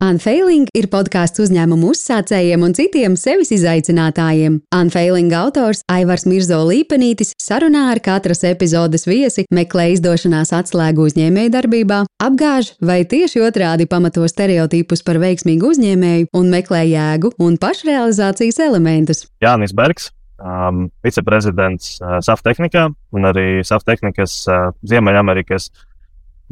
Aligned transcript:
Unfailing 0.00 0.64
ir 0.72 0.86
podkāsts 0.88 1.42
uzņēmumu 1.44 1.90
uzsācējiem 1.92 2.62
un 2.64 2.72
citiem 2.72 3.16
sevis 3.20 3.50
izaicinātājiem. 3.52 4.54
Unfailing 4.72 5.34
autors 5.36 5.82
Aivars 5.92 6.24
Mirzo 6.24 6.62
Līpenītis 6.64 7.34
sarunā 7.36 7.90
ar 7.92 8.00
katras 8.00 8.40
epizodes 8.48 9.04
viesi 9.04 9.44
meklē 9.52 9.90
izdošanās 9.92 10.54
atslēgu 10.56 11.04
uzņēmējdarbībā, 11.04 11.98
apgāž 12.24 12.70
vai 12.80 13.02
tieši 13.04 13.44
otrādi 13.44 13.84
pamato 13.90 14.24
stereotipus 14.24 15.04
par 15.04 15.20
veiksmīgu 15.20 15.68
uzņēmēju 15.74 16.30
un 16.32 16.48
meklē 16.48 16.80
jēgu 16.88 17.34
un 17.36 17.60
pašrealizācijas 17.60 18.62
elementus. 18.70 19.26
Jānis 19.44 19.76
Bergs, 19.76 20.08
um, 20.40 20.86
viceprezidents 21.04 21.98
uh, 22.00 22.16
Saftehnikā 22.24 22.88
un 22.88 23.28
arī 23.34 23.60
Saftehnikas 23.68 24.40
uh, 24.48 24.72
Ziemeļamerikas 24.80 25.68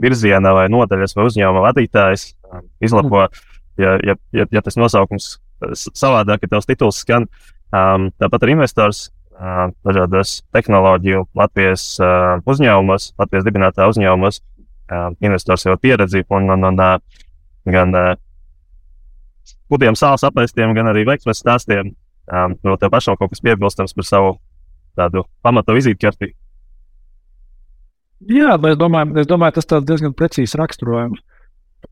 virziena 0.01 0.55
vai 0.57 0.67
nodaļas 0.73 1.17
vai 1.17 1.27
uzņēmuma 1.29 1.67
vadītājs 1.69 2.31
izlapo, 2.85 3.27
ja, 3.81 3.99
ja, 4.05 4.17
ja, 4.33 4.47
ja 4.51 4.65
tas 4.65 4.79
nosaukums 4.81 5.37
savādāk, 5.77 6.45
ja 6.45 6.55
tavs 6.55 6.69
tituls 6.69 7.01
skan. 7.03 7.27
Um, 7.69 8.09
tāpat 8.21 8.47
arī 8.47 8.55
investors 8.57 9.09
uh, 9.37 9.69
dažādos 9.85 10.39
tehnoloģiju 10.57 11.27
Latvijas 11.37 11.91
uh, 12.01 12.39
uzņēmumos, 12.49 13.13
Latvijas 13.21 13.47
dibinātā 13.49 13.89
uzņēmumos. 13.91 14.41
Uh, 14.89 15.11
investors 15.21 15.67
jau 15.67 15.77
pieredzi 15.77 16.23
un, 16.33 16.49
un, 16.55 16.65
un 16.71 16.81
uh, 16.81 16.95
gan 17.69 17.93
uh, 17.93 18.15
gudriem 19.69 19.99
sāls 19.99 20.25
apēstiem, 20.25 20.73
gan 20.77 20.89
arī 20.93 21.05
veiksmes 21.09 21.43
stāstiem. 21.43 21.93
Um, 22.29 22.57
no 22.65 22.77
tev 22.81 22.93
pašam 22.93 23.17
kaut 23.17 23.33
kas 23.33 23.45
piebilstams 23.45 23.95
par 23.97 24.07
savu 24.07 24.33
tādu 24.99 25.25
pamatu 25.45 25.77
vizītkarti. 25.77 26.33
Jā, 28.27 28.57
es 28.59 28.79
domāju, 28.79 29.15
es 29.21 29.29
domāju 29.31 29.61
tas 29.61 29.85
diezgan 29.87 30.15
precīzi 30.17 30.59
raksturojums. 30.59 31.21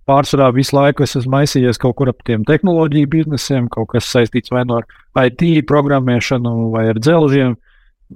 Pārsvarā 0.07 0.49
visu 0.55 0.75
laiku 0.75 1.05
es 1.05 1.15
esmu 1.19 1.37
maisījies 1.37 1.79
kaut 1.79 1.95
kur 1.99 2.11
ap 2.11 2.25
tiem 2.27 2.43
tehnoloģiju 2.47 3.11
biznesiem, 3.11 3.69
kaut 3.71 3.93
kas 3.93 4.09
saistīts 4.11 4.51
vai 4.51 4.65
no 4.67 4.81
ar 4.81 5.29
IT 5.29 5.67
programmēšanu, 5.71 6.55
vai 6.75 6.89
ar 6.91 6.99
dzelžiem. 6.99 7.55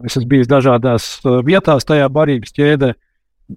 Es 0.07 0.17
esmu 0.19 0.31
bijis 0.31 0.51
dažādās 0.51 1.07
uh, 1.23 1.39
vietās 1.47 1.87
tajā 1.87 2.09
barības 2.11 2.55
ķēdē. 2.55 2.91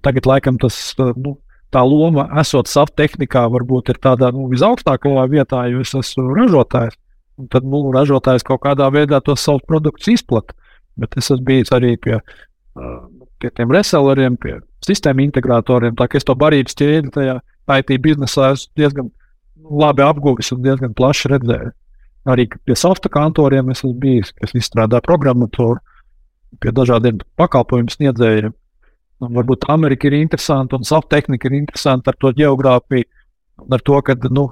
Tagad, 0.06 0.30
laikam, 0.30 0.58
tas, 0.62 0.78
uh, 1.02 1.14
nu, 1.18 1.36
tā 1.74 1.82
loma, 1.86 2.28
esot 2.42 2.70
savā 2.70 2.94
tehnikā, 3.02 3.48
varbūt 3.54 3.94
ir 3.94 4.02
tādā 4.02 4.30
nu, 4.34 4.46
visaugstākajā 4.54 5.26
vietā, 5.34 5.66
jo 5.74 5.82
es 5.86 5.94
esmu 5.98 6.30
ražotājs. 6.38 6.98
Un 7.42 7.50
tad 7.54 7.66
nu, 7.66 7.82
ražotājs 7.94 8.46
kaut 8.46 8.62
kādā 8.66 8.90
veidā 8.94 9.22
tos 9.26 9.42
savus 9.42 9.66
produktus 9.70 10.14
izplatīja. 10.14 10.58
Bet 11.02 11.18
es 11.18 11.32
esmu 11.32 11.46
bijis 11.48 11.74
arī 11.74 11.96
pie 11.98 12.20
uh, 12.20 12.98
pie 13.44 13.52
tiem 13.52 13.72
reselleriem, 13.76 14.38
pie 14.40 14.58
sistēmu 14.88 15.26
integratoriem. 15.28 15.98
Tā 16.00 16.08
kā 16.08 16.20
es 16.20 16.28
to 16.28 16.36
barības 16.40 16.78
ķēdi 16.80 17.12
tajā 17.14 17.38
IT 17.76 17.96
biznesā 18.04 18.54
esmu 18.56 18.80
diezgan 18.80 19.10
labi 19.84 20.04
apguvis 20.06 20.52
un 20.56 20.62
diezgan 20.64 20.96
plaši 20.96 21.32
redzējis. 21.34 21.76
Arī 22.32 22.46
pie 22.48 22.76
softa 22.80 23.12
kantoriem 23.12 23.72
es 23.74 23.82
esmu 23.82 23.98
bijis, 24.00 24.32
kas 24.40 24.56
izstrādā 24.56 25.02
programmatūru, 25.04 25.82
pie 26.64 26.72
dažādiem 26.72 27.20
pakalpojumu 27.40 27.92
sniedzējiem. 27.92 28.54
Un 29.24 29.36
varbūt 29.36 29.68
Amerika 29.72 30.08
ir 30.08 30.16
interesanta 30.22 30.80
un 30.80 30.88
soft 30.88 31.10
tehnika 31.12 31.50
ir 31.50 31.60
interesanta 31.60 32.12
ar 32.12 32.20
to 32.20 32.32
geogrāfiju. 32.38 33.10
Ar 33.72 33.84
to, 33.86 34.00
ka 34.02 34.16
nu, 34.32 34.48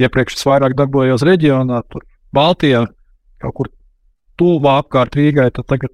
iepriekš 0.00 0.38
es 0.38 0.48
vairāk 0.48 0.74
darbojos 0.78 1.24
reģionā, 1.28 1.82
tur 1.92 2.04
Baltijā, 2.34 2.86
kaut 3.42 3.56
kur 3.56 3.70
tuvā 4.40 4.78
apkārt 4.80 5.16
Rīgai, 5.18 5.50
tad 5.54 5.68
tagad 5.68 5.92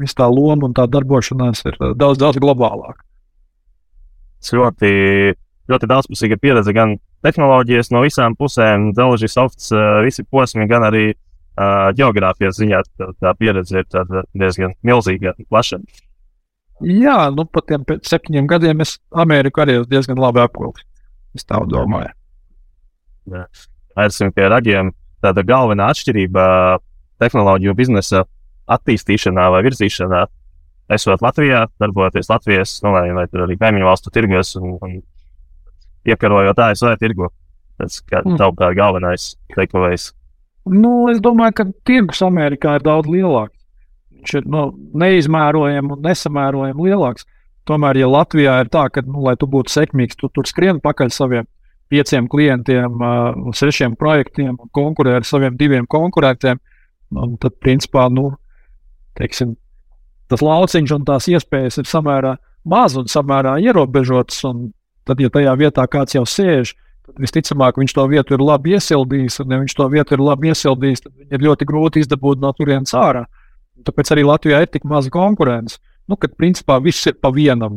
viss 0.00 0.16
tā 0.18 0.28
loma 0.30 0.68
un 0.68 0.74
tā 0.76 0.86
darbošanās 0.90 1.64
ir 1.68 1.78
uh, 1.80 1.92
daudz, 1.98 2.20
daudz 2.20 2.40
globālāka. 2.42 3.02
Tas 4.38 4.54
ļoti, 4.54 4.90
ļoti 5.70 5.90
daudzpusīga 5.90 6.38
pieredze 6.40 6.74
gan 6.76 6.96
tehnoloģijas 7.26 7.90
no 7.94 8.04
visām 8.04 8.36
pusēm, 8.38 8.92
dzelži, 8.96 9.30
softs, 9.32 9.72
uh, 9.74 10.00
visi 10.06 10.24
posmi, 10.24 10.68
gan 10.70 10.86
arī 10.88 11.06
uh, 11.12 11.88
geogrāfijas 11.98 12.60
ziņā. 12.60 12.82
Tā, 12.98 13.10
tā 13.18 13.34
pieredze 13.38 13.82
ir 13.82 13.88
diezgan 14.38 14.76
milzīga 14.86 15.34
un 15.34 15.48
plaša. 15.50 15.82
Jā, 16.86 17.18
nu 17.34 17.42
pat 17.50 17.66
tiem 17.72 17.82
septiņiem 18.06 18.46
gadiem 18.46 18.84
es 18.84 18.98
Ameriku 19.10 19.64
arī 19.64 19.80
diezgan 19.90 20.20
labi 20.22 20.44
apkopju. 20.44 20.86
Es 21.34 21.46
tā 21.46 21.58
domāju. 21.66 22.14
Aizsim 23.98 24.30
pie 24.32 24.46
ragiem. 24.48 24.92
Tāda 25.18 25.42
galvenā 25.42 25.88
atšķirība 25.90 26.42
tehnoloģiju 27.18 27.74
biznesa 27.74 28.22
attīstīšanā 28.74 29.48
vai 29.54 29.62
virzīšanā, 29.66 30.24
esot 30.94 31.24
Latvijā, 31.24 31.66
darbojoties 31.80 32.30
Latvijas, 32.30 32.78
nu, 32.84 32.92
vai, 32.96 33.08
vai 33.16 33.26
arī 33.44 33.58
kaimiņu 33.60 33.88
valstu 33.88 34.12
tirgos 34.14 34.54
un, 34.60 34.76
un 34.82 34.98
iekarojot 36.08 36.62
ASV 36.68 36.94
tirgu. 37.00 37.30
Tas 37.78 38.00
kā 38.02 38.22
mm. 38.24 38.38
tavuprāt 38.40 38.74
galvenais 38.78 39.32
teikums. 39.54 40.10
Nu, 40.68 41.08
es 41.12 41.20
domāju, 41.24 41.54
ka 41.60 41.66
tirgus 41.86 42.20
Amerikā 42.26 42.76
ir 42.78 42.84
daudz 42.84 43.08
lielāks. 43.10 43.54
Viņš 44.18 44.32
ir 44.40 44.48
nu, 44.50 44.64
neizmērojami 44.98 45.94
un 45.94 46.00
nesamērojami 46.02 46.88
lielāks. 46.88 47.28
Tomēr, 47.68 48.00
ja 48.00 48.08
Latvijā 48.10 48.56
ir 48.64 48.72
tā, 48.72 48.88
ka, 48.90 49.04
nu, 49.06 49.22
lai 49.28 49.36
tu 49.38 49.46
būtu 49.50 49.70
sekmīgs, 49.70 50.18
tu 50.18 50.30
tur 50.32 50.48
skrien 50.48 50.80
pakaļ 50.82 51.12
saviem 51.14 51.46
pieciem 51.92 52.26
klientiem, 52.28 52.98
uh, 52.98 53.52
sešiem 53.56 53.94
projektiem, 54.00 54.56
konkurē 54.76 55.18
ar 55.20 55.28
saviem 55.28 55.56
diviem 55.56 55.86
konkurentiem, 55.88 56.60
tad, 57.40 57.54
principā, 57.62 58.08
nu, 58.12 58.32
teiksim, 59.18 59.56
tas 60.30 60.44
lauciņš 60.44 60.94
un 60.96 61.06
tās 61.08 61.28
iespējas 61.30 61.80
ir 61.82 61.88
samērā 61.88 62.36
maz 62.68 62.96
un 62.98 63.08
samērā 63.10 63.58
ierobežotas. 63.64 64.44
Tad, 65.08 65.22
ja 65.24 65.30
tajā 65.32 65.54
vietā 65.56 65.86
kāds 65.88 66.16
jau 66.16 66.24
sēž, 66.28 66.74
tad 67.08 67.20
visticamāk 67.22 67.78
viņš 67.80 67.94
to 67.96 68.04
vietu 68.12 68.36
ir 68.36 68.44
labi 68.44 68.76
iesildījis. 68.76 69.40
Un, 69.44 69.54
ja 69.54 69.60
viņš 69.62 69.76
to 69.78 69.86
vietu 69.92 70.16
ir 70.16 70.24
labi 70.24 70.52
iesildījis, 70.52 71.04
tad 71.06 71.14
viņam 71.14 71.36
ir 71.38 71.46
ļoti 71.46 71.68
grūti 71.68 72.02
izdabūt 72.04 72.42
no 72.42 72.52
turienes 72.56 72.92
ārā. 72.96 73.24
Tāpēc 73.86 74.12
arī 74.12 74.26
Latvijā 74.28 74.60
ir 74.64 74.72
tik 74.72 74.84
maz 74.88 75.08
konkurence. 75.12 75.78
Nu, 76.08 76.16
kad 76.16 76.32
principā 76.40 76.78
viss 76.80 77.06
ir 77.08 77.18
pa 77.20 77.30
vienam? 77.32 77.76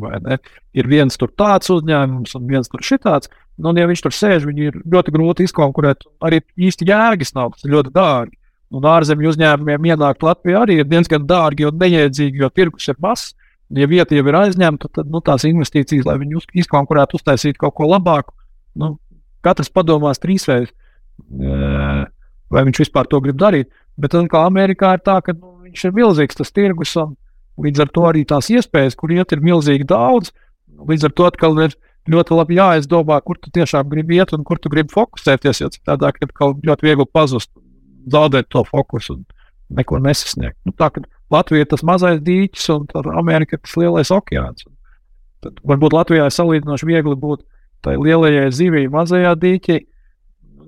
Ir 0.72 0.88
viens 0.88 1.18
tur 1.20 1.32
tāds 1.36 1.68
uzņēmums, 1.72 2.32
un 2.38 2.46
viens 2.48 2.68
tur 2.72 2.84
šitāds. 2.84 3.28
Nu, 3.60 3.70
un, 3.70 3.80
ja 3.80 3.88
viņš 3.88 4.04
tur 4.04 4.14
sēž, 4.16 4.46
viņu 4.48 4.68
ir 4.68 4.78
ļoti 4.92 5.12
grūti 5.12 5.48
izkonkurēt. 5.48 6.06
Arī 6.24 6.40
īsti 6.56 6.88
jēgas 6.88 7.34
nav, 7.36 7.52
tas 7.56 7.68
ir 7.68 7.76
ļoti 7.76 7.92
dārgi. 7.96 8.38
Un 8.72 8.86
ārzemju 8.88 9.32
uzņēmumiem 9.34 9.90
ienākt 9.92 10.24
Latvijā 10.24 10.62
arī 10.64 10.78
ir 10.80 10.88
diezgan 10.88 11.26
dārgi 11.28 11.66
un 11.68 11.76
neiedzīgi, 11.80 12.40
jo 12.40 12.48
tirgus 12.48 12.88
ir 12.88 12.96
mazs. 13.04 13.34
Ja 13.72 13.88
vieta 13.88 14.16
jau 14.16 14.24
ir 14.28 14.36
aizņemta, 14.36 14.88
tad 14.96 15.08
nu, 15.12 15.20
tās 15.24 15.46
investīcijas, 15.48 16.04
lai 16.08 16.18
viņi 16.20 16.42
izkonkurētu, 16.60 17.16
uztaisītu 17.16 17.60
kaut 17.60 17.74
ko 17.78 17.88
labāku, 17.88 18.34
nu, 18.76 18.94
katrs 19.44 19.72
padomās 19.72 20.20
trīsreiz, 20.20 20.68
vai 22.52 22.64
viņš 22.68 22.82
vispār 22.84 23.08
to 23.08 23.20
grib 23.24 23.40
darīt. 23.40 23.70
Bet 23.96 24.16
kā 24.32 24.44
Amerikā 24.44 24.92
ir 24.96 25.04
tā, 25.04 25.18
ka 25.24 25.32
nu, 25.36 25.54
viņš 25.64 25.86
ir 25.88 25.96
milzīgs 25.96 26.36
tas 26.36 26.52
tirgus, 26.52 26.92
un 27.00 27.16
līdz 27.64 27.84
ar 27.84 27.92
to 27.96 28.04
arī 28.08 28.26
tās 28.28 28.50
iespējas, 28.52 28.96
kur 28.96 29.12
iet, 29.12 29.32
ir 29.32 29.44
milzīgi 29.44 29.88
daudz. 29.88 30.34
Līdz 30.88 31.08
ar 31.08 31.16
to 31.16 31.28
atkal 31.28 31.56
ir 31.64 31.76
ļoti 32.12 32.36
labi 32.36 32.60
jāizdomā, 32.60 33.20
kur 33.24 33.40
tu 33.40 33.52
tiešām 33.52 33.88
gribi 33.88 34.20
iet 34.20 34.32
un 34.36 34.44
kur 34.44 34.60
tu 34.60 34.72
gribi 34.72 34.92
fokusēties. 34.92 35.64
Jo 35.64 35.72
citādi, 35.72 36.28
kaut 36.36 36.64
ļoti 36.64 36.88
viegli 36.88 37.08
pazust 37.08 37.52
zaudēt 38.10 38.48
to 38.52 38.64
fokusu 38.68 39.18
un 39.18 39.24
neko 39.78 39.98
nesasniegt. 40.02 40.58
Nu, 40.66 40.74
tā 40.76 40.90
kā 40.92 41.02
Latvija 41.32 41.64
ir 41.64 41.70
tas 41.70 41.84
mazais 41.86 42.20
dīķis 42.24 42.68
un 42.74 43.12
Amerika 43.16 43.56
ir 43.56 43.62
tas 43.62 43.76
lielais 43.80 44.12
okeāns. 44.12 44.66
Tad 45.42 45.58
varbūt 45.66 45.96
Latvijā 45.96 46.26
ir 46.28 46.34
salīdzinoši 46.34 46.88
viegli 46.88 47.16
būt 47.18 47.44
tai 47.82 47.96
lielajai 47.98 48.50
zivij, 48.54 48.90
mazajā 48.92 49.32
dīķī. 49.42 49.80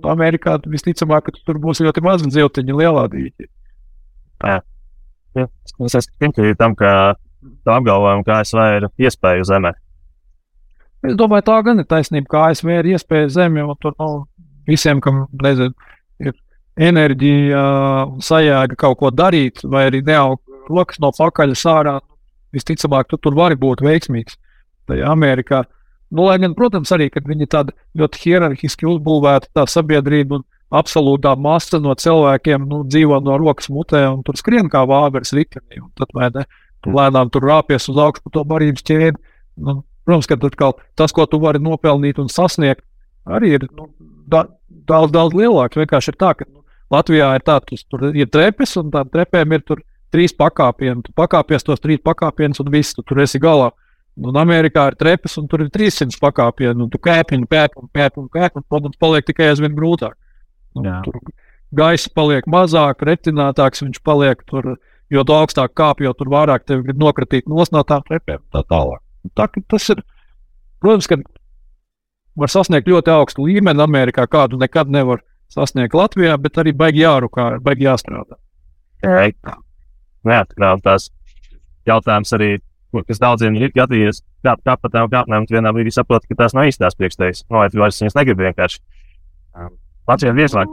Amerikā 0.05 0.59
visticamāk, 0.69 1.25
ka 1.25 1.45
tur 1.47 1.61
būs 1.63 1.81
ļoti 1.81 2.03
maz 2.05 2.25
ziltiņa 2.29 2.75
lielā 2.81 3.05
dīķī. 3.13 3.47
Jā. 4.45 4.59
Jā. 5.39 5.47
Es 5.89 6.09
piekrītu 6.21 6.59
tam, 6.61 6.75
ka 6.79 7.15
tā 7.65 7.79
apgalvojam, 7.79 8.25
ka 8.27 8.43
ASV 8.43 8.61
ir 8.79 8.89
iespēja 9.07 9.47
zemē. 9.49 9.73
Es 11.05 11.17
domāju, 11.21 11.45
tā 11.49 11.57
gan 11.65 11.83
ir 11.83 11.89
taisnība, 11.89 12.29
ka 12.33 12.45
ASV 12.51 12.71
ir 12.79 12.91
iespēja 12.95 13.33
zemē, 13.35 13.65
un 13.69 13.81
tur 13.81 13.97
nu, 14.01 14.11
visiem, 14.69 15.03
kam 15.05 15.27
nezinu, 15.43 15.75
enerģija 16.81 17.63
un 18.09 18.25
sajēga 18.25 18.79
kaut 18.79 18.99
ko 19.03 19.11
darīt, 19.15 19.63
vai 19.63 19.87
arī 19.89 20.03
neaug 20.07 20.41
rokas 20.69 21.01
no 21.03 21.13
pakaļas 21.15 21.65
ārā, 21.71 21.99
visticamāk, 22.55 23.09
tu 23.11 23.19
tur 23.19 23.37
vari 23.37 23.59
būt 23.59 23.83
veiksmīgs. 23.85 24.39
Tajā 24.89 25.09
Amerikā, 25.11 25.63
nu, 26.13 26.27
lai 26.29 26.39
gan, 26.43 26.55
protams, 26.57 26.93
arī, 26.95 27.09
viņi 27.15 27.49
tāda 27.51 27.75
ļoti 27.99 28.21
hierarhiski 28.25 28.89
uzbūvēta 28.89 29.53
tā 29.57 29.65
sabiedrība 29.71 30.41
un 30.41 30.45
absolūtā 30.75 31.35
masa 31.41 31.81
no 31.83 31.95
cilvēkiem 31.95 32.67
nu, 32.69 32.83
dzīvo 32.89 33.21
no 33.25 33.39
rokas 33.41 33.71
mutē 33.73 34.05
un 34.11 34.23
tur 34.27 34.39
skrien 34.39 34.69
kā 34.73 34.85
vāveres 34.89 35.35
ritenī. 35.37 35.83
Tad, 35.99 36.11
vai 36.17 36.31
ne, 36.35 36.45
tu 36.85 36.95
lēnām 36.95 37.31
tur 37.33 37.47
rāpies 37.49 37.89
uz 37.91 38.01
augšu 38.01 38.25
pa 38.25 38.35
to 38.35 38.45
barības 38.51 38.85
ķēdi. 38.87 39.21
Nu, 39.65 39.83
protams, 40.05 40.29
ka 40.29 40.39
tur 40.41 40.57
tas, 40.99 41.15
ko 41.15 41.27
tu 41.31 41.41
vari 41.41 41.63
nopelnīt 41.63 42.19
un 42.21 42.29
sasniegt, 42.33 42.85
arī 43.25 43.55
ir 43.59 43.69
nu, 43.71 43.89
da, 44.29 44.45
daudz, 44.69 45.15
daudz 45.15 45.37
lielāks. 45.39 45.79
Vienkārši 45.81 46.13
ir 46.13 46.21
tā, 46.21 46.35
ka 46.39 46.49
nu, 46.49 46.64
Latvijā 46.93 47.31
ir 47.39 47.45
tā, 47.45 47.59
tu, 47.65 47.79
tur 47.91 48.11
ir 48.13 48.29
trepes, 48.33 48.77
un 48.81 48.91
tām 48.93 49.09
trepēm 49.13 49.57
ir 49.57 49.65
trīs 50.15 50.35
pakāpieni. 50.37 51.03
Tu 51.07 51.15
pakāpies 51.17 51.67
tos 51.67 51.83
trīs 51.83 52.03
pakāpienus, 52.05 52.61
un 52.63 52.71
viss 52.75 52.97
tu 52.97 53.03
tur 53.07 53.23
esi 53.25 53.41
galā. 53.43 53.71
Un 54.15 54.37
Amerikā 54.39 54.87
ir 54.93 54.99
trepes, 54.99 55.35
un 55.41 55.49
tur 55.51 55.65
ir 55.65 55.73
300 55.75 56.21
pakāpienu, 56.23 56.87
un 56.87 56.91
tu 56.93 57.01
kāpini, 57.03 57.49
kāpini, 57.51 57.89
kāpini, 57.97 58.29
kāpini, 58.31 58.63
un 58.71 58.93
tas 58.93 59.01
paliek 59.03 59.27
tikai 59.27 59.49
aizvien 59.51 59.75
grūtāk. 59.75 60.15
Nu, 60.79 60.85
Jā. 60.87 61.01
tur 61.03 61.19
gaisa 61.75 62.11
paliek 62.15 62.47
mazāk, 62.51 63.03
retinātāks 63.03 63.83
viņš 63.83 63.99
paliek 64.07 64.45
tur, 64.47 64.77
jo 65.11 65.25
tu 65.27 65.35
augstāk 65.35 65.75
kāp, 65.75 66.03
jo 66.05 66.15
tur 66.15 66.31
vairāk 66.31 66.63
tevi 66.63 66.87
grib 66.87 67.03
nokratīt 67.03 67.51
no 67.51 67.67
tām 67.83 68.07
trepēm. 68.07 68.43
Tā 68.55 68.63
tālāk. 68.71 69.03
Tā, 69.35 69.49
tas 69.51 69.91
ir, 69.91 70.05
protams, 70.79 71.11
ka 71.11 71.19
var 72.39 72.51
sasniegt 72.55 72.87
ļoti 72.91 73.11
augstu 73.11 73.49
līmeni 73.49 73.83
Amerikā, 73.83 74.29
kādu 74.31 74.59
nekad 74.61 74.91
nevar 74.91 75.19
sasniegt 75.19 75.34
Latvijā, 75.95 76.37
bet 76.41 76.59
arī 76.59 76.73
baigi 76.77 77.05
jārukā, 77.05 77.61
baigi 77.63 77.87
jāstrādā. 77.87 78.39
Neatkarīgi 80.25 80.83
tās 80.85 81.11
jautājums 81.87 82.33
arī, 82.33 82.51
kas 83.09 83.21
daudziem 83.21 83.57
ir 83.59 83.75
gadījies, 83.75 84.23
kā, 84.45 84.57
kā 84.65 84.77
pa 84.81 84.91
tām 84.93 85.11
kāpnēm, 85.13 85.47
vienā 85.51 85.73
brīdī 85.75 85.93
saproti, 85.95 86.31
ka 86.31 86.45
tās 86.45 86.55
nav 86.57 86.71
īstās 86.71 86.97
priekštejas. 86.99 87.45
No, 87.51 87.61
vai 87.63 87.69
tu 87.73 87.83
vairs 87.83 88.01
viņas 88.01 88.17
negribi 88.17 88.49
vienkārši. 88.49 88.81
Biežāk, 90.09 90.73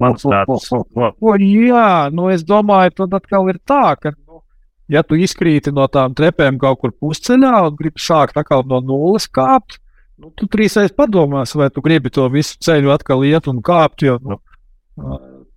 manuprāt, 0.00 0.50
no, 0.50 1.12
O, 1.20 1.36
jā, 1.36 2.10
nu 2.14 2.28
es 2.30 2.44
domāju, 2.46 2.94
tad 3.02 3.16
atkal 3.20 3.50
ir 3.50 3.60
tā, 3.66 3.96
ka, 4.00 4.12
nu, 4.26 4.42
ja 4.90 5.02
tu 5.06 5.18
izkrīti 5.18 5.72
no 5.74 5.86
tām 5.90 6.14
trepēm 6.18 6.58
kaut 6.62 6.80
kur 6.82 6.94
pusceļā 6.94 7.54
un 7.68 7.78
gribi 7.78 8.02
sākt 8.02 8.38
atkal 8.40 8.62
no 8.66 8.80
nulles 8.84 9.28
kāpt, 9.30 9.80
nu, 10.20 10.30
tu 10.36 10.46
trīsreiz 10.50 10.92
padomās, 10.96 11.54
vai 11.56 11.70
tu 11.72 11.82
gribi 11.84 12.12
to 12.12 12.26
visu 12.32 12.58
ceļu 12.62 12.92
atkal 12.94 13.24
iet 13.26 13.48
un 13.50 13.60
kāpt. 13.64 14.04
Jo, 14.06 14.18
nu, 14.22 14.38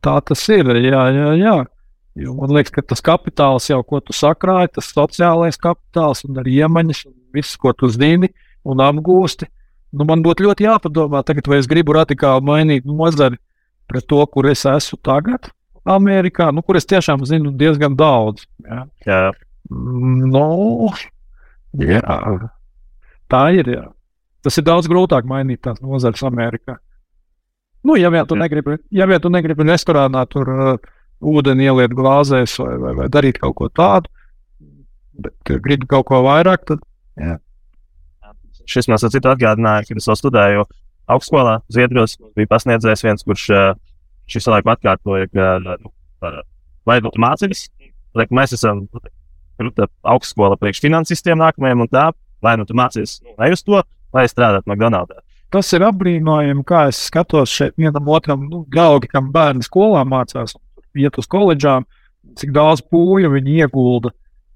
tā 0.04 0.18
tas 0.26 0.44
ir. 0.54 0.72
Jā, 0.80 1.06
jā, 1.14 1.30
jā. 1.40 1.56
Jo 2.20 2.36
man 2.38 2.52
liekas, 2.54 2.74
ka 2.76 2.84
tas 2.86 3.02
kapitāls 3.02 3.72
jau, 3.72 3.80
ko 3.88 4.00
tu 4.06 4.14
sakrāji, 4.14 4.76
tas 4.76 4.92
sociālais 4.94 5.58
kapitāls 5.58 6.22
un 6.28 6.38
arī 6.42 6.60
iemaņas, 6.62 7.08
un 7.10 7.16
viss, 7.34 7.58
ko 7.58 7.74
tu 7.74 7.90
zini 7.90 8.30
un 8.70 8.84
apgūsti. 8.86 9.50
Nu, 9.94 10.06
man 10.10 10.22
būtu 10.26 10.46
ļoti 10.46 10.66
jāpadomā, 10.68 11.24
tagad, 11.26 11.50
vai 11.50 11.60
es 11.62 11.70
gribu 11.70 11.96
radikāli 11.98 12.46
mainīt 12.46 12.86
nozari 12.90 13.40
pret 13.90 14.06
to, 14.10 14.22
kur 14.30 14.48
es 14.50 14.64
esmu 14.70 14.98
tagad, 15.06 15.50
Amerikā, 15.90 16.48
nu, 16.56 16.64
kur 16.66 16.78
es 16.80 16.88
tiešām 16.90 17.26
zinu 17.28 17.52
diezgan 17.60 17.98
daudz. 18.00 18.46
Jā. 18.64 18.86
jā, 19.06 19.24
Nu, 19.70 20.90
jā. 21.80 22.16
Tā 23.32 23.44
ir. 23.56 23.70
Jā. 23.72 23.86
Tas 24.44 24.60
ir 24.60 24.66
daudz 24.68 24.90
grūtāk 24.92 25.28
mainīt 25.30 25.62
tās 25.64 25.80
nozares 25.84 26.24
Amerikā. 26.28 26.78
Nu, 27.84 27.96
ja 28.00 28.12
vien 28.12 28.28
tu 28.28 28.36
Jā. 28.38 28.44
negribi, 28.46 28.78
ja 28.96 29.08
vien 29.08 29.22
tu 29.24 29.32
negribi 29.32 29.66
restorānā 29.68 30.24
tur 30.32 30.52
uh, 30.52 30.92
ūdeni 31.24 31.68
ieliet 31.68 31.96
glāzēs 31.96 32.56
vai, 32.62 32.76
vai, 32.80 32.94
vai 33.02 33.08
darīt 33.12 33.40
kaut 33.44 33.58
ko 33.60 33.68
tādu, 33.72 34.12
bet 35.20 35.52
uh, 35.52 35.60
gribi 35.64 35.88
kaut 35.92 36.08
ko 36.08 36.22
vairāk, 36.24 36.64
tad 36.70 36.84
šis 38.70 38.88
man 38.88 39.02
citu 39.04 39.32
atgādināja, 39.32 39.88
kad 39.90 40.00
es 40.00 40.08
vēl 40.08 40.20
studēju 40.20 40.64
augstskolā, 41.12 41.58
Zviedrijos. 41.72 42.16
Bija 42.38 42.52
pasniedzējis 42.54 43.04
viens, 43.04 43.26
kurš 43.28 43.50
uh, 43.52 43.66
šis 44.32 44.48
laiku 44.48 44.72
atkārtoja, 44.74 45.28
ka 45.34 45.58
nu, 45.66 45.92
vai 46.88 47.00
nu 47.04 47.12
tu 47.12 47.22
mācīsies, 47.24 47.68
lai 48.16 48.28
mēs 48.32 48.56
esam 48.56 48.86
nu, 48.88 49.74
augstskola 50.14 50.58
priekš 50.62 50.84
finansistiem 50.84 51.40
nākamajam 51.42 51.84
un 51.84 51.92
tā, 51.92 52.06
vai 52.44 52.56
nu 52.60 52.68
tu 52.70 52.78
mācīsies 52.78 53.20
nu, 53.26 53.36
ne 53.40 53.52
uz 53.56 53.64
to, 53.68 53.84
vai 54.14 54.28
strādāt 54.30 54.68
McDonald's. 54.70 55.22
tas 55.54 55.70
ir 55.74 55.86
apbrīnojami, 55.86 56.64
kā 56.66 56.88
es 56.90 56.98
skatos 57.10 57.52
šeit 57.54 57.76
vienam 57.78 58.08
otram, 58.10 58.48
nu, 58.50 58.64
draugi, 58.74 59.10
kam 59.12 59.30
bērni 59.34 59.62
skolā 59.66 60.02
mācās, 60.08 60.56
iet 60.98 61.18
uz 61.22 61.28
koledžām, 61.30 61.86
cik 62.40 62.54
daudz 62.56 62.82
pūļu 62.90 63.30
viņi 63.36 63.60
iegulda 63.62 64.14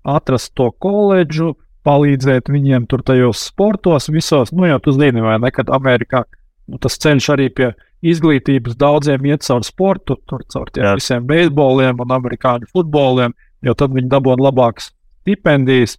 atrast 0.08 0.54
to 0.58 0.72
koledžu, 0.82 1.54
palīdzēt 1.88 2.50
viņiem 2.52 2.88
tur 2.90 3.04
tajos 3.06 3.46
sportos, 3.50 4.10
visos. 4.12 4.52
Nu, 4.56 4.66
jau 4.68 4.80
tu 4.84 4.94
zini, 4.96 5.22
vai 5.24 5.38
ne, 5.40 5.52
kad 5.54 5.70
Amerikā 5.72 6.24
nu, 6.68 6.80
tas 6.84 6.98
ceļš 7.04 7.30
arī 7.36 7.48
pie 7.54 7.72
izglītības 8.06 8.78
daudziem 8.80 9.26
iet 9.30 9.46
caur 9.48 9.64
sportu, 9.66 10.18
tur 10.30 10.44
caur 10.52 10.72
tiem 10.74 10.86
Jā. 10.86 10.96
visiem 11.00 11.28
beisboliem 11.28 12.04
un 12.04 12.14
amerikāņu 12.18 12.70
futboliem, 12.74 13.34
jo 13.66 13.74
tad 13.78 13.96
viņi 13.96 14.12
dabūna 14.12 14.50
labākas 14.50 14.92
stipendijas 15.22 15.98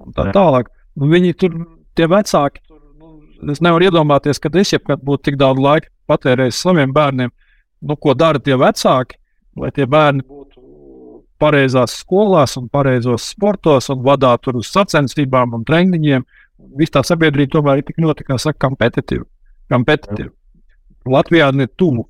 un 0.00 0.16
tā 0.16 0.30
Jā. 0.30 0.36
tālāk. 0.36 0.72
Nu, 0.96 1.10
viņi 1.12 1.36
tur, 1.38 1.58
tie 1.96 2.08
vecāki, 2.10 2.64
es 3.52 3.62
nevaru 3.64 3.88
iedomāties, 3.88 4.40
ka 4.40 4.50
es 4.60 4.72
jebkad 4.72 5.02
būtu 5.04 5.30
tik 5.30 5.38
daudz 5.40 5.60
laika 5.60 5.92
patērējis 6.10 6.62
saviem 6.62 6.92
bērniem. 6.94 7.32
Nu, 7.86 7.96
ko 7.96 8.14
dara 8.14 8.40
tie 8.40 8.56
vecāki, 8.58 9.18
lai 9.60 9.70
tie 9.74 9.86
bērni 9.86 10.24
būtu 10.26 10.62
pareizās 11.40 11.98
skolās 12.00 12.56
un 12.56 12.68
pareizos 12.72 13.30
sportos 13.34 13.90
un 13.92 14.02
vadītu 14.04 14.48
tur 14.48 14.60
uz 14.62 14.70
sacensībām 14.72 15.54
un 15.56 15.64
treniņiem. 15.68 16.24
Viss 16.76 16.92
tā 16.92 17.02
sabiedrība 17.04 17.58
tomēr 17.58 17.80
ir 17.80 17.88
tik 17.88 18.00
ļoti, 18.02 18.24
kā 18.26 18.38
saka, 18.40 18.58
kompetitīva. 18.66 19.24
kompetitīva. 19.72 20.32
Latvijā 21.06 21.50
ne 21.54 21.66
tuvu, 21.66 22.06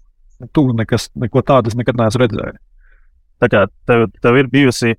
tuvu 0.54 0.76
nekas, 0.76 1.10
neko 1.14 1.42
tādu 1.42 1.72
es 1.72 1.76
nekad 1.76 1.98
neesmu 1.98 2.22
redzējis. 2.22 2.62
Tā 3.42 3.48
kā 3.52 3.66
tev, 3.88 4.06
tev 4.22 4.38
ir 4.40 4.48
bijusi 4.48 4.94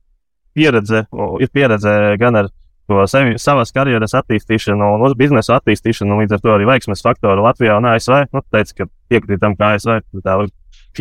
pieredze, 0.58 1.06
o, 1.12 1.38
ir 1.42 1.50
pieredze 1.54 1.94
gan 2.22 2.38
ar 2.44 2.52
to 2.88 3.04
sevi, 3.12 3.36
savas 3.42 3.74
karjeras 3.76 4.16
attīstīšanu, 4.18 4.88
un 4.96 5.16
biznesa 5.20 5.58
attīstīšanu, 5.60 6.22
līdz 6.22 6.38
ar 6.38 6.44
to 6.44 6.54
arī 6.54 6.68
veiksmes 6.70 7.04
faktoru 7.04 7.44
Latvijā 7.46 7.78
un 7.80 7.90
ASV. 7.92 8.28
Nu, 8.32 8.44
tu 8.44 8.56
teici, 8.56 8.78
ka 8.78 8.88
piekrīt 9.12 9.44
tam, 9.44 9.58
ka 9.60 9.74
ASV 9.76 10.00
ir 10.00 10.24
tā 10.26 10.38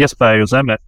iespēja 0.03 0.45
uz 0.45 0.53
zeme. 0.55 0.79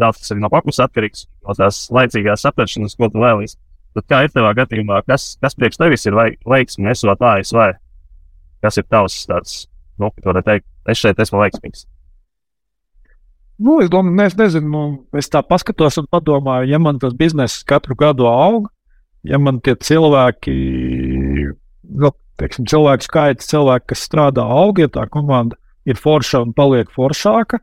Daudz 0.00 0.20
kas 0.20 0.32
arī 0.32 0.44
no 0.44 0.48
pakus 0.52 0.80
atkarīgs 0.80 1.26
no 1.44 1.56
tās 1.56 1.82
laicīgās 1.92 2.44
saprašanas, 2.46 2.96
ko 2.96 3.10
tu 3.12 3.20
vēlies. 3.20 3.56
Tad 3.96 4.06
kā 4.06 4.20
ir 4.24 4.32
tavā 4.32 4.52
gadījumā, 4.56 5.02
kas, 5.08 5.34
kas 5.42 5.56
priekš 5.58 5.80
tevis 5.80 6.06
ir 6.06 6.16
veiksme, 6.16 6.92
esot 6.92 7.24
ASV? 7.32 7.72
Kas 8.64 8.78
ir 8.78 8.86
tavs 8.92 9.16
tāds, 9.28 9.64
nu, 9.98 10.12
kā 10.14 10.30
varētu 10.30 10.46
teikt, 10.46 10.68
es 10.88 11.00
šeit 11.00 11.20
esmu 11.20 11.40
veiksmīgs. 11.42 11.86
Nu, 13.60 13.80
es 13.84 13.90
domāju, 13.92 14.16
ne, 14.16 14.26
es 14.30 14.36
nezinu, 14.38 14.68
nu, 14.72 14.82
es 15.20 15.28
tā 15.28 15.42
paskatos 15.44 15.98
un 16.00 16.06
padomāju, 16.08 16.70
ja 16.70 16.78
man 16.80 17.00
tas 17.00 17.12
bizness 17.16 17.64
katru 17.68 17.96
gadu 17.98 18.28
aug, 18.30 18.70
ja 19.26 19.40
man 19.42 19.60
tie 19.64 19.76
cilvēki, 19.76 20.54
nu, 22.02 22.12
teiksim, 22.40 22.68
cilvēku 22.70 23.06
skaits, 23.06 23.48
cilvēki, 23.50 23.90
kas 23.92 24.04
strādā, 24.08 24.44
aug, 24.44 24.80
ja 24.80 24.90
tā 24.92 25.06
komanda 25.12 25.58
ir 25.88 26.00
forša 26.00 26.42
un 26.44 26.54
paliek 26.56 26.90
foršāka, 26.92 27.60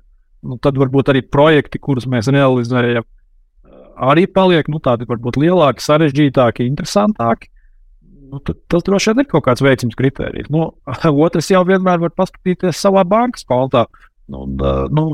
nu, 0.47 0.57
tad 0.61 0.77
varbūt 0.79 1.11
arī 1.13 1.23
projekti, 1.25 1.81
kurus 1.81 2.07
mēs 2.09 2.29
realizējam, 2.33 3.05
arī 3.97 4.27
paliek 4.29 4.67
nu, 4.71 4.81
tādi 4.83 5.07
varbūt 5.09 5.39
lielāki, 5.41 5.83
sarežģītāki, 5.83 6.67
interesantāki. 6.69 7.49
Nu, 8.27 8.41
tad, 8.43 8.59
tas 8.67 8.83
droši 8.83 9.13
vien 9.13 9.23
ir 9.23 9.29
kaut 9.31 9.45
kāds 9.45 9.63
veicams 9.63 9.95
kritērijs. 9.97 10.49
Nu, 10.53 10.69
otrs 11.25 11.49
jau 11.53 11.63
vienmēr 11.67 12.01
var 12.03 12.13
paskatīties 12.17 12.81
savā 12.81 13.05
bankas 13.07 13.47
kontā. 13.47 13.85
Nu, 14.27 14.43
nu, 14.91 15.05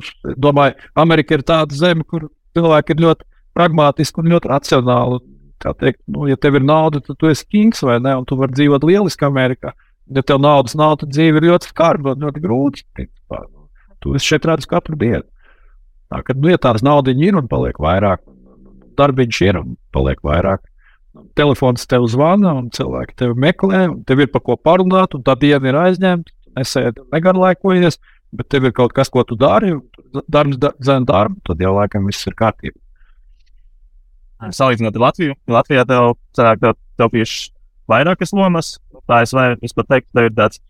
domāju, 0.42 0.74
Amerika 0.98 1.38
ir 1.38 1.46
tāda 1.46 1.78
zeme, 1.78 2.06
kur 2.10 2.32
cilvēki 2.58 2.96
ir 2.96 3.04
ļoti 3.06 3.28
pragmatiski 3.54 4.24
un 4.24 4.32
ļoti 4.34 4.50
racionāli. 4.50 5.22
Kā 5.64 5.72
teikt, 5.80 6.02
nu, 6.12 6.26
ja 6.28 6.36
tev 6.36 6.58
ir 6.60 6.66
nauda, 6.68 7.00
tad 7.00 7.16
tu 7.20 7.30
esi 7.32 7.46
kings 7.48 7.84
vai 7.88 8.00
ne, 8.04 8.18
un 8.20 8.26
tu 8.28 8.36
vari 8.40 8.56
dzīvot 8.58 8.84
lieliski 8.84 9.28
Amerikā. 9.28 9.72
Ja 10.12 10.24
tev 10.28 10.42
naudas 10.44 10.76
nav, 10.76 10.98
tad 11.00 11.14
dzīve 11.16 11.40
ir 11.40 11.48
ļoti 11.54 11.70
skarba 11.72 12.12
un 12.14 12.26
ļoti 12.26 12.44
grūta. 12.44 13.08
Tu 14.04 14.20
šeit 14.20 14.44
redzams 14.44 14.68
katru 14.68 15.00
dienu. 15.00 15.24
Tā 16.12 16.20
kā 16.28 16.36
nu, 16.36 16.52
ja 16.52 16.60
tādas 16.62 16.84
naudas 16.84 17.16
ir 17.16 17.40
un 17.40 17.48
paliek 17.50 17.80
vairāk, 17.80 18.22
darbiņš 19.00 19.42
ir 19.48 19.62
un 19.62 19.78
paliek 19.96 20.20
vairāk. 20.26 20.66
Telefons 21.38 21.88
tev 21.88 22.10
zvana, 22.10 22.56
un 22.60 22.70
cilvēki 22.74 23.16
tevi 23.22 23.38
meklē, 23.40 23.86
un 23.94 24.00
tev 24.04 24.26
ir 24.26 24.32
par 24.34 24.44
ko 24.44 24.58
parunāt, 24.58 25.16
un 25.16 25.24
tā 25.26 25.38
diena 25.40 25.70
ir 25.70 25.80
aizņemta. 25.80 26.36
Nesēdi 26.58 27.08
negarlaikojies, 27.14 27.98
bet 28.36 28.50
tev 28.52 28.68
ir 28.68 28.76
kaut 28.76 28.94
kas, 28.94 29.10
ko 29.14 29.24
tu 29.26 29.38
dari, 29.40 29.72
un 29.74 30.26
darbs 30.30 30.60
da- 30.62 30.76
zina 30.82 31.06
darbu, 31.08 31.40
tad 31.48 31.62
jau 31.62 31.74
laikam 31.78 32.06
viss 32.10 32.28
ir 32.28 32.36
kārtībā. 32.38 32.78
Salīdzinot 34.52 34.96
ar 34.98 35.08
Latviju, 35.08 35.36
Latvijā 35.48 35.86
tev 35.88 36.14
sanāk, 36.36 36.62
tev, 36.64 36.78
tev 37.00 37.12
tieši 37.14 37.52
vairākas 37.92 38.34
lomas. 38.36 38.78
Tā 39.10 39.24
es, 39.26 39.34
vai, 39.36 39.54
es 39.64 39.76
pat 39.76 39.90
teiktu, 39.92 40.10
tev 40.16 40.30
ir 40.30 40.36
tāds 40.38 40.62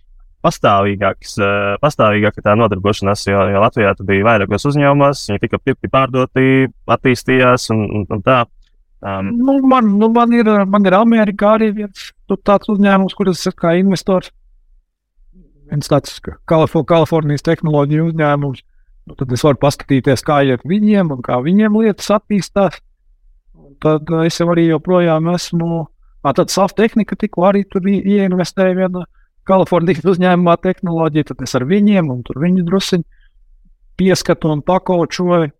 pastāvīgāks, 0.43 1.37
uh, 1.39 1.75
pastāvīgāka 1.83 2.43
tā 2.43 2.55
nodarbošanās, 2.59 3.23
jo, 3.29 3.45
jo 3.53 3.61
Latvijā 3.63 3.93
tu 3.97 4.05
biji 4.07 4.25
vairākos 4.27 4.67
uzņēmumos, 4.73 5.27
viņi 5.29 5.43
tika 5.45 5.59
pirkti, 5.61 5.91
pārdoti, 5.91 6.67
attīstījās 6.97 7.69
un, 7.75 7.85
un, 7.87 8.05
un 8.11 8.23
tā. 8.25 8.43
Um, 9.03 9.31
Nu, 9.39 9.57
man, 9.67 9.87
nu, 9.99 10.09
man, 10.15 10.33
ir, 10.35 10.47
man 10.67 10.87
ir 10.87 10.95
Amerikā 10.95 11.55
arī 11.57 11.71
viens 11.79 12.11
tāds 12.47 12.71
uzņēmums, 12.71 13.15
kurš 13.15 13.47
ir 13.51 13.57
kā 13.59 13.75
investors. 13.79 14.31
Viens 15.71 15.89
tāds 15.89 16.19
Kalifornijas 16.49 17.43
tehnoloģiju 17.45 18.11
uzņēmums. 18.11 18.63
Nu, 19.09 19.15
tad 19.19 19.31
es 19.35 19.43
varu 19.43 19.59
paskatīties, 19.59 20.23
kā 20.23 20.43
iet 20.47 20.63
viņiem 20.67 21.11
un 21.11 21.23
kā 21.23 21.39
viņiem 21.43 21.75
lietas 21.81 22.07
attīstās. 22.15 22.79
Tad 23.83 24.11
uh, 24.11 24.23
es 24.27 24.39
jau 24.39 24.47
arī 24.53 24.69
joprojām 24.69 25.27
esmu. 25.33 25.83
À, 26.23 26.31
tad 26.31 26.53
soft 26.53 26.77
tehnika 26.79 27.17
tikko 27.19 27.49
arī 27.49 27.65
tur 27.67 27.83
ie- 27.89 28.03
ieinvestēju 28.15 28.77
vienā 28.79 29.03
Kalifornijas 29.47 30.05
uzņēmumā 30.13 30.55
tehnoloģiju. 30.63 31.29
Tad 31.31 31.43
es 31.47 31.57
ar 31.59 31.67
viņiem 31.67 32.11
un 32.13 32.21
tur 32.27 32.39
viņi 32.43 32.63
drusiņi 32.67 33.03
pieskatu 33.99 34.53
un 34.53 34.63
pakaučoju. 34.65 35.51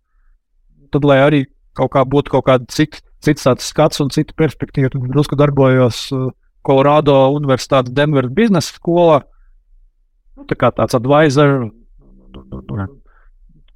Tad, 0.94 1.10
lai 1.10 1.20
arī 1.26 1.44
kaut 1.78 1.92
kā 1.96 2.04
būtu 2.06 2.36
kaut 2.36 2.48
kāda 2.48 2.70
cita, 2.70 3.02
cits 3.24 3.48
skats 3.66 4.02
un 4.04 4.12
cita 4.14 4.36
perspektīva, 4.38 4.92
tad 4.94 5.06
drusku 5.10 5.38
darbojos 5.40 6.06
uh, 6.14 6.30
Colorado 6.64 7.16
Universitātes 7.36 7.94
Denveras 7.96 8.32
biznesa 8.32 8.78
skolā. 8.78 9.22
Nu, 10.38 10.46
tā 10.48 10.56
kā 10.60 10.72
tāds 10.76 10.96
advisor. 10.98 11.68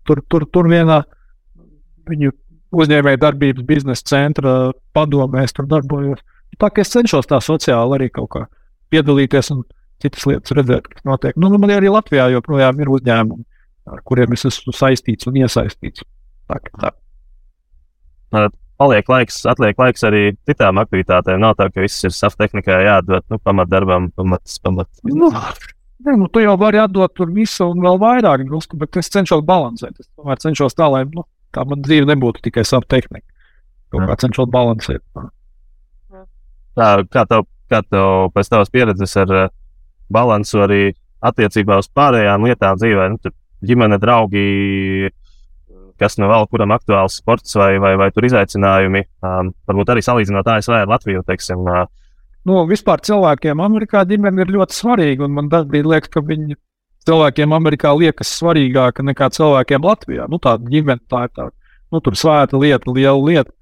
Tur, 0.07 0.21
tur, 0.31 0.45
tur 0.47 0.69
vienā 0.71 1.01
viņu 2.07 2.31
uzņēmēja 2.75 3.21
darbības 3.21 3.65
biznesa 3.67 4.05
centra 4.07 4.55
padomē, 4.95 5.45
es 5.47 5.55
tur 5.55 5.67
darbojos. 5.69 6.23
Tā 6.57 6.69
kā 6.73 6.81
es 6.81 6.91
cenšos 6.93 7.29
tā 7.29 7.39
sociāli 7.43 7.97
arī 7.97 8.07
kaut 8.13 8.29
kā 8.33 8.45
piedalīties 8.93 9.51
un 9.53 9.63
citas 10.03 10.25
lietas 10.29 10.53
redzēt, 10.57 10.87
kas 10.91 11.05
notiek. 11.07 11.37
Nu, 11.39 11.51
man 11.57 11.73
arī 11.73 11.91
Latvijā 11.91 12.29
joprojām 12.33 12.79
ir 12.81 12.91
uzņēmumi, 12.97 13.45
ar 13.93 14.03
kuriem 14.07 14.33
es 14.37 14.45
esmu 14.49 14.73
saistīts 14.75 15.29
un 15.29 15.39
iesaistīts. 15.41 16.05
Tā, 16.47 16.59
tā. 16.81 16.93
Paliek 18.77 19.07
laiks, 19.09 19.39
atliek 19.49 19.79
laiks 19.81 20.05
arī 20.05 20.35
citām 20.45 20.77
aktivitātēm. 20.81 21.39
Nav 21.41 21.55
tā, 21.57 21.69
ka 21.73 21.81
viss 21.81 22.05
ir 22.05 22.13
saftehnikā 22.13 22.77
jādod 22.85 23.25
nu, 23.33 23.39
pamatdarbam, 23.41 24.11
pamats. 24.17 24.59
Pamat. 24.61 24.89
Nu, 25.07 25.31
ne, 25.33 26.13
nu, 26.13 26.27
tu 26.29 26.43
jau 26.43 26.53
vari 26.61 26.81
atdot 26.83 27.15
tur 27.17 27.31
visu 27.33 27.71
un 27.71 27.81
vēl 27.81 27.97
vairāk, 28.03 28.45
bet 28.77 29.01
es 29.01 29.09
cenšos 29.13 29.41
balansēt. 29.47 29.97
Es 29.97 30.11
tomēr 30.13 30.37
cenšos 30.43 30.77
tā, 30.77 30.91
lai 30.93 31.07
nu, 31.09 31.25
tā 31.57 31.65
man 31.65 31.81
dzīve 31.85 32.07
nebūtu 32.11 32.45
tikai 32.45 32.63
saftehnika. 32.67 33.25
Kaut 33.93 34.07
kā 34.09 34.17
cenšos 34.23 34.49
balansēt. 34.53 35.03
Tā, 36.77 36.89
kā 37.09 37.23
tev, 37.25 37.47
kā 37.71 37.81
tev 37.89 38.29
pēc 38.35 38.51
tavas 38.51 38.71
pieredzes 38.73 39.15
ar 39.17 39.33
uh, 39.33 39.53
balansu 40.13 40.61
arī 40.65 40.81
attiecībā 41.25 41.79
uz 41.81 41.87
pārējām 41.97 42.45
lietām 42.45 42.77
dzīvē? 42.77 43.07
Nu, 43.15 43.33
ģimene, 43.65 43.97
draugi, 44.01 44.43
kas 45.97 46.19
no 46.21 46.29
vēl 46.29 46.45
kuram 46.51 46.75
aktuāls 46.75 47.17
sports 47.23 47.55
vai, 47.57 47.71
vai, 47.81 47.95
vai 47.97 48.11
tur 48.13 48.27
izaicinājumi. 48.27 49.07
Um, 49.25 49.53
varbūt 49.69 49.95
arī 49.95 50.05
salīdzinot 50.05 50.51
ASV 50.53 50.75
ar 50.83 50.91
Latviju. 50.91 51.23
Teiksim, 51.25 51.65
uh, 51.65 51.87
nu, 52.45 52.61
vispār 52.69 53.01
cilvēkiem 53.07 53.63
Amerikā 53.63 54.05
ģimene 54.09 54.45
ir 54.45 54.53
ļoti 54.59 54.77
svarīga. 54.77 55.31
Man 55.31 55.49
dažkārt 55.53 55.89
liekas, 55.89 56.13
ka 56.13 56.25
viņi 56.27 56.59
cilvēkiem 57.07 57.55
Amerikā 57.55 57.93
liekas 57.97 58.33
svarīgāka 58.39 59.05
nekā 59.07 59.29
cilvēkiem 59.35 59.87
Latvijā. 59.87 60.27
Nu, 60.31 60.39
tā 60.43 60.57
ģimene 60.61 61.01
tā 61.09 61.25
ir 61.27 61.33
tā, 61.35 61.47
nu, 61.93 62.01
tur 62.03 62.17
svēta 62.19 62.59
lieta, 62.59 62.91
liela 62.91 63.17
lieta. 63.23 63.53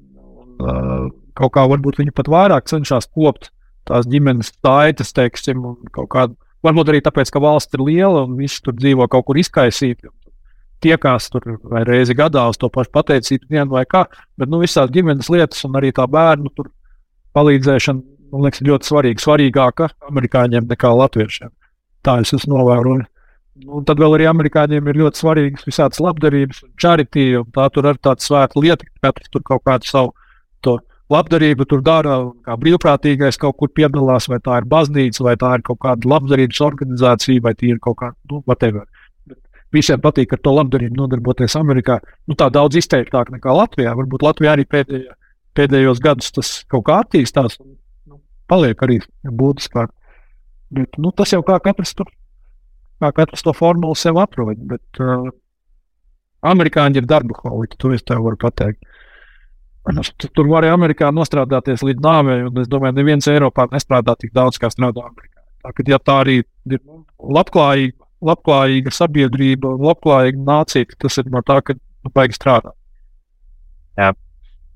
Un, 0.00 0.56
uh, 0.60 1.06
kaut 1.36 1.54
kā 1.56 1.66
varbūt 1.68 2.00
viņi 2.00 2.14
pat 2.16 2.30
vairāk 2.32 2.68
cenšas 2.70 3.08
kopt 3.12 3.52
tās 3.86 4.08
ģimenes 4.10 4.50
taitas, 4.64 5.12
teiksim, 5.14 5.62
un 5.72 5.94
kaut 5.94 6.10
kādu. 6.14 6.38
Varbūt 6.66 6.90
arī 6.90 7.02
tāpēc, 7.04 7.30
ka 7.30 7.42
valsts 7.42 7.76
ir 7.76 7.84
liela 7.86 8.24
un 8.26 8.38
visi 8.40 8.58
tur 8.64 8.74
dzīvo 8.74 9.06
kaut 9.12 9.28
kur 9.28 9.38
izkaisīti 9.38 10.08
tiekās 10.82 11.30
tur 11.32 11.44
vai 11.64 11.84
reizi 11.88 12.16
gadā 12.16 12.46
uz 12.50 12.58
to 12.60 12.68
pašu 12.72 12.92
pateicību 12.94 13.48
dienu 13.52 13.76
vai 13.76 13.84
kā. 13.88 14.04
Bet 14.38 14.50
nu, 14.52 14.60
visās 14.62 14.90
ģimenes 14.92 15.30
lietas 15.32 15.64
un 15.68 15.78
arī 15.78 15.92
tā 15.96 16.06
bērnu 16.10 16.52
palīdzēšana, 17.36 18.02
man 18.32 18.46
liekas, 18.46 18.64
ļoti 18.66 18.90
svarīga. 18.90 19.24
Svarīgāka 19.24 19.90
amerikāņiem 20.10 20.68
nekā 20.70 20.92
latviešiem. 21.02 21.52
Tā 22.06 22.20
es 22.22 22.32
esmu 22.36 22.54
novērojis. 22.54 23.08
Nu, 23.66 23.80
tad 23.88 24.00
vēl 24.02 24.18
arī 24.18 24.26
amerikāņiem 24.28 24.88
ir 24.90 24.98
ļoti 25.00 25.22
svarīgas 25.22 25.64
visādas 25.64 26.00
labdarības, 26.04 26.60
charity, 26.76 27.30
un 27.40 27.46
tā 27.56 27.70
tur 27.72 27.88
ir 27.88 27.96
tāda 28.04 28.20
svēta 28.20 28.60
lieta, 28.60 28.84
ka 28.84 29.08
katrs 29.08 29.32
tur 29.32 29.44
kaut 29.48 29.64
kādu 29.64 29.88
savu 29.88 30.12
labdarību 31.12 31.66
tur 31.70 31.82
dara, 31.86 32.18
kā 32.46 32.56
brīvprātīgais 32.58 33.38
kaut 33.38 33.56
kur 33.60 33.70
piedalās, 33.74 34.26
vai 34.30 34.40
tā 34.42 34.60
ir 34.60 34.68
baznīca, 34.70 35.22
vai 35.26 35.36
tā 35.38 35.52
ir 35.58 35.64
kaut 35.66 35.78
kāda 35.84 36.10
labdarības 36.10 36.62
organizācija, 36.66 37.44
vai 37.44 37.54
tie 37.54 37.74
ir 37.74 37.82
kaut 37.82 38.00
kāda, 38.02 38.16
nu, 38.30 38.42
whatever 38.50 38.86
visiem 39.74 40.00
patīk 40.00 40.32
ar 40.32 40.40
to 40.42 40.54
labdarību 40.56 40.96
nodarboties 40.96 41.56
Amerikā. 41.58 41.98
Nu, 42.30 42.36
tā 42.38 42.48
daudz 42.54 42.78
izteiktāk 42.80 43.32
nekā 43.34 43.52
Latvijā. 43.52 43.92
Varbūt 43.98 44.24
Latvijā 44.24 44.54
arī 44.56 44.64
pēdējā, 44.70 45.16
pēdējos 45.58 46.00
gados 46.04 46.32
tas 46.32 46.52
kaut 46.72 46.86
kā 46.86 47.00
attīstās 47.04 47.58
un 47.60 47.74
nu, 48.06 48.20
paliek 48.50 48.82
arī 48.86 49.00
būtiskāk. 49.26 49.92
Bet, 50.74 50.98
nu, 50.98 51.12
tas 51.14 51.30
jau 51.34 51.42
kā 51.46 51.58
katrs, 51.62 51.94
tur, 51.94 52.08
kā 53.02 53.12
katrs 53.14 53.44
to 53.46 53.54
formulu 53.54 53.94
sev 53.98 54.18
atrod. 54.18 54.58
Bet, 54.72 54.84
uh, 55.02 55.28
amerikāņi 56.46 57.00
ir 57.00 57.08
darba 57.08 57.36
holiķi, 57.42 57.78
to 57.80 57.92
es 57.96 58.04
tev 58.06 58.24
varu 58.26 58.38
pateikt. 58.40 58.82
Tur 60.34 60.48
var 60.50 60.64
arī 60.64 60.72
Amerikā 60.74 61.12
nostrādāties 61.14 61.84
līdz 61.86 62.02
nāvei, 62.02 62.40
un 62.48 62.56
es 62.58 62.66
domāju, 62.70 62.96
ka 62.96 62.98
neviens 62.98 63.28
Eiropā 63.30 63.68
nestrādā 63.70 64.16
tik 64.18 64.32
daudz, 64.34 64.58
kā 64.58 64.70
strādā 64.72 65.04
Amerikā. 65.06 65.44
Tā, 65.62 65.70
kad, 65.76 65.90
ja 65.92 66.00
tā 66.02 66.16
arī 66.24 66.40
ir 66.42 66.80
labklājība, 67.22 68.02
labklājīga 68.26 68.94
sabiedrība, 68.94 69.76
labklājīga 69.86 70.42
nācija, 70.42 70.98
tas 70.98 71.20
ir 71.22 71.30
no 71.30 71.42
tā, 71.46 71.60
ka 71.62 71.76
nu, 71.78 72.10
baigi 72.14 72.34
strādāt. 72.34 72.74
Jā. 74.00 74.10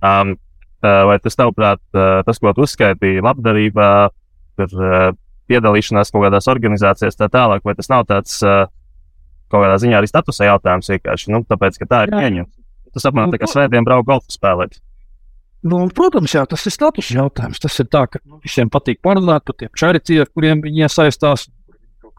Um, 0.06 0.36
vai 0.80 1.18
tas, 1.20 1.36
tavuprāt, 1.36 1.82
tas, 1.92 2.38
ko 2.40 2.54
tu 2.54 2.64
uzskaitīji, 2.64 3.24
labdarībā, 3.26 3.90
ir 4.62 4.76
piedalīšanās 5.50 6.12
kaut 6.14 6.26
kādās 6.26 6.48
organizācijās, 6.50 7.18
tā 7.18 7.30
tālāk, 7.32 7.64
vai 7.66 7.76
tas 7.78 7.90
nav 7.92 8.06
tāds 8.08 8.38
kaut 8.40 9.64
kādā 9.64 9.76
ziņā 9.82 9.98
arī 9.98 10.10
statusa 10.10 10.46
jautājums 10.46 10.90
vienkārši, 10.92 11.32
nu, 11.34 11.42
tāpēc, 11.50 11.80
ka 11.80 11.90
tā 11.90 12.04
ir 12.06 12.14
pieņemta. 12.14 12.54
Tas 12.94 13.06
apmēram 13.06 13.30
nu, 13.30 13.36
tā 13.36 13.42
kā 13.42 13.50
svētdien 13.50 13.86
braukt 13.86 14.08
golfu 14.08 14.34
spēlēt. 14.34 14.78
Nu, 15.66 15.84
protams, 15.94 16.32
jā, 16.34 16.46
tas 16.48 16.64
ir 16.66 16.72
status 16.72 17.10
jautājums. 17.12 17.60
Tas 17.60 17.74
ir 17.82 17.90
tā, 17.92 18.06
ka 18.08 18.18
nu, 18.24 18.38
visiem 18.42 18.70
patīk 18.72 19.02
parunāt 19.04 19.44
par 19.46 19.58
tiem 19.60 19.70
čaritīm, 19.76 20.22
ar 20.24 20.30
kuriem 20.32 20.62
viņi 20.64 20.86
iesaistās 20.86 21.50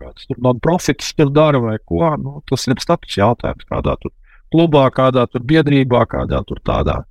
kāds 0.02 0.28
tur 0.30 0.40
non-profits 0.42 1.14
tur 1.18 1.32
dara 1.34 1.62
vai 1.62 1.78
ko. 1.86 2.02
Nu, 2.22 2.40
tas 2.50 2.66
ir 2.68 2.82
status 2.82 3.18
jautājums, 3.20 3.68
kādā 3.70 3.96
tur 4.02 4.14
klubā, 4.54 4.88
kādā 4.96 5.28
tur 5.32 5.46
biedrībā, 5.48 6.06
kādā 6.12 6.42
tur 6.48 6.62
tādā. 6.66 7.02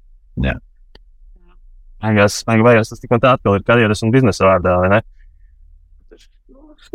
Jā. 0.41 0.57
Liekas, 2.01 2.43
tas 2.47 3.03
tik 3.03 3.13
un 3.13 3.23
tā 3.23 3.35
atkal 3.37 3.59
ir 3.59 3.65
karjeras 3.67 4.03
un 4.05 4.13
biznesa 4.15 4.47
vārdā, 4.47 4.79
vai 4.81 4.93
ne? 4.95 5.01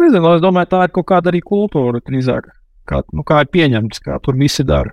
Nezinu, 0.01 0.35
es 0.35 0.43
domāju, 0.43 0.71
tā 0.73 0.83
ir 0.85 0.93
kaut 0.95 1.07
kāda 1.11 1.31
arī 1.31 1.41
kultūra 1.45 2.01
drīzāk. 2.03 2.49
Kā, 2.89 3.01
nu, 3.15 3.23
kā 3.25 3.41
ir 3.43 3.51
pieņemts, 3.53 4.01
kā 4.03 4.17
tur 4.23 4.37
visi 4.39 4.65
dara. 4.67 4.91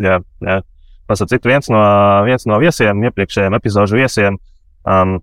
Jā, 0.00 0.20
jā. 0.44 0.60
Pasakot, 1.08 1.46
viens 1.48 1.70
no, 1.72 1.80
viens 2.28 2.44
no 2.46 2.58
viesiem, 2.60 3.00
iepriekšējiem 3.08 3.56
epizodu 3.56 3.96
viesiem, 3.96 4.36
um, 4.84 5.16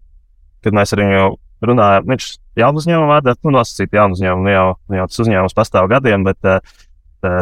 kad 0.65 0.75
mēs 0.75 0.93
ar 0.95 1.01
viņu 1.03 1.27
runājām, 1.65 2.09
viņš 2.09 2.29
jaunu 2.59 2.81
uzņēmumu 2.81 3.11
vārdā, 3.11 3.35
nu, 3.45 3.53
nosacīt 3.55 3.93
jaunu 3.95 4.17
uzņēmumu, 4.17 4.47
nu 4.47 4.51
jau, 4.53 4.65
nu 4.89 4.99
jau 4.99 5.05
tas 5.11 5.21
uzņēmums 5.23 5.55
pastāv 5.57 5.87
gadiem, 5.93 6.25
bet 6.25 6.49
uh, 6.49 6.75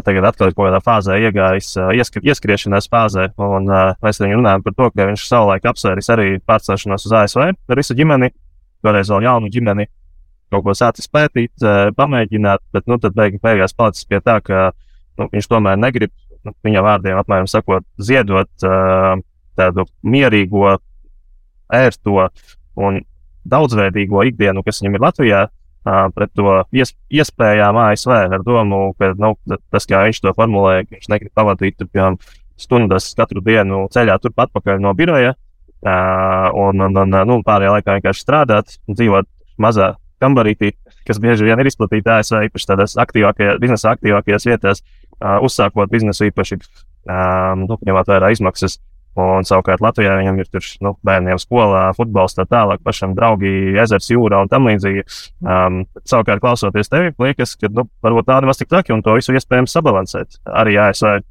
tagad 0.05 0.27
atkal 0.27 0.51
ir 0.51 0.57
kaut 0.57 0.67
kādā 0.67 0.81
fāzē 0.83 1.17
iegājis 1.23 1.71
uh, 1.79 1.89
ieskri, 1.95 2.23
ieskriešanās 2.29 2.89
fāzē. 2.91 3.29
Un, 3.39 3.71
uh, 3.71 3.95
mēs 4.03 4.19
ar 4.19 4.27
viņu 4.27 4.39
runājam 4.39 4.67
par 4.67 4.77
to, 4.77 4.89
ka 4.91 5.09
viņš 5.09 5.25
savulaik 5.27 5.67
apsvēris 5.71 6.11
arī 6.13 6.29
pārcelšanos 6.43 7.07
uz 7.07 7.17
ASV 7.23 7.47
ar 7.47 7.79
visu 7.79 7.97
ģimeni, 7.97 8.31
toreiz 8.83 9.11
vēl 9.11 9.27
jaunu 9.27 9.51
ģimeni, 9.53 9.87
kaut 10.53 10.65
ko 10.67 10.75
sācis 10.77 11.09
pētīt, 11.11 11.53
uh, 11.65 11.89
pamēģināt, 11.97 12.63
bet 12.75 12.89
nu, 12.89 12.99
tad 13.01 13.17
beig, 13.17 13.39
beigās 13.43 13.75
palicis 13.77 14.07
pie 14.09 14.21
tā, 14.23 14.39
ka 14.45 14.69
nu, 15.19 15.27
viņš 15.33 15.49
tomēr 15.51 15.79
negrib, 15.81 16.13
nu, 16.45 16.55
viņa 16.65 16.85
vārdiem 16.85 17.19
apmēram 17.21 17.49
sakot, 17.49 17.85
ziedot 17.97 18.67
uh, 18.67 19.17
tādu 19.59 19.87
mierīgo, 20.05 20.77
ērto 21.73 22.29
un 22.79 23.01
daudzveidīgo 23.49 24.23
ikdienu, 24.29 24.63
kas 24.63 24.81
viņam 24.81 24.97
ir 24.97 25.03
Latvijā, 25.03 25.41
pret 26.15 26.31
to 26.37 26.61
ies, 26.75 26.93
iespējām 27.11 27.77
ASV 27.89 28.13
ar 28.15 28.43
domu, 28.45 28.93
ka 28.99 29.11
nu, 29.19 29.33
tas, 29.71 29.87
kā 29.89 30.05
viņš 30.07 30.21
to 30.23 30.33
formulēja, 30.37 30.85
viņš 30.91 31.09
negrib 31.11 31.33
pavadīt 31.35 31.83
piemēram, 31.83 32.19
stundas 32.59 33.09
katru 33.17 33.43
dienu 33.43 33.87
ceļā 33.91 34.15
turpat 34.23 34.51
atpakaļ 34.51 34.79
no 34.83 34.93
biroja. 34.95 35.33
Un, 35.83 36.79
un, 36.79 36.99
un 37.01 37.17
nu, 37.27 37.41
pārējā 37.43 37.73
laikā 37.73 37.97
vienkārši 37.97 38.23
strādāt, 38.23 38.77
dzīvot 38.87 39.27
mazā 39.59 39.89
kambarītī, 40.23 40.71
kas 41.07 41.19
bieži 41.23 41.49
vien 41.49 41.59
ir 41.59 41.69
izplatīta 41.69 42.21
ASV, 42.21 42.47
īpaši 42.47 42.69
tādās 42.71 42.95
aktīvākajās, 43.03 43.59
biznesa 43.61 43.93
aktīvākajās 43.97 44.47
vietās, 44.49 44.81
uzsākot 45.19 45.91
biznesu 45.91 46.29
īpaši, 46.31 46.59
nu, 47.67 47.77
ņemot 47.83 48.11
vērā 48.15 48.33
izmaksas. 48.33 48.79
Un 49.13 49.45
savukārt 49.45 49.81
Latvijā 49.83 50.15
viņam 50.17 50.39
ir 50.41 50.47
tur 50.49 50.65
nu, 50.81 50.95
bērniem 51.05 51.37
skolā, 51.37 51.83
futbols, 51.93 52.33
tā 52.33 52.47
tālāk, 52.49 52.81
pašam 52.81 53.11
draugi, 53.13 53.75
ezers, 53.77 54.07
jūra 54.09 54.39
un 54.41 54.49
tam 54.49 54.65
līdzīgi. 54.65 55.03
Um, 55.45 55.83
savukārt, 56.09 56.41
klausoties 56.41 56.89
tevi, 56.89 57.11
liekas, 57.21 57.53
ka 57.61 57.69
nu, 57.69 57.85
varbūt 58.01 58.25
tāda 58.31 58.49
maz 58.49 58.57
tik 58.57 58.71
traki 58.71 58.95
un 58.95 59.05
to 59.05 59.13
visu 59.13 59.35
iespējams 59.37 59.75
sabalansēt 59.77 60.39
arī 60.49 60.79
ASV. 60.81 61.21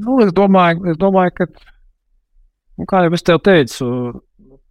Nu, 0.00 0.16
es, 0.24 0.32
domāju, 0.32 0.88
es 0.94 0.96
domāju, 1.00 1.34
ka, 1.36 1.48
nu, 2.80 2.88
kā 2.88 3.04
jau 3.04 3.12
es 3.18 3.26
tev 3.26 3.42
teicu, 3.44 3.90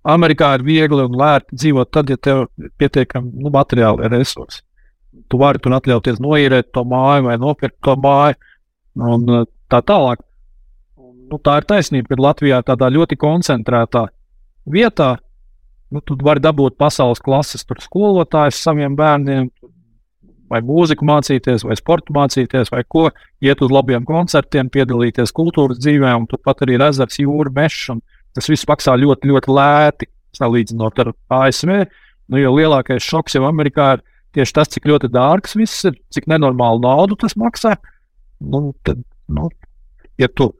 Amerikā 0.07 0.53
ir 0.55 0.63
viegli 0.63 1.03
un 1.03 1.17
lēti 1.19 1.57
dzīvot 1.59 1.91
tad, 1.91 2.09
ja 2.09 2.17
tev 2.17 2.45
ir 2.57 2.71
pietiekami 2.79 3.43
nu, 3.43 3.51
materiāli 3.53 4.07
resursi. 4.11 4.63
Tu 5.29 5.37
vari 5.37 5.59
tur 5.59 5.75
atļauties 5.75 6.21
noīrēt 6.23 6.71
to 6.73 6.85
māju 6.87 7.27
vai 7.27 7.37
nopirkt 7.41 7.79
to 7.83 7.95
māju 7.99 8.37
un 9.09 9.45
tā 9.69 9.81
tālāk 9.85 10.23
nu, 11.29 11.37
tā 11.43 11.59
ir 11.59 11.67
taisnība, 11.69 12.09
ka 12.09 12.21
Latvijā 12.23 12.61
tādā 12.65 12.89
ļoti 12.93 13.17
koncentrētā 13.19 14.07
vietā 14.69 15.17
nu, 15.93 16.01
tu 16.05 16.17
vari 16.21 16.41
dabūt 16.41 16.77
pasaules 16.79 17.21
klases 17.21 17.65
skolotājus 17.65 18.61
saviem 18.63 18.95
bērniem, 18.97 19.49
vai 20.49 20.61
mūziku 20.65 21.05
mācīties, 21.05 21.65
vai 21.65 21.77
sportu 21.77 22.13
mācīties, 22.15 22.71
vai 22.73 22.81
ko, 22.87 23.09
iet 23.45 23.61
uz 23.61 23.73
labiem 23.73 24.05
koncertiem, 24.05 24.69
piedalīties 24.73 25.33
kultūras 25.35 25.77
dzīvē, 25.81 26.15
un 26.17 26.25
turpat 26.29 26.65
arī 26.65 26.79
ezers, 26.87 27.19
jūra, 27.21 27.53
mežs. 27.53 27.91
Tas 28.37 28.49
viss 28.51 28.67
maksā 28.69 28.95
ļoti, 28.99 29.29
ļoti 29.31 29.55
lēti. 29.55 30.09
salīdzinot 30.37 30.99
ar 31.01 31.07
ASV. 31.33 31.71
Nu, 32.29 32.37
jo 32.37 32.51
lielākais 32.53 33.01
šoks 33.01 33.33
jau 33.33 33.47
Amerikā 33.47 33.95
ir 33.97 34.03
tieši 34.37 34.53
tas, 34.53 34.69
cik 34.69 34.85
ļoti 34.85 35.09
dārgs 35.09 35.55
viss 35.57 35.87
ir, 35.89 35.95
cik 36.13 36.27
nenormālu 36.29 36.83
naudu 36.83 37.17
tas 37.17 37.33
maksā. 37.39 37.73
Nu, 38.39 38.75
tad, 38.85 39.01
nu, 39.27 39.49
ja, 40.21 40.29
tu, 40.29 40.51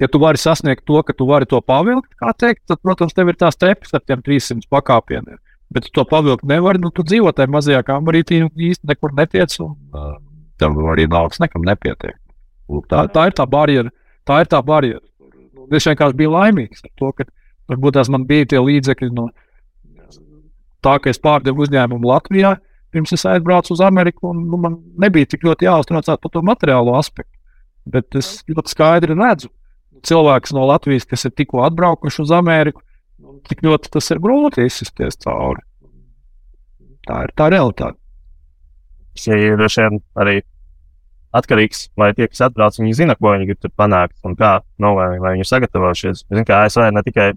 ja 0.00 0.08
tu 0.08 0.20
vari 0.22 0.38
sasniegt 0.38 0.86
to, 0.86 1.02
ka 1.02 1.16
tu 1.18 1.26
vari 1.28 1.48
to 1.50 1.58
pavilkt, 1.60 2.14
teikt, 2.38 2.62
tad, 2.70 2.78
protams, 2.86 3.16
tev 3.16 3.32
ir 3.32 3.40
tās 3.40 3.58
tepes 3.58 3.90
ar 3.92 4.04
tiem 4.06 4.22
300 4.22 4.70
pakāpieniem. 4.70 5.40
Bet 5.72 5.88
tu 5.88 5.94
to 5.98 6.04
pavilkt 6.08 6.46
nevari, 6.46 6.80
nu, 6.82 6.92
tu 6.94 7.04
dzīvo 7.06 7.32
tajā 7.34 7.50
mazajā 7.50 7.82
kamerītī, 7.88 8.42
un 8.46 8.52
īsti 8.70 8.88
nekur 8.92 9.14
netiec, 9.18 9.54
un 9.64 9.74
uh, 9.96 10.14
tev 10.60 10.76
arī 10.92 11.08
naudas 11.10 11.40
nekam 11.42 11.64
nepietiek. 11.66 12.18
Tā, 12.88 13.06
tā 13.12 13.28
ir 13.28 13.36
tā 13.36 13.46
barjera. 13.48 13.90
Tā 14.28 14.42
ir 14.44 14.50
tā 14.52 14.60
barjera. 14.62 15.02
Nu, 15.68 15.76
es 15.78 15.86
vienkārši 15.88 16.18
biju 16.18 16.34
laimīgs 16.34 16.84
ar 16.86 16.92
to, 16.98 17.12
ka 17.16 17.26
varbūt 17.70 17.96
tās 17.98 18.10
man 18.12 18.26
bija 18.28 18.48
tie 18.52 18.60
līdzekļi 18.62 19.10
no 19.16 19.28
tā, 20.82 20.98
ka 20.98 21.10
es 21.12 21.20
pārdevu 21.22 21.64
uzņēmumu 21.64 22.10
Latvijā. 22.10 22.56
Pirms 22.92 23.14
es 23.16 23.24
aizbraucu 23.28 23.72
uz 23.72 23.80
Ameriku, 23.80 24.32
un 24.32 24.42
nu, 24.50 24.58
man 24.60 24.76
nebija 25.00 25.30
tik 25.32 25.46
ļoti 25.46 25.68
jāuztraucās 25.68 26.20
par 26.20 26.32
to 26.32 26.42
materiālo 26.44 26.96
aspektu. 26.98 27.32
Bet 27.88 28.14
es 28.18 28.42
ļoti 28.50 28.74
skaidri 28.74 29.16
redzu, 29.16 29.48
cilvēks 30.06 30.52
no 30.54 30.66
Latvijas, 30.68 31.06
kas 31.08 31.24
ir 31.26 31.34
tikko 31.38 31.62
atbraukuši 31.66 32.22
uz 32.22 32.34
Ameriku, 32.36 32.82
nu, 33.22 33.38
cik 33.48 33.64
ļoti 33.64 33.92
tas 33.96 34.10
ir 34.12 34.20
grūti 34.22 34.66
izsisties 34.68 35.18
cauri. 35.24 35.64
Tā 37.08 37.24
ir 37.26 37.34
tā 37.38 37.48
realitāte. 37.50 37.98
Tas 39.16 39.26
ir 39.32 39.64
arī 40.22 40.40
atkarīgs, 41.36 41.86
vai 41.98 42.12
tie, 42.16 42.28
kas 42.30 42.44
atbrauc, 42.48 42.76
viņi 42.80 42.98
zina, 42.98 43.16
ko 43.16 43.32
viņi 43.32 43.48
grib 43.48 43.72
panākt 43.78 44.18
un 44.26 44.36
kā, 44.38 44.58
nu, 44.82 44.92
vai, 44.98 45.08
vai 45.22 45.34
viņi 45.36 45.46
ir 45.46 45.50
sagatavojušies. 45.50 46.24
Es 46.26 46.28
zinu, 46.28 46.44
ka 46.48 46.62
ASV 46.66 46.90
ne 46.92 47.02
tikai 47.06 47.32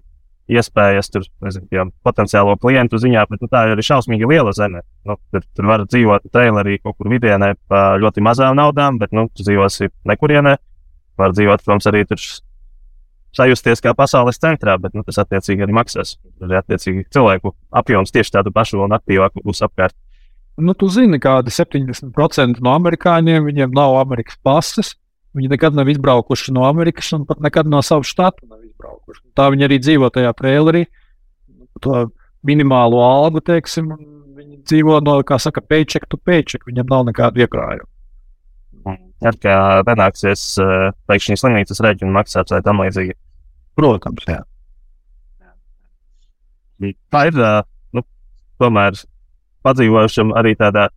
iespējas 0.46 1.10
tur, 1.10 1.24
nezinu, 1.42 1.88
potenciālo 2.06 2.54
klientu 2.62 3.00
ziņā, 3.02 3.24
bet 3.30 3.42
nu, 3.42 3.50
tā 3.50 3.64
ir 3.66 3.74
arī 3.74 3.84
šausmīgi 3.86 4.28
liela 4.30 4.52
zeme. 4.54 4.84
Nu, 5.08 5.18
tur, 5.34 5.46
tur 5.56 5.70
var 5.72 5.86
dzīvot 5.88 6.28
trailerī 6.34 6.78
kaut 6.82 6.98
kur 7.00 7.10
vidienē 7.10 7.54
par 7.70 7.98
ļoti 8.02 8.22
mazām 8.22 8.58
naudām, 8.58 9.00
bet 9.02 9.14
nu, 9.16 9.26
tu 9.34 9.46
dzīvosi 9.46 9.90
nekurienē. 10.06 10.56
Var 11.16 11.32
dzīvot, 11.32 11.64
protams, 11.64 11.88
arī 11.90 12.04
tur 12.06 12.20
sajusties 13.36 13.82
kā 13.84 13.92
pasaules 13.96 14.38
centrā, 14.40 14.76
bet 14.80 14.94
nu, 14.96 15.02
tas 15.06 15.18
attiecīgi 15.24 15.66
arī 15.66 15.74
maksās. 15.76 16.16
Tur 16.38 16.52
ir 16.52 16.60
attiecīgi 16.60 17.06
cilvēku 17.12 17.52
apjoms 17.80 18.14
tieši 18.14 18.38
tādu 18.38 18.52
pašu 18.54 18.84
un 18.84 18.94
aktīvāku 18.96 19.44
būs 19.44 19.64
apkārt. 19.66 19.96
Nu, 20.56 20.72
tu 20.72 20.88
zini, 20.88 21.18
kādi 21.20 21.52
70% 21.52 22.62
no 22.64 22.72
amerikāņiem 22.78 23.44
viņiem 23.44 23.74
nav 23.76 23.98
Amerikas 24.00 24.38
pases. 24.44 24.94
Viņi 25.36 25.50
nekad 25.52 25.74
nav 25.76 25.88
izbraukuši 25.92 26.54
no 26.56 26.64
Amerikas 26.64 27.10
un 27.12 27.26
pat 27.28 27.42
nekad 27.44 27.68
no 27.68 27.82
savas 27.84 28.08
štata 28.08 28.46
nav 28.48 28.62
izbraukuši. 28.64 29.20
Tā 29.36 29.50
viņi 29.52 29.66
arī 29.66 29.76
dzīvo 29.82 30.08
tajā 30.14 30.30
trailerī. 30.38 30.86
To 31.84 32.06
minimālo 32.46 33.02
algu, 33.04 33.42
teiksim, 33.44 33.90
viņi 34.36 34.62
dzīvo 34.64 35.02
no, 35.04 35.18
kā 35.28 35.36
saka, 35.42 35.60
paycheck 35.60 36.08
to 36.08 36.16
paycheck. 36.16 36.64
Viņam 36.68 36.88
nav 36.88 37.04
nekādu 37.10 37.44
iekrājumu. 37.44 37.90
Ar 39.26 39.36
kā 39.40 39.56
nenāksies 39.84 40.44
uh, 40.62 40.88
pēkšņi 41.08 41.36
slimnīcas 41.40 41.80
rēķinu 41.84 42.12
maksāt 42.16 42.52
vai 42.52 42.62
tam 42.64 42.80
līdzīgi. 42.84 43.16
Protams, 43.76 44.24
jā. 44.28 44.40
Tā 47.12 47.22
ir, 47.28 47.40
uh, 47.40 47.60
nu, 47.96 48.04
tomēr 48.60 48.96
padzīvojušam 49.66 50.34
arī 50.36 50.54
tādā 50.58 50.88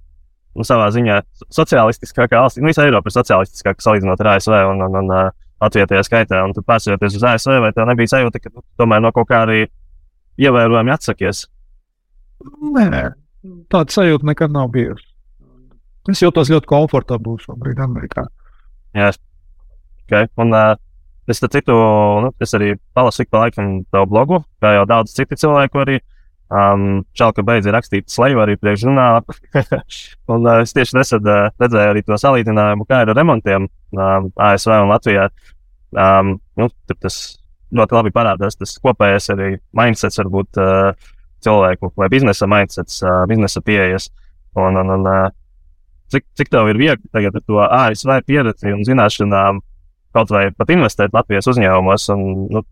nu, 0.57 0.65
savā 0.67 0.89
ziņā 0.93 1.19
sociālistiskākā 1.55 2.41
valstī. 2.43 2.63
Nu, 2.63 2.71
visa 2.71 2.85
Eiropa 2.87 3.11
ir 3.11 3.15
sociālistiskāka 3.15 3.85
salīdzinot 3.85 4.23
ar 4.23 4.33
ASV 4.35 4.55
un, 4.71 4.83
un, 4.87 4.97
un 5.03 5.13
uh, 5.13 5.29
Latvijā 5.63 5.87
tajā 5.89 6.05
skaitā. 6.07 6.41
Un 6.45 6.55
tu 6.55 6.63
pārsējoties 6.65 7.19
uz 7.19 7.27
ASV, 7.33 7.59
vai 7.63 7.71
tev 7.75 7.87
nebija 7.89 8.15
sajūta, 8.15 8.41
ka 8.43 8.65
tomēr 8.79 9.03
no 9.03 9.13
kaut 9.15 9.29
kā 9.29 9.43
arī 9.45 9.61
ievērojami 10.39 10.95
atsakies? 10.95 11.45
Nē, 12.75 13.05
tāda 13.71 13.95
sajūta 13.95 14.29
nekad 14.31 14.53
nav 14.55 14.71
bijusi. 14.75 15.05
Es 16.09 16.21
jūtos 16.23 16.49
ļoti 16.49 16.69
komfortabli 16.69 17.35
šobrīd 17.43 17.81
Amerikā. 17.83 18.23
Jā, 18.97 19.11
okay. 20.07 20.29
un 20.41 20.55
uh, 20.55 20.71
es 21.29 21.43
citu, 21.43 21.75
nu, 22.23 22.31
es 22.41 22.55
arī 22.57 22.71
palasu 22.97 23.21
ik 23.21 23.29
pa 23.29 23.43
laikam 23.43 23.83
tavu 23.93 24.07
blogu, 24.09 24.39
kā 24.63 24.71
jau 24.79 24.87
daudz 24.89 25.13
citu 25.13 25.37
cilvēku 25.37 25.83
arī. 25.83 25.99
Uh, 25.99 26.15
Um, 26.49 27.03
Čau, 27.13 27.29
ka 27.37 27.43
beidza 27.45 27.69
rakstīt 27.73 28.07
sleju 28.09 28.39
arī 28.41 28.55
priekšžurnālā. 28.57 29.21
un 30.33 30.47
uh, 30.47 30.63
es 30.63 30.73
tieši 30.73 30.97
nesen 30.97 31.27
uh, 31.29 31.51
redzēju 31.61 31.93
arī 31.93 32.01
to 32.07 32.17
salīdzinājumu, 32.17 32.87
kā 32.89 33.03
ir 33.03 33.11
ar 33.13 33.19
remontiem 33.19 33.67
um, 33.67 34.29
ASV 34.33 34.73
un 34.73 34.89
Latvijā. 34.89 35.27
Um, 35.93 36.35
nu, 36.57 36.69
tas 36.89 37.19
ļoti 37.75 37.97
labi 37.97 38.13
parādās 38.13 38.57
tas 38.57 38.73
kopējais 38.81 39.29
arī 39.35 39.51
mindsets, 39.77 40.17
varbūt 40.23 40.61
uh, 40.61 41.13
cilvēku 41.45 41.93
vai 41.99 42.09
biznesa 42.09 42.49
mindsets, 42.49 43.03
uh, 43.05 43.21
biznesa 43.29 43.61
pieejas. 43.65 44.09
Un, 44.57 44.81
un, 44.81 44.89
un, 44.97 45.05
uh, 45.05 45.29
cik, 46.09 46.25
cik 46.39 46.49
tev 46.49 46.71
ir 46.71 46.81
viegli 46.81 47.13
tagad 47.13 47.37
ar 47.37 47.45
to 47.45 47.61
ASV 47.61 48.15
pieredzi 48.25 48.73
un 48.73 48.81
zināšanām 48.87 49.61
kaut 50.17 50.33
vai 50.33 50.47
pat 50.57 50.73
investēt 50.73 51.13
Latvijas 51.13 51.49
uzņēmumos? 51.53 52.09
Un, 52.15 52.25
nu, 52.57 52.65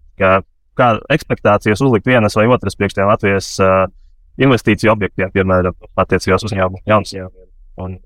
kā, 0.77 0.91
ekspektācijas 1.13 1.81
uzlikt 1.83 2.07
vienas 2.09 2.37
vai 2.37 2.47
otras 2.51 2.77
priekš 2.77 2.97
tiem 2.97 3.09
Latvijas 3.09 3.49
uh, 3.63 3.87
investīciju 4.41 4.93
objektiem, 4.93 5.31
piemēram, 5.33 5.75
attiecībās 5.97 6.45
uzņēmumu, 6.47 6.83
jaunas 6.87 7.13
uzņēmumus. 7.13 7.49
Un... 7.83 7.97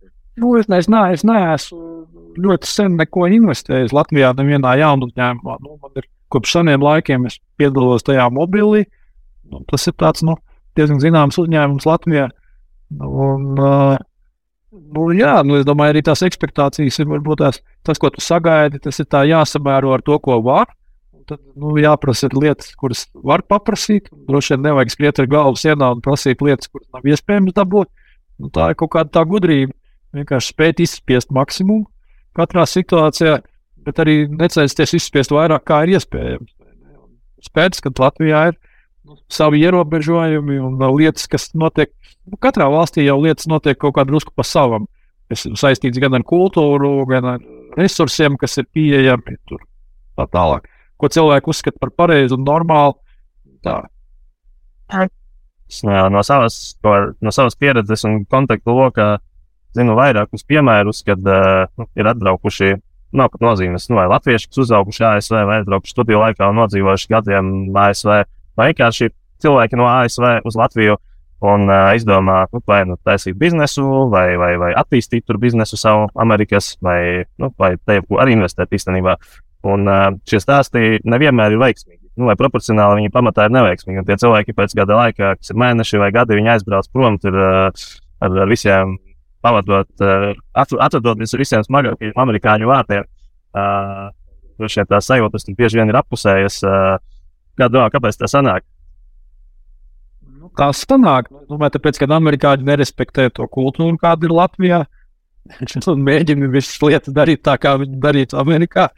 Nu, 0.42 0.54
es, 0.60 0.70
ne, 0.72 0.80
es, 0.80 0.88
ne, 0.92 1.02
es 1.16 1.26
neesmu 1.28 1.82
ļoti 2.42 2.70
sen 2.70 2.96
neko 3.00 3.28
investējis 3.36 3.96
Latvijā, 3.96 4.32
nevienā 4.38 4.78
jaunā 4.80 5.10
uzņēmumā. 5.10 5.58
Nu, 5.64 5.76
man 5.82 6.00
ir 6.00 6.08
kopš 6.32 6.56
seniem 6.58 6.84
laikiem, 6.86 7.28
es 7.28 7.40
piedalos 7.60 8.08
tajā 8.08 8.30
mobilī. 8.34 8.86
Nu, 9.52 9.64
tas 9.68 9.88
ir 9.92 9.98
tāds 10.00 10.24
nu, 10.24 10.38
diezgan 10.80 11.02
zināms 11.04 11.40
uzņēmums 11.42 11.88
Latvijā. 11.90 12.30
Un, 13.02 13.48
uh, 13.60 13.98
nu, 14.72 15.10
jā, 15.16 15.36
nu, 15.48 15.60
es 15.60 15.68
domāju, 15.68 15.96
arī 15.96 16.06
tās 16.08 16.24
ekspektācijas 16.28 17.02
ir 17.04 17.12
varbūt 17.12 17.44
tās, 17.44 17.60
tas, 17.88 18.00
ko 18.00 18.12
tu 18.16 18.24
sagaidi, 18.24 18.80
tas 18.84 19.04
ir 19.04 19.12
jāsamēro 19.32 19.96
ar 19.96 20.04
to, 20.08 20.20
ko 20.24 20.40
var 20.46 20.72
tad 21.28 21.40
nu, 21.60 21.74
jāprasa 21.82 22.30
lietas, 22.34 22.72
kuras 22.80 23.06
var 23.26 23.44
paprasīt. 23.48 24.10
Droši 24.28 24.56
vien 24.56 24.66
nevajag 24.68 24.94
skriet 24.94 25.22
ar 25.22 25.30
galvu 25.32 25.60
sienā 25.60 25.92
un 25.96 26.02
prasīt 26.04 26.42
lietas, 26.46 26.70
kuras 26.72 26.88
nav 26.94 27.08
iespējams 27.08 27.56
dabūt. 27.58 27.90
Nu, 28.42 28.50
tā 28.54 28.72
ir 28.72 28.80
kaut 28.80 28.94
kāda 28.96 29.14
tā 29.18 29.24
gudrība. 29.28 29.76
Vienkārši 30.16 30.54
spēt 30.54 30.82
izspiest 30.84 31.32
maksimumu 31.32 31.88
katrā 32.36 32.66
situācijā, 32.68 33.38
bet 33.86 34.02
arī 34.04 34.26
necensties 34.30 34.96
izspiest 34.98 35.34
vairāk, 35.36 35.66
kā 35.68 35.82
ir 35.86 35.96
iespējams. 35.98 36.52
Spēc, 37.48 37.80
ka 37.84 37.92
Latvijā 38.00 38.42
ir 38.52 38.58
nu, 39.08 39.18
savi 39.32 39.64
ierobežojumi 39.66 40.60
un 40.62 40.78
lietas, 40.98 41.28
kas 41.32 41.50
notiek. 41.58 41.94
Nu, 42.28 42.38
katrā 42.40 42.68
valstī 42.72 43.08
jau 43.08 43.18
lietas 43.24 43.50
notiek 43.52 43.80
kaut 43.80 43.96
kā 43.98 44.06
drusku 44.08 44.36
pa 44.36 44.46
savam. 44.48 44.86
Tas 45.32 45.48
ir 45.48 45.56
saistīts 45.60 46.00
gan 46.02 46.16
ar 46.18 46.28
kultūru, 46.28 47.08
gan 47.10 47.34
ar 47.38 47.50
resursiem, 47.80 48.38
kas 48.40 48.60
ir 48.62 48.68
pieejami. 48.76 49.40
Tur, 49.48 49.64
tā 50.20 50.28
tālāk 50.32 50.68
ko 51.02 51.10
cilvēki 51.12 51.52
uzskata 51.52 51.82
par 51.82 51.92
pareizu 51.98 52.38
un 52.38 52.46
normālu. 52.46 52.96
Tā. 53.66 53.82
Jā, 54.92 56.06
no, 56.12 56.22
savas, 56.28 56.56
no 57.24 57.32
savas 57.32 57.56
pieredzes 57.56 58.04
un 58.08 58.22
kontaktu 58.30 58.76
lokā 58.76 59.16
zinu 59.78 59.96
vairākus 59.96 60.44
piemērus, 60.48 61.04
kad 61.08 61.22
uh, 61.24 61.68
nu, 61.80 61.88
ir 61.96 62.10
atbraukuši. 62.12 62.74
Nav 63.16 63.28
pat 63.34 63.42
nozīmes, 63.44 63.90
nu, 63.92 63.98
vai 64.00 64.06
latvieši, 64.08 64.48
kas 64.48 64.62
uzauguši 64.64 65.04
ASV, 65.04 65.34
vai 65.48 65.58
atbraukuši 65.60 65.96
studiju 65.96 66.22
laikā 66.22 66.48
un 66.48 66.62
nodzīvojuši 66.62 67.10
gadiem 67.12 67.50
ASV, 67.76 68.12
vai 68.56 68.68
vienkārši 68.70 69.10
cilvēki 69.44 69.80
no 69.80 69.88
ASV 69.92 70.28
uz 70.48 70.56
Latviju 70.60 70.96
un 71.44 71.66
uh, 71.68 71.90
izdomā, 71.98 72.46
nu, 72.54 72.62
vai 72.68 72.84
nu 72.88 72.96
taisīt 73.04 73.36
biznesu, 73.40 73.84
vai, 74.14 74.30
vai, 74.40 74.54
vai 74.62 74.72
attīstīt 74.80 75.26
tur 75.28 75.42
biznesu 75.42 75.80
savu 75.80 76.08
Amerikas, 76.24 76.76
vai, 76.84 77.26
nu, 77.42 77.52
vai 77.60 77.74
te 77.82 78.00
arī 78.00 78.38
investēt 78.38 78.76
īstenībā. 78.78 79.18
Un 79.67 79.89
šie 80.30 80.39
stāsti 80.41 81.02
nevienmēr 81.06 81.56
ir 81.56 81.62
veiksmīgi. 81.62 82.00
Nu, 82.19 82.28
vai 82.28 82.36
proporcionāli 82.39 83.02
viņi 83.02 83.13
pamatā 83.13 83.45
ir 83.47 83.54
neveiksmīgi. 83.56 84.02
Un 84.02 84.08
tie 84.08 84.17
cilvēki 84.19 84.56
pēc 84.58 84.74
gada 84.78 84.97
laika, 84.97 85.36
kas 85.39 85.54
ir 85.54 85.60
mēneši 85.62 86.02
vai 86.02 86.10
gadi, 86.15 86.38
viņi 86.39 86.56
aizbrauc 86.56 86.89
prom 86.91 87.19
tur, 87.21 87.38
ar, 87.38 87.76
ar 88.26 88.50
visiem 88.50 88.97
pavadot, 89.41 89.89
atvedot 90.54 91.21
visiem 91.21 91.63
smagākajiem 91.65 92.19
amerikāņu 92.26 92.69
vārtiem. 92.69 93.08
Uh, 93.52 94.10
Šie 94.69 94.84
tā 94.89 95.00
sajūtas 95.02 95.47
bieži 95.58 95.80
vien 95.80 95.89
ir 95.89 95.97
apusējas. 95.97 96.62
Kā 97.58 97.67
domā, 97.71 97.88
kāpēc 97.93 98.19
tā 98.19 98.30
sanāk? 98.30 98.65
Nu, 100.21 100.50
tā 100.58 100.71
sanāk. 100.76 101.30
Domāju, 101.50 101.76
tāpēc, 101.78 102.02
ka 102.02 102.10
amerikāņi 102.17 102.67
nerespektē 102.67 103.30
to 103.34 103.47
kultūru, 103.52 103.97
kāda 104.02 104.28
ir 104.28 104.36
Latvijā. 104.36 104.82
Mēģina 106.10 106.52
visas 106.54 106.78
lietas 106.84 107.15
darīt 107.15 107.43
tā, 107.47 107.58
kā 107.62 107.74
viņi 107.82 108.02
darītu 108.02 108.38
Amerikā 108.41 108.89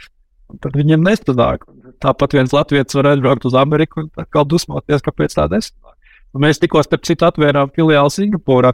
tad 0.62 0.78
viņiem 0.78 1.06
nesanāk. 1.06 1.66
Tāpat 2.04 2.36
viens 2.38 2.54
latviečs 2.54 2.98
var 2.98 3.14
aizbraukt 3.14 3.48
uz 3.50 3.56
Ameriku 3.58 4.04
un 4.04 4.12
atkal 4.20 4.46
dusmoties, 4.50 5.04
kāpēc 5.06 5.38
tā 5.38 5.48
nesanāk. 5.52 5.96
Un 6.34 6.46
mēs 6.46 6.62
tikko 6.62 6.82
starp 6.84 7.06
citu 7.08 7.28
atvērām 7.28 7.72
filiāli 7.76 8.14
Singapūrā. 8.14 8.74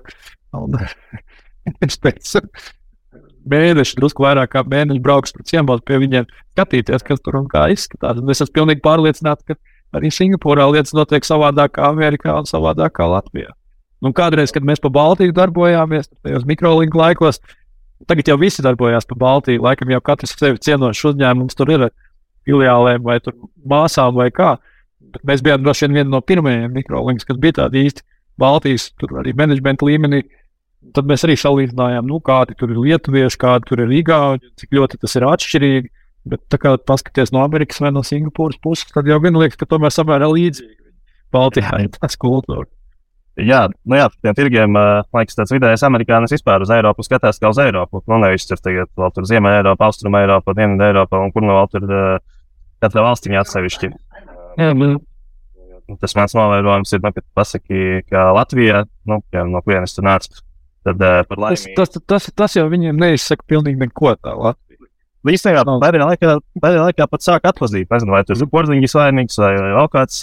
Pēc 1.79 2.19
mēneša, 3.49 3.97
drusku 3.99 4.23
vairāk 4.25 4.53
kā 4.53 4.63
mēneša 4.67 5.03
braukšu 5.03 5.37
par 5.37 5.47
ciemos 5.47 5.83
pie 5.85 5.99
viņiem, 6.01 6.27
skatīties, 6.55 7.05
kas 7.05 7.21
tur 7.23 7.39
un 7.41 7.47
kā 7.51 7.67
izskatās. 7.73 8.19
Un 8.19 8.31
es 8.31 8.41
esmu 8.43 8.55
pilnīgi 8.61 8.83
pārliecināts, 8.85 9.45
ka 9.47 9.57
arī 9.97 10.11
Singapūrā 10.13 10.67
lietas 10.71 10.95
notiek 10.97 11.25
savādāk 11.27 11.75
kā 11.77 11.89
Amerikā 11.89 12.35
un 12.39 12.49
savādāk 12.49 12.97
kā 12.99 13.07
Latvijā. 13.09 13.53
Nu, 13.99 14.13
kādreiz, 14.15 14.53
kad 14.55 14.63
mēs 14.63 14.79
pa 14.79 14.91
Baltiju 14.95 15.35
darbojāmies, 15.35 16.07
tajos 16.23 16.45
mikrolinku 16.47 16.99
laikos, 16.99 17.41
tagad 18.07 18.31
jau 18.31 18.37
visi 18.39 18.63
darbojās 18.63 19.07
pa 19.09 19.17
Baltiju. 19.19 19.63
Laikam 19.65 19.91
jau 19.91 20.01
katrs 20.03 20.35
sevi 20.37 20.61
cienošs 20.63 21.05
uzņēmums 21.11 21.57
tur 21.57 21.71
ir 21.73 21.87
filiālēm 22.47 23.03
vai 23.05 23.19
māsām 23.67 24.15
vai 24.17 24.29
kā. 24.31 24.55
Bet 25.09 25.25
mēs 25.25 25.43
bijām 25.45 25.63
droši 25.65 25.87
vien 25.87 25.99
viena 25.99 26.13
no 26.13 26.21
pirmajiem 26.21 26.73
mikrolinks, 26.75 27.25
kas 27.27 27.39
bija 27.41 27.63
tādi 27.63 27.85
īsti 27.87 28.05
Baltijas, 28.39 28.89
tur 29.01 29.19
arī 29.21 29.33
menedžmenta 29.35 29.87
līmenī. 29.87 30.23
Tad 30.95 31.09
mēs 31.09 31.25
arī 31.27 31.35
salīdzinājām, 31.35 32.07
nu, 32.07 32.21
kādi 32.23 32.55
tur 32.55 32.71
ir 32.71 32.79
lietuvieši, 32.79 33.39
kādi 33.41 33.67
tur 33.67 33.81
ir 33.83 33.91
igauņi, 33.99 34.53
cik 34.61 34.77
ļoti 34.77 35.01
tas 35.01 35.17
ir 35.19 35.25
atšķirīgi. 35.27 35.91
Bet, 36.29 36.59
kā 36.61 36.75
paskaties 36.87 37.33
no 37.35 37.41
Amerikas 37.43 37.81
vai 37.83 37.91
no 37.95 38.03
Singapūras 38.05 38.59
puses, 38.63 38.87
tad 38.93 39.07
jau 39.09 39.19
gan 39.23 39.39
liekas, 39.39 39.59
ka 39.59 39.67
tomēr 39.67 39.91
samērā 39.91 40.29
līdzīgi 40.31 40.77
Baltijā 41.35 41.83
ir 41.83 41.91
tas 41.95 42.15
kultūra. 42.19 42.67
Jā, 43.39 43.61
nu 43.87 43.95
jā, 43.95 44.07
tiem 44.23 44.35
tirgiem, 44.35 44.73
man 44.73 45.05
liekas, 45.15 45.37
tāds 45.37 45.53
vidējais 45.53 45.83
amerikānis 45.87 46.33
vispār 46.33 46.63
uz 46.65 46.71
Eiropu 46.75 47.05
skatās 47.05 47.39
kā 47.39 47.51
uz 47.53 47.59
Eiropu. 47.61 48.01
Nu, 48.09 48.17
nevis 48.19 48.47
tur 48.49 48.59
tagad 48.59 48.89
vēl 48.99 49.13
tur 49.15 49.27
Ziemeļā 49.29 49.61
Eiropa, 49.61 49.87
Austrum 49.87 50.17
Eiropa, 50.19 50.55
Dienvidu 50.57 50.87
Eiropa 50.89 51.21
un 51.23 51.31
kur 51.35 51.45
nu 51.45 51.55
vēl 51.55 51.69
tur 51.71 51.85
katra 52.83 53.05
valstiņa 53.05 53.43
atsevišķi. 53.43 53.91
Jā, 54.59 54.73
bet... 54.75 55.05
Tas 56.01 56.13
mans 56.13 56.35
novērojums 56.37 56.91
ir, 56.93 57.01
nu, 57.01 57.09
ka 57.15 57.23
pasaki, 57.33 58.03
ka 58.11 58.27
Latvijā, 58.37 58.83
nu, 59.09 59.23
jā, 59.33 59.41
no 59.49 59.61
kurienes 59.65 59.95
tu 59.95 60.03
nāc, 60.05 60.27
tad 60.85 61.01
par 61.01 61.41
laimi. 61.41 61.73
Tas, 61.77 61.95
tas, 61.95 62.03
tas, 62.05 62.27
tas 62.37 62.57
jau 62.59 62.67
viņiem 62.69 62.99
neizsaka 63.01 63.47
pilnīgi 63.49 63.81
neko 63.87 64.13
tā 64.19 64.35
Latvija. 64.35 64.68
Īstenībā 65.27 65.65
pēdējā 65.67 66.05
laikā, 66.07 66.33
pēdējā 66.63 66.83
laikā 66.85 67.05
pat 67.11 67.23
sāk 67.25 67.47
atpazīt. 67.49 67.89
Nezinu, 67.91 68.13
vai 68.15 68.21
tas 68.23 68.39
ir 68.39 68.47
porziņš 68.53 68.93
vainīgs 68.95 69.39
vai 69.41 69.51
vēl 69.59 69.89
kāds, 69.91 70.21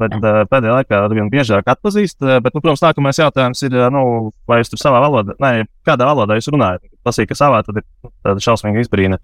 bet 0.00 0.16
pēdējā 0.20 0.74
laikā 0.74 1.00
arvien 1.06 1.30
biežāk 1.32 1.70
atpazīst. 1.72 2.20
Bet, 2.20 2.50
nu, 2.52 2.60
protams, 2.60 2.84
nākamais 2.84 3.22
jautājums 3.22 3.64
ir, 3.64 3.78
nu, 3.94 4.04
vai 4.50 4.60
jūs 4.60 4.74
tur 4.74 4.82
savā 4.82 5.00
valodā, 5.06 5.38
nē, 5.40 5.64
kādā 5.88 6.10
valodā 6.10 6.36
jūs 6.36 6.50
runājat? 6.52 6.84
Pasīk, 7.06 7.30
ka 7.32 7.38
savā 7.40 7.62
tad 7.64 7.80
ir 7.80 7.86
tāda 8.20 8.44
šausmīga 8.44 8.84
izbrīna. 8.84 9.20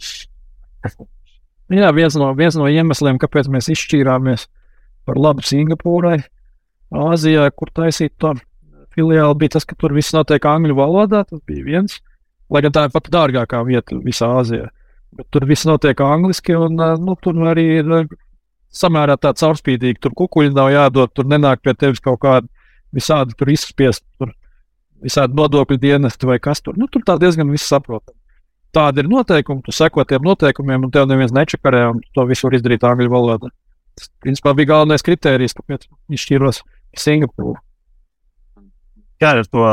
Jā, 1.81 1.93
viens 1.95 2.17
no, 2.19 2.33
viens 2.35 2.57
no 2.59 2.67
iemesliem, 2.67 3.21
kāpēc 3.21 3.53
mēs 3.53 3.69
izšķīrāmies 3.77 4.49
par 5.07 5.21
labu 5.21 5.45
Singapūrai, 5.47 6.17
Āzijā, 6.91 7.45
kur 7.55 7.71
taisīt 7.71 8.17
to 8.19 8.33
filiāli, 8.97 9.37
bija 9.39 9.55
tas, 9.55 9.67
ka 9.69 9.77
tur 9.79 9.95
viss 9.95 10.15
notiek 10.17 10.43
angļu 10.51 10.75
valodā. 10.75 11.23
Tas 11.29 11.39
bija 11.47 11.63
viens, 11.69 12.01
lai 12.51 12.65
gan 12.65 12.75
tā 12.75 12.89
ir 12.89 12.95
pat 12.95 13.07
dārgākā 13.13 13.63
vieta 13.69 14.01
visā 14.03 14.33
Āzijā. 14.41 14.73
Bet 15.19 15.27
tur 15.35 15.47
viss 15.49 15.67
notiek 15.67 16.01
angliski, 16.05 16.55
un 16.55 16.79
nu, 16.79 17.17
tur 17.23 17.39
arī 17.51 17.67
ir 17.81 17.89
samērā 18.71 19.17
tā 19.19 19.33
caurspīdīgi. 19.35 19.99
Tur 20.03 20.15
kukuļi 20.19 20.55
nav 20.55 20.71
jādod, 20.75 21.11
tur 21.15 21.27
nenāk 21.31 21.65
pie 21.65 21.75
tevis 21.75 22.03
kaut 22.03 22.21
kāda 22.23 22.47
visādi 22.95 23.35
tur 23.39 23.51
izspiest, 23.51 24.05
tur 24.19 24.33
visādi 25.03 25.37
nodokļu 25.39 25.79
dienesti 25.83 26.29
vai 26.29 26.39
kas 26.43 26.63
tur. 26.63 26.77
Nu, 26.79 26.87
tur 26.91 27.03
tā 27.07 27.17
diezgan 27.21 27.51
viss 27.51 27.71
saprotami. 27.71 28.17
Tāda 28.75 29.03
ir 29.03 29.11
noteikuma, 29.11 29.65
tu 29.67 29.75
seko 29.75 30.05
tiem 30.07 30.23
noteikumiem, 30.23 30.85
un 30.87 30.93
tev 30.95 31.09
neviens 31.11 31.35
nečakarē, 31.35 31.89
un 31.91 32.05
to 32.15 32.27
visu 32.29 32.47
var 32.47 32.55
izdarīt 32.55 32.87
angļu 32.87 33.11
valodā. 33.11 33.51
Tas, 33.99 34.13
principā, 34.23 34.55
bija 34.55 34.77
galvenais 34.77 35.03
kriterijs, 35.03 35.57
kāpēc 35.59 35.89
izšķīros 36.15 36.63
Singapūru. 37.03 37.57
Kā 39.21 39.35
ar 39.35 39.43
to 39.51 39.67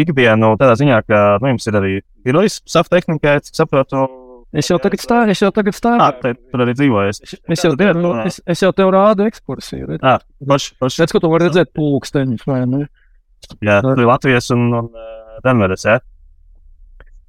ikdienu, 0.00 0.54
tādā 0.60 0.78
ziņā, 0.80 1.02
ka 1.04 1.20
nu, 1.42 1.52
jums 1.52 1.68
ir 1.68 1.76
arī 1.76 1.92
birojas, 2.24 2.62
safta 2.68 2.96
tehnika, 2.96 3.36
cik 3.44 3.60
saprotu, 3.60 4.06
Es 4.54 4.68
jau 4.70 4.78
tagad 4.80 5.02
stāvu, 5.02 5.32
es 5.34 5.40
jau 5.42 5.50
tagad 5.54 5.74
stāvu. 5.74 5.98
Ah, 6.00 6.12
te, 6.14 6.32
tur 6.52 6.62
arī 6.62 6.74
dzīvojas. 6.78 7.18
Es, 7.24 7.34
es, 7.56 7.64
jau, 7.66 7.72
tev, 7.78 7.98
es, 8.22 8.38
es 8.46 8.62
jau 8.62 8.70
tev 8.76 8.92
rādu 8.94 9.26
ekskursiju. 9.26 9.98
Ah, 10.06 10.20
paš, 10.46 10.68
paš. 10.80 11.00
Redz, 11.02 11.14
ka 11.14 11.20
tu 11.22 11.30
vari 11.32 11.48
redzēt 11.48 11.72
pulksteņus, 11.76 12.46
vai 12.48 12.60
ne? 12.70 12.84
Jā, 13.64 13.80
tur 13.84 13.98
ir 13.98 14.08
Latvijas 14.08 14.48
un, 14.54 14.68
un 14.70 14.88
uh, 14.92 15.40
Denveras, 15.44 15.84
jā? 15.88 15.98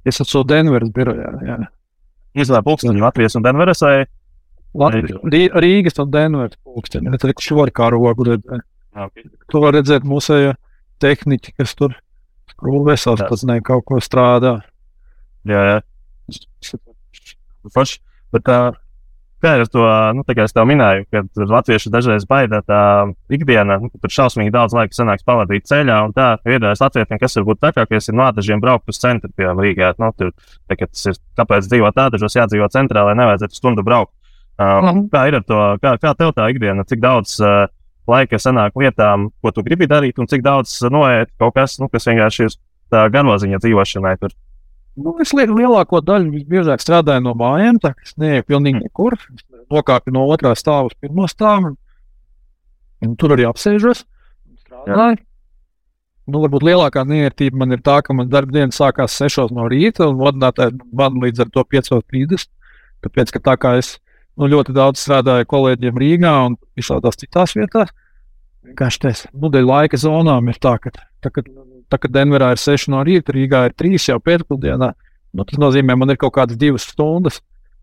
Es 0.08 0.22
esmu 0.22 0.44
Denveras 0.48 0.94
birojā, 0.94 1.34
jā. 1.44 1.58
Izlēm 2.38 2.64
pulksteņi 2.64 3.02
Latvijas 3.02 3.36
un 3.38 3.44
Denveras 3.44 3.82
vai? 3.84 3.96
Latvijas, 4.78 5.20
Rīgas 5.58 6.00
un 6.02 6.10
Denveras 6.14 6.58
pulksteņi. 6.64 7.12
Redz, 7.16 7.44
šori 7.44 7.74
kā 7.74 7.90
rogu 7.92 8.30
redzēt. 8.30 8.66
Okay. 8.98 9.28
Tu 9.50 9.60
vari 9.62 9.82
redzēt 9.82 10.06
mūsējo 10.08 10.54
tehniķi, 11.02 11.54
kas 11.60 11.74
tur 11.78 11.94
skrūvēs, 12.54 13.06
atpazinē 13.12 13.60
kaut 13.66 13.86
ko 13.90 14.00
strādā. 14.02 14.58
Jā, 15.48 15.64
jā. 15.72 16.78
Forši. 17.74 17.98
Bet, 18.34 18.50
uh, 18.52 18.76
kā 19.42 19.54
ar 19.58 19.64
to, 19.70 19.84
nu, 20.18 20.24
tā 20.26 20.34
kā 20.36 20.46
es 20.48 20.54
tev 20.54 20.66
minēju, 20.68 21.06
ka 21.12 21.22
latvieši 21.38 21.92
dažreiz 21.94 22.26
baidās 22.28 22.66
tā 22.66 22.80
ikdienā, 23.34 23.78
nu, 23.84 23.90
tur 24.02 24.12
šausmīgi 24.12 24.52
daudz 24.54 24.74
laika 24.76 24.96
sanāks 24.96 25.26
pavadīt 25.26 25.68
ceļā, 25.70 25.98
un 26.08 26.14
tā 26.16 26.28
iedomājas 26.46 26.82
latviešiem, 26.82 27.20
kas 27.22 27.38
varbūt 27.38 27.62
trakākais 27.62 28.10
ir 28.10 28.18
no 28.18 28.28
dažiem 28.34 28.62
braukt 28.62 28.90
uz 28.90 29.00
centru, 29.02 29.30
piemēram, 29.36 29.62
Rīgā. 29.62 29.92
Nu, 30.02 30.10
tur, 30.18 30.34
tā, 30.66 30.78
ir, 30.78 31.18
kāpēc 31.38 31.70
dzīvot 31.70 31.98
tā, 31.98 32.08
dažos 32.14 32.38
jādzīvo 32.38 32.70
centrā, 32.74 33.06
lai 33.08 33.16
nevajadzētu 33.18 33.60
stundu 33.60 33.86
braukt. 33.86 34.14
Uh, 34.58 34.82
mm. 34.82 35.04
Kā 35.12 35.28
ir 35.30 35.38
ar 35.38 35.44
to, 35.46 35.60
kā, 35.82 35.94
kā 36.02 36.14
tev 36.18 36.34
tā 36.34 36.48
ikdiena, 36.50 36.82
cik 36.88 37.02
daudz 37.04 37.36
uh, 37.38 37.68
laika 38.10 38.40
sanāk 38.42 38.74
lietām, 38.80 39.28
ko 39.38 39.52
tu 39.54 39.62
gribi 39.62 39.86
darīt, 39.86 40.18
un 40.18 40.26
cik 40.26 40.42
daudz 40.42 40.80
noiet 40.90 41.30
kaut 41.38 41.54
kas, 41.54 41.78
nu, 41.78 41.86
kas 41.92 42.08
vienkārši 42.10 42.48
ir 42.48 42.56
tā 42.90 43.06
garlaziņa 43.12 43.60
dzīvošanai 43.62 44.16
tur. 44.18 44.34
Nu, 44.98 45.14
es 45.22 45.30
lieku 45.36 45.54
lielāko 45.54 46.00
daļu 46.02 46.32
visbiežāk 46.34 46.82
strādāju 46.82 47.22
no 47.22 47.34
mājām, 47.38 47.78
tā 47.82 47.92
kā 47.94 48.06
es 48.06 48.16
neeju 48.18 48.46
pilnīgi 48.48 48.82
nekur. 48.82 49.14
Nokāpu 49.70 50.10
no 50.14 50.24
otrā 50.32 50.54
stāva 50.58 50.88
uz 50.88 50.96
pirmo 50.98 51.28
stāvu. 51.30 51.76
Un 53.04 53.14
tur 53.20 53.36
arī 53.36 53.46
apsēžos. 53.46 54.02
Strādāju. 54.64 55.20
Nu, 56.28 56.42
varbūt 56.42 56.66
lielākā 56.66 57.06
nērtība 57.08 57.62
man 57.62 57.72
ir 57.72 57.80
tā, 57.84 58.00
ka 58.04 58.12
man 58.16 58.28
darba 58.28 58.52
diena 58.52 58.74
sākās 58.74 59.14
6 59.16 59.54
no 59.56 59.64
rīta, 59.70 60.10
un 60.10 60.18
vadītāji 60.20 60.76
man 60.98 61.22
līdz 61.22 61.46
ar 61.46 61.52
to 61.54 61.64
5.30. 61.64 62.50
Tāpēc, 63.06 63.32
ka 63.32 63.40
tā 63.46 63.54
kā 63.60 63.76
es 63.78 63.94
nu, 64.36 64.50
ļoti 64.50 64.74
daudz 64.76 65.00
strādāju 65.00 65.48
kolēģiem 65.48 66.02
Rīgā 66.02 66.34
un 66.50 66.58
visādās 66.76 67.16
citās 67.20 67.54
vietās, 67.56 67.94
vienkārši 68.66 69.02
tas 69.06 69.24
nu, 69.32 69.48
dēļ 69.54 69.70
laika 69.70 70.00
zonām 70.00 70.50
ir 70.50 70.58
tā, 70.60 70.74
ka, 70.82 70.92
tā, 71.22 71.32
ka 71.32 71.46
tā 71.92 71.98
kā 72.00 72.10
Denverā 72.12 72.52
ir 72.54 72.60
6 72.62 72.90
no 72.92 73.02
rīta, 73.06 73.34
Rīgā 73.34 73.64
ir 73.68 73.76
3 73.78 74.08
jau 74.10 74.18
pēcpusdienā. 74.22 74.90
Nu, 75.36 75.44
tas 75.44 75.60
nozīmē, 75.60 75.96
man 75.98 76.12
ir 76.12 76.18
kaut 76.20 76.34
kādas 76.38 76.58
divas 76.60 76.86
stundas, 76.88 77.40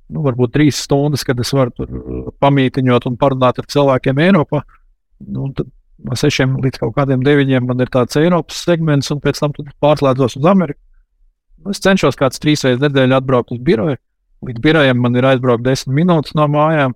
nu, 0.09 0.23
varbūt 0.25 0.55
trīs 0.55 0.81
stundas, 0.85 1.25
kad 1.25 1.39
es 1.41 1.53
varu 1.53 1.73
tur 1.75 1.91
uh, 1.99 2.31
pamītiņot 2.41 3.07
un 3.09 3.17
parunāt 3.21 3.61
ar 3.61 3.69
cilvēkiem 3.69 4.21
Eiropā. 4.27 4.63
Nu, 5.25 5.51
tad 5.57 5.69
no 6.05 6.17
6 6.17 6.57
līdz 6.65 6.81
kaut 6.81 6.95
kādiem 6.97 7.23
9 7.25 7.67
man 7.67 7.85
ir 7.85 7.91
tāds 7.93 8.17
Eiropas 8.19 8.63
segments, 8.65 9.11
un 9.13 9.21
pēc 9.23 9.41
tam 9.41 9.53
pārslēdzos 9.83 10.39
uz 10.41 10.49
Ameriku. 10.49 10.81
Nu, 11.61 11.73
es 11.73 11.81
cenšos 11.81 12.17
kāds 12.19 12.41
trīs 12.41 12.65
reizes 12.65 12.83
nedēļā 12.83 13.21
atbraukt 13.21 13.53
uz 13.55 13.61
biroju. 13.65 13.97
Līdz 14.45 14.61
birojam 14.61 14.99
man 15.01 15.15
ir 15.17 15.25
aizbraukt 15.25 15.65
10 15.65 15.93
minūtes 15.95 16.35
no 16.37 16.45
mājām. 16.51 16.93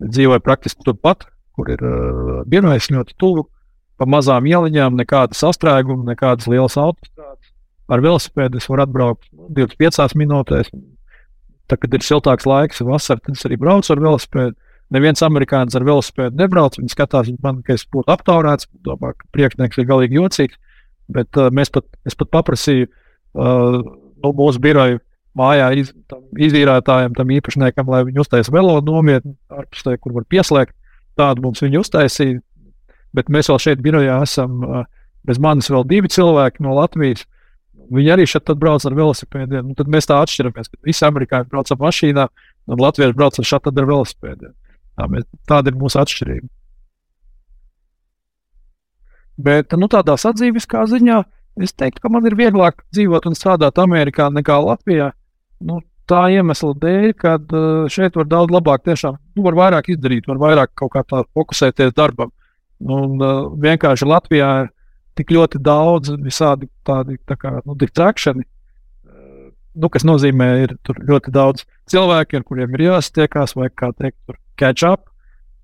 Dzīvoju 0.00 0.42
praktiski 0.44 0.84
turpat, 0.84 1.28
kur 1.56 1.68
ir 1.72 1.80
uh, 1.84 2.40
birojs 2.48 2.90
ļoti 2.92 3.16
tuvu. 3.20 3.44
Uh, 3.44 3.59
pa 4.00 4.08
mazām 4.08 4.48
ieliņām, 4.48 4.96
nekāda 4.96 5.36
sastrēguma, 5.36 6.08
nekādas 6.14 6.48
lielas 6.48 6.78
autostrādes. 6.80 7.52
Ar 7.90 8.00
velosipēdu 8.04 8.60
es 8.60 8.68
varu 8.70 8.86
atbraukt 8.86 9.28
25 9.58 10.16
minūtēs. 10.16 10.70
Tad, 11.70 11.78
kad 11.82 11.94
ir 11.94 12.06
siltāks 12.06 12.46
laiks, 12.48 12.80
vasarā, 12.86 13.20
tad 13.22 13.36
es 13.36 13.46
arī 13.46 13.58
braucu 13.60 13.92
ar 13.92 14.02
velosipēdu. 14.06 14.56
Neviens 14.94 15.22
amerikānis 15.22 15.76
ar 15.78 15.84
velosipēdu 15.86 16.38
nebrauc. 16.38 16.78
Viņi 16.80 16.94
skatās, 16.94 17.28
man, 17.44 17.60
ka 17.66 17.76
es 17.76 17.84
būtu 17.92 18.10
aptaurēts. 18.10 18.66
Domā, 18.86 19.12
ka 19.14 19.28
priekšnieks 19.36 19.78
ir 19.78 19.86
galīgi 19.90 20.18
jocīgs. 20.18 20.58
Bet 21.10 21.38
uh, 21.38 21.50
pat, 21.74 21.86
pat 22.16 22.32
paprasīju 22.38 22.88
uh, 22.88 23.78
no 24.22 24.32
mūsu 24.38 24.62
biroja 24.62 24.98
mājā 25.38 25.70
iz, 25.78 25.92
tam 26.10 26.24
izīrētājiem, 26.42 27.14
tam 27.14 27.30
īpašniekam, 27.36 27.90
lai 27.90 28.02
viņi 28.08 28.22
uztaisītu 28.22 28.54
velo 28.56 28.78
nometni 28.82 29.36
ārpusē, 29.50 29.96
kur 30.02 30.16
var 30.16 30.26
pieslēgt. 30.30 30.74
Tādu 31.18 31.44
mums 31.44 31.62
viņi 31.62 31.82
uztaisīja 31.82 32.40
bet 33.16 33.30
mēs 33.32 33.50
vēl 33.50 33.60
šeit 33.62 33.82
birojā 33.84 34.20
esam 34.24 34.64
bez 35.26 35.40
manis 35.42 35.70
vēl 35.72 35.84
divi 35.88 36.10
cilvēki 36.12 36.64
no 36.64 36.74
Latvijas. 36.78 37.26
Viņi 37.90 38.12
arī 38.14 38.26
šeit 38.30 38.50
brauc 38.60 38.84
ar 38.86 38.94
velosipēdiem. 38.94 39.66
Nu, 39.66 39.74
tad 39.78 39.90
mēs 39.90 40.06
tā 40.06 40.20
atšķiramies. 40.22 40.70
Visi 40.86 41.04
amerikāņi 41.08 41.50
brauc 41.50 41.72
ar 41.74 41.80
mašīnām, 41.80 42.30
un 42.70 42.82
latvieši 42.84 43.16
brauc 43.18 43.38
ar 43.40 43.48
šādu 43.50 43.72
ar 43.74 43.88
velosipēdiem. 43.90 44.54
Tā 44.94 45.08
mēs, 45.10 45.26
tāda 45.50 45.72
ir 45.72 45.78
mūsu 45.80 45.98
atšķirība. 45.98 46.48
Bet 49.40 49.74
nu, 49.78 49.88
tādā 49.90 50.14
sadzīviskā 50.20 50.84
ziņā 50.90 51.18
es 51.64 51.74
teiktu, 51.74 52.04
ka 52.04 52.10
man 52.12 52.26
ir 52.28 52.36
vieglāk 52.38 52.84
dzīvot 52.92 53.26
un 53.26 53.38
strādāt 53.38 53.80
Amerikā 53.82 54.28
nekā 54.32 54.58
Latvijā. 54.62 55.10
Nu, 55.66 55.80
tā 56.10 56.26
iemesla 56.34 56.74
dēļ, 56.82 57.12
ka 57.18 57.36
šeit 57.92 58.18
var 58.18 58.28
daudz 58.28 58.54
labāk, 58.54 58.84
tiešām, 58.86 59.16
nu, 59.36 59.46
var 59.46 59.56
vairāk 59.58 59.90
izdarīt, 59.94 60.28
var 60.30 60.40
vairāk 60.42 60.76
kaut 60.78 60.94
kā 60.94 61.02
tā 61.06 61.24
fokusēties 61.34 61.96
darbam. 61.96 62.30
Un 62.80 63.20
uh, 63.20 63.50
vienkārši 63.60 64.08
Latvijā 64.08 64.50
ir 64.64 64.70
tik 65.18 65.34
ļoti 65.34 65.60
daudz 65.60 66.14
visādi 66.24 66.70
tādi 66.86 67.18
tā 67.28 67.36
kā, 67.36 67.58
nu, 67.66 67.76
distraction, 67.76 68.40
uh, 68.40 69.50
nu, 69.76 69.90
kas 69.92 70.06
nozīmē, 70.08 70.48
ir 70.64 70.76
ļoti 70.88 71.34
daudz 71.34 71.66
cilvēku, 71.92 72.40
ar 72.40 72.46
kuriem 72.48 72.78
ir 72.78 72.86
jāsatiekās, 72.88 73.56
vai 73.58 73.68
kā 73.68 73.92
teikt, 73.98 74.16
tur 74.26 74.40
catch 74.60 74.86
up. 74.88 75.10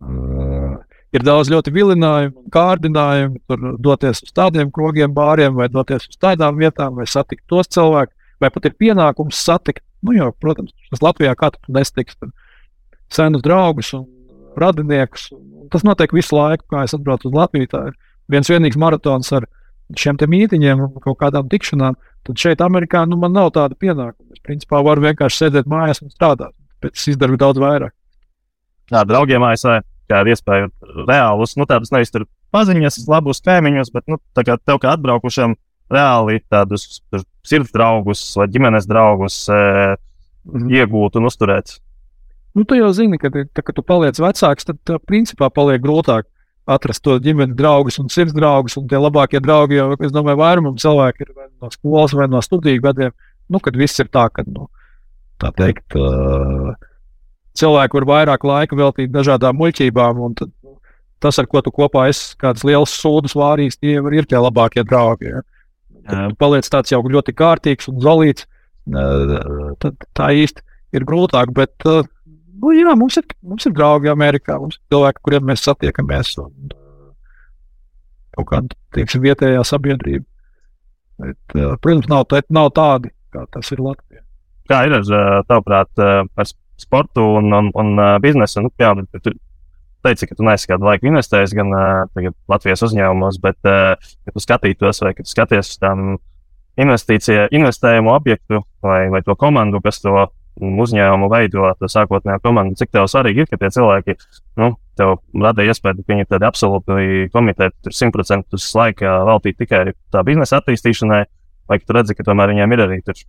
Uh, 0.05 0.77
ir 1.17 1.25
daudz 1.25 1.51
ļoti 1.53 1.73
vilinājumu, 1.73 2.51
kārdinājumu, 2.53 3.41
tur 3.49 3.77
doties 3.81 4.21
uz 4.27 4.35
tādiem 4.37 4.73
krogiem, 4.75 5.15
bāriem, 5.17 5.55
vai 5.57 5.71
doties 5.73 6.09
uz 6.11 6.19
tādām 6.21 6.59
vietām, 6.61 6.99
vai 6.99 7.07
satikt 7.09 7.47
tos 7.49 7.71
cilvēkus, 7.73 8.15
vai 8.43 8.51
pat 8.53 8.69
ir 8.69 8.77
pienākums 8.77 9.41
satikt. 9.41 9.85
Nu, 10.05 10.13
jo, 10.13 10.29
protams, 10.43 10.75
tas 10.91 11.01
Latvijā 11.03 11.33
katrs 11.39 11.73
nestiks 11.73 12.19
senus 13.13 13.43
draugus 13.43 13.95
un 13.97 14.05
radiniekus. 14.61 15.31
Tas 15.73 15.85
notiek 15.87 16.13
visu 16.15 16.37
laiku, 16.37 16.67
kā 16.73 16.85
es 16.87 16.95
atbraucu 16.97 17.31
uz 17.31 17.37
Latviju. 17.37 17.71
Tā 17.73 17.83
ir 17.91 17.97
viens 18.33 18.51
vienīgs 18.51 18.79
maratons 18.81 19.33
ar 19.37 19.49
šiem 19.97 20.19
mītīņiem 20.19 20.87
kaut 21.05 21.19
kādām 21.23 21.51
tikšanām. 21.53 21.99
Tad 22.27 22.43
šeit, 22.43 22.63
Amerikā, 22.65 23.05
nu, 23.07 23.19
man 23.23 23.37
nav 23.37 23.53
tāda 23.55 23.79
pienākuma. 23.79 24.33
Es 24.35 24.43
principā 24.43 24.83
varu 24.83 25.05
vienkārši 25.07 25.45
sēdēt 25.45 25.69
mājās 25.71 26.03
un 26.03 26.11
strādāt. 26.11 26.57
Bet 26.83 26.99
es 26.99 27.07
izdaru 27.13 27.39
daudz 27.39 27.63
vairāk. 27.63 27.95
Jā, 28.91 29.03
draugiem 29.07 29.45
ASV 29.47 29.81
kā 30.11 30.23
ir 30.23 30.33
iespēja 30.35 30.71
reālus, 31.07 31.57
nu, 31.59 31.67
tādus 31.69 31.93
nevis 31.95 32.13
tur 32.15 32.27
paziņas, 32.55 33.01
labus 33.11 33.43
kaimiņus, 33.47 33.93
bet 33.95 34.07
nu, 34.11 34.21
kā 34.39 34.57
tev 34.59 34.81
kā 34.83 34.95
atbraukušam 34.95 35.57
reāli 35.93 36.41
tādus 36.51 37.01
sirds 37.47 37.73
draugus 37.75 38.23
vai 38.39 38.49
ģimenes 38.51 38.89
draugus 38.91 39.45
e, 39.51 39.59
iegūt 40.79 41.19
un 41.19 41.29
uzturēt. 41.31 41.77
Nu, 42.57 42.65
tu 42.65 42.79
jau 42.79 42.89
zini, 42.97 43.19
ka, 43.21 43.29
tā, 43.29 43.61
kad 43.61 43.75
tu 43.77 43.85
paliec 43.85 44.17
vecāks, 44.17 44.65
tad 44.65 44.81
tā, 44.89 44.97
principā 45.05 45.51
paliek 45.53 45.83
grūtāk 45.85 46.25
atrast 46.67 47.05
to 47.07 47.19
ģimenes 47.23 47.55
draugus 47.59 48.01
un 48.03 48.09
sirds 48.11 48.35
draugus. 48.35 48.79
Un 48.81 48.89
tie 48.91 48.99
labākie 48.99 49.41
draugi 49.45 49.79
jau, 49.79 49.91
es 50.01 50.15
domāju, 50.15 50.41
vairumam 50.41 50.79
cilvēku 50.81 51.27
ir 51.27 51.33
no 51.63 51.71
skolas 51.71 52.17
vai 52.17 52.27
no 52.33 52.41
studiju 52.43 52.83
gadiem. 52.89 53.15
Nu, 53.53 53.61
kad 53.63 53.77
viss 53.79 54.01
ir 54.03 54.11
tā, 54.11 54.27
ka, 54.35 54.43
nu, 54.51 54.67
tā 55.43 55.53
teikt, 55.55 55.95
uh, 56.01 56.73
cilvēki 57.61 58.01
var 58.01 58.09
vairāk 58.11 58.47
laika 58.49 58.79
veltīt 58.79 59.13
dažādām 59.15 59.61
muļķībām. 59.61 60.25
Tad, 60.41 60.51
tas, 61.23 61.39
ar 61.39 61.49
ko 61.51 61.63
tu 61.63 61.73
kopā 61.75 62.09
esi 62.11 62.35
kādas 62.41 62.67
lielas 62.67 62.97
sūdzes 62.99 63.37
vārījis, 63.39 63.79
tie 63.79 64.01
ir 64.01 64.29
tie 64.29 64.41
labākie 64.41 64.85
draugi. 64.89 65.37
Ja? 65.37 65.45
Tad 66.07 66.35
tu 66.35 66.41
paliec 66.41 66.69
tāds 66.71 66.93
jau 66.93 67.03
ļoti 67.03 67.35
kārtīgs 67.37 67.93
un 67.93 68.03
zolīts. 68.03 68.49
Tad 68.87 70.07
tā 70.17 70.33
īsti 70.43 70.63
ir 70.97 71.07
grūtāk. 71.07 71.55
Bet, 71.55 71.75
nu, 72.63 72.73
jā, 72.77 72.95
mums, 72.99 73.19
ir, 73.21 73.27
mums 73.47 73.67
ir 73.69 73.75
draugi 73.77 74.11
Amerikā, 74.13 74.59
mums 74.63 74.79
ir 74.79 74.95
cilvēki, 74.95 75.23
kuriem 75.27 75.49
mēs 75.51 75.65
satiekamies. 75.67 76.35
Un, 76.43 76.75
kaut 78.37 78.51
kāda 78.51 78.77
teiksim, 78.97 79.25
vietējā 79.25 79.65
sabiedrība. 79.67 80.27
Bet, 81.23 81.57
protams, 81.81 82.09
nav, 82.13 82.27
nav 82.53 82.71
tādi, 82.77 83.13
kā 83.33 83.47
tas 83.53 83.73
ir 83.73 83.81
Latvijā. 83.81 84.23
Kā 84.69 84.83
ir 84.85 84.97
ar 84.99 85.45
tavuprāt, 85.49 85.93
ar 86.03 86.49
sportu 86.77 87.25
un, 87.39 87.53
un, 87.53 87.71
un 87.75 87.93
uh, 87.97 88.17
biznesu. 88.21 88.61
Nu, 88.67 88.73
jā, 88.81 88.93
tu 89.23 89.33
teici, 90.05 90.29
ka 90.29 90.37
tu 90.39 90.47
neesi 90.47 90.69
kādu 90.71 90.87
laiku 90.87 91.09
investējis 91.11 91.55
gan 91.57 91.73
uh, 91.73 92.33
Latvijas 92.51 92.85
uzņēmumos, 92.87 93.41
bet, 93.43 93.59
uh, 93.65 93.95
ja 93.97 94.35
tu 94.35 94.43
skatītos 94.43 95.03
vai 95.03 95.15
tu 95.17 95.27
skaties 95.27 95.73
uz 95.73 95.81
tām 95.83 96.17
investīciju, 96.77 97.49
investējumu 97.57 98.13
objektu 98.13 98.61
vai, 98.85 99.07
vai 99.13 99.23
to 99.25 99.37
komandu, 99.41 99.81
kas 99.85 100.03
to 100.05 100.27
uzņēmumu 100.57 101.29
veido, 101.33 101.69
to 101.81 101.89
sākotnējo 101.91 102.41
komandu, 102.45 102.77
cik 102.81 102.93
tev 102.95 103.09
svarīgi 103.11 103.45
ir, 103.45 103.49
ka 103.51 103.59
tie 103.61 103.71
cilvēki 103.77 104.17
nu, 104.63 104.73
tev 104.97 105.19
rada 105.43 105.65
iespēju, 105.67 106.05
ka 106.05 106.15
viņi 106.15 106.25
ir 106.25 106.31
tādi 106.31 106.49
absolūti 106.49 107.27
komitēti, 107.35 107.77
tur 107.85 107.97
simtprocentus 107.97 108.69
laika 108.77 109.19
veltīt 109.29 109.59
tikai 109.61 109.83
tā 110.15 110.25
biznesa 110.27 110.63
attīstīšanai, 110.63 111.25
vai 111.69 111.81
ka 111.81 111.89
tu 111.89 111.99
redzi, 111.99 112.17
ka 112.17 112.27
tomēr 112.27 112.55
viņiem 112.55 112.77
ir 112.77 112.85
arī 112.87 113.01
tur 113.05 113.21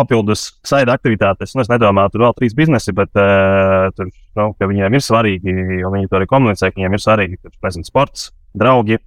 papildus 0.00 0.46
saida 0.66 0.94
aktivitātes. 0.96 1.54
Nu, 1.54 1.64
es 1.64 1.70
nedomāju, 1.70 2.14
tur 2.14 2.26
vēl 2.26 2.36
trīs 2.38 2.54
biznesi, 2.56 2.94
bet 2.96 3.10
uh, 3.20 3.90
tur, 3.96 4.10
nu, 4.38 4.50
viņiem 4.58 4.96
ir 4.96 5.04
svarīgi, 5.04 5.56
jo 5.82 5.90
viņi 5.92 6.10
to 6.10 6.20
arī 6.20 6.28
komunicē, 6.30 6.70
ka 6.70 6.80
viņiem 6.80 6.96
ir 6.96 7.04
svarīgi 7.04 7.40
tur, 7.42 7.54
nezinu, 7.66 7.88
sports, 7.88 8.30
draugi, 8.56 9.00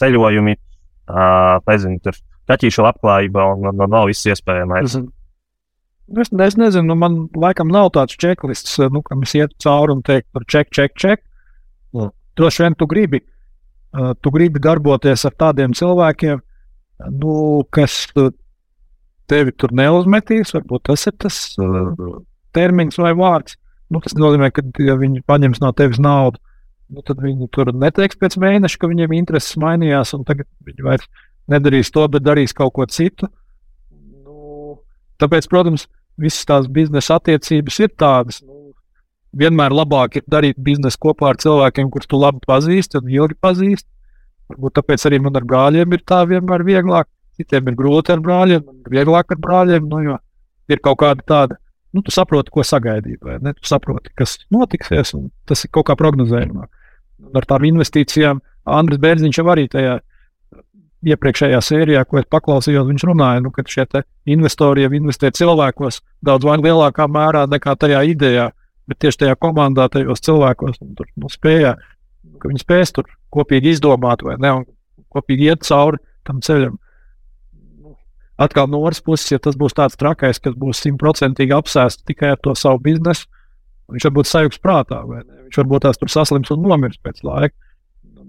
ceļojumi, 0.00 0.56
uh, 0.56 1.58
nezinu, 1.68 2.00
tur 2.04 2.18
kaķīšu 2.50 2.86
labklājība 2.86 3.50
un, 3.52 3.68
un, 3.72 3.84
un 3.86 3.94
vēl 3.98 4.12
viss 4.12 4.30
iespējamais. 4.30 4.98
Es, 6.06 6.30
es 6.30 6.54
nezinu, 6.54 6.86
nu, 6.92 6.94
man 6.98 7.16
laikam 7.34 7.70
nav 7.72 7.90
tāds 7.96 8.14
checklists, 8.14 8.76
nu, 8.94 9.02
kam 9.02 9.24
es 9.26 9.34
ietu 9.34 9.56
cauri 9.64 9.96
un 9.96 10.04
teiktu, 10.06 10.28
par 10.36 10.44
check, 10.46 10.70
check, 10.70 10.94
check. 10.94 11.24
Mm. 11.96 12.12
Droši 12.38 12.62
vien 12.62 12.76
tu 12.78 12.86
gribi, 12.86 13.22
uh, 13.96 14.12
tu 14.22 14.30
gribi 14.30 14.62
darboties 14.62 15.26
ar 15.26 15.34
tādiem 15.34 15.74
cilvēkiem, 15.74 16.42
nu, 17.18 17.36
kas 17.74 18.04
tevi 19.26 19.54
tur 19.58 19.74
neuzmetīs. 19.74 20.54
Varbūt 20.54 20.86
tas 20.92 21.06
ir 21.10 21.16
tas 21.18 21.40
uh, 21.58 22.20
termins 22.54 23.00
vai 23.02 23.12
vārds. 23.18 23.58
Nu, 23.90 24.02
tas 24.02 24.14
nozīmē, 24.18 24.50
ka 24.54 24.64
ja 24.82 24.96
viņi 24.98 25.24
paņems 25.26 25.62
no 25.62 25.72
tevis 25.76 25.98
naudu. 26.02 26.38
Nu, 26.90 27.02
tad 27.06 27.18
viņi 27.22 27.48
tur 27.54 27.72
neteiks 27.74 28.18
pēc 28.18 28.36
mēneša, 28.38 28.78
ka 28.78 28.90
viņiem 28.90 29.14
intereses 29.16 29.58
mainījās, 29.58 30.14
un 30.14 30.22
tagad 30.26 30.46
viņi 30.66 30.86
vairs 30.86 31.08
nedarīs 31.50 31.90
to, 31.94 32.06
bet 32.10 32.22
darīs 32.26 32.54
kaut 32.54 32.76
ko 32.78 32.86
citu. 32.90 33.26
Nu, 33.26 33.45
tāpēc, 35.22 35.48
protams, 35.52 35.86
visas 36.20 36.46
tās 36.48 36.68
biznesa 36.72 37.18
attiecības 37.20 37.80
ir 37.84 37.92
tādas. 37.98 38.40
Nu, 38.44 38.72
vienmēr 39.36 39.74
labāk 39.74 40.20
ir 40.20 40.24
darīt 40.30 40.58
biznesu 40.62 41.00
kopā 41.02 41.32
ar 41.32 41.40
cilvēkiem, 41.42 41.90
kurus 41.92 42.08
tu 42.10 42.20
labi 42.20 42.40
pazīsti 42.46 43.00
un 43.00 43.12
ilgi 43.12 43.36
pazīsti. 43.42 43.88
Varbūt 44.52 44.76
tāpēc 44.78 45.04
arī 45.08 45.20
man 45.24 45.36
ar 45.36 45.46
brāļiem 45.48 45.92
ir 45.92 46.02
tā 46.06 46.22
vienmēr 46.28 46.64
vieglāk. 46.66 47.10
Citiem 47.36 47.68
ir 47.68 47.76
grūti 47.76 48.14
ar 48.14 48.22
brāļiem, 48.24 48.64
vieglāk 48.88 49.34
ar 49.34 49.40
brāļiem. 49.42 49.88
Nu, 49.90 50.16
ir 50.72 50.82
kaut 50.84 51.00
kāda 51.02 51.24
tāda, 51.26 51.58
nu, 51.92 52.00
tu 52.06 52.14
saproti, 52.14 52.52
ko 52.54 52.64
sagaidīt, 52.64 53.18
vai 53.26 53.36
ne? 53.42 53.52
Tu 53.58 53.68
saproti, 53.68 54.14
kas 54.16 54.38
notiksies, 54.54 55.12
un 55.18 55.28
tas 55.48 55.66
ir 55.66 55.72
kaut 55.74 55.90
kā 55.90 55.98
prognozējumāk. 55.98 56.70
Ar 57.36 57.48
tām 57.48 57.66
investīcijām 57.68 58.40
Andris 58.76 59.02
Bērziņš 59.02 59.40
jau 59.40 59.46
arī 59.52 59.66
tajā 59.72 59.98
iepriekšējā 61.06 61.60
sērijā, 61.62 62.04
ko 62.08 62.20
es 62.20 62.28
paklausījos, 62.32 62.86
viņš 62.88 63.04
runāja, 63.08 63.42
nu, 63.44 63.52
ka 63.54 63.64
šie 63.70 63.86
investori 64.34 64.86
jau 64.86 64.92
investē 64.98 65.30
cilvēkos 65.34 66.00
daudz 66.26 66.46
lielākā 66.46 67.06
mērā 67.08 67.46
nekā 67.50 67.76
tajā 67.78 68.02
idejā, 68.12 68.50
bet 68.86 68.98
tieši 69.02 69.24
tajā 69.24 69.36
komandā, 69.38 69.88
tajos 69.92 70.24
cilvēkos, 70.26 70.80
un 70.82 70.96
tur 70.98 71.10
nu, 71.16 71.30
spēja, 71.30 71.76
ka 72.40 72.50
viņi 72.50 72.64
spēs 72.64 72.94
tur 72.96 73.06
kopīgi 73.34 73.76
izdomāt 73.76 74.22
vai 74.26 74.36
ne, 74.42 74.52
un 74.60 74.66
kopīgi 75.14 75.52
iet 75.52 75.66
cauri 75.66 76.02
tam 76.26 76.42
ceļam 76.42 76.76
atkal 78.36 78.68
no 78.68 78.82
otras 78.84 79.00
puses, 79.00 79.30
ja 79.32 79.40
tas 79.42 79.56
būs 79.56 79.76
tāds 79.76 79.96
trakais, 80.00 80.40
kas 80.42 80.56
būs 80.58 80.82
simtprocentīgi 80.84 81.54
apsēsts 81.56 82.04
tikai 82.08 82.34
ar 82.34 82.40
to 82.42 82.54
savu 82.58 82.82
biznesu, 82.84 83.28
viņš 83.92 84.08
varbūt 84.08 84.30
sajūgs 84.30 84.60
prātā, 84.62 85.00
vai 85.08 85.22
ne? 85.22 85.46
viņš 85.46 85.60
varbūt 85.62 85.86
tās 85.86 86.00
tur 86.00 86.12
saslims 86.12 86.52
un 86.52 86.64
nomirs 86.64 87.00
pēc 87.02 87.22
laika. 87.26 87.56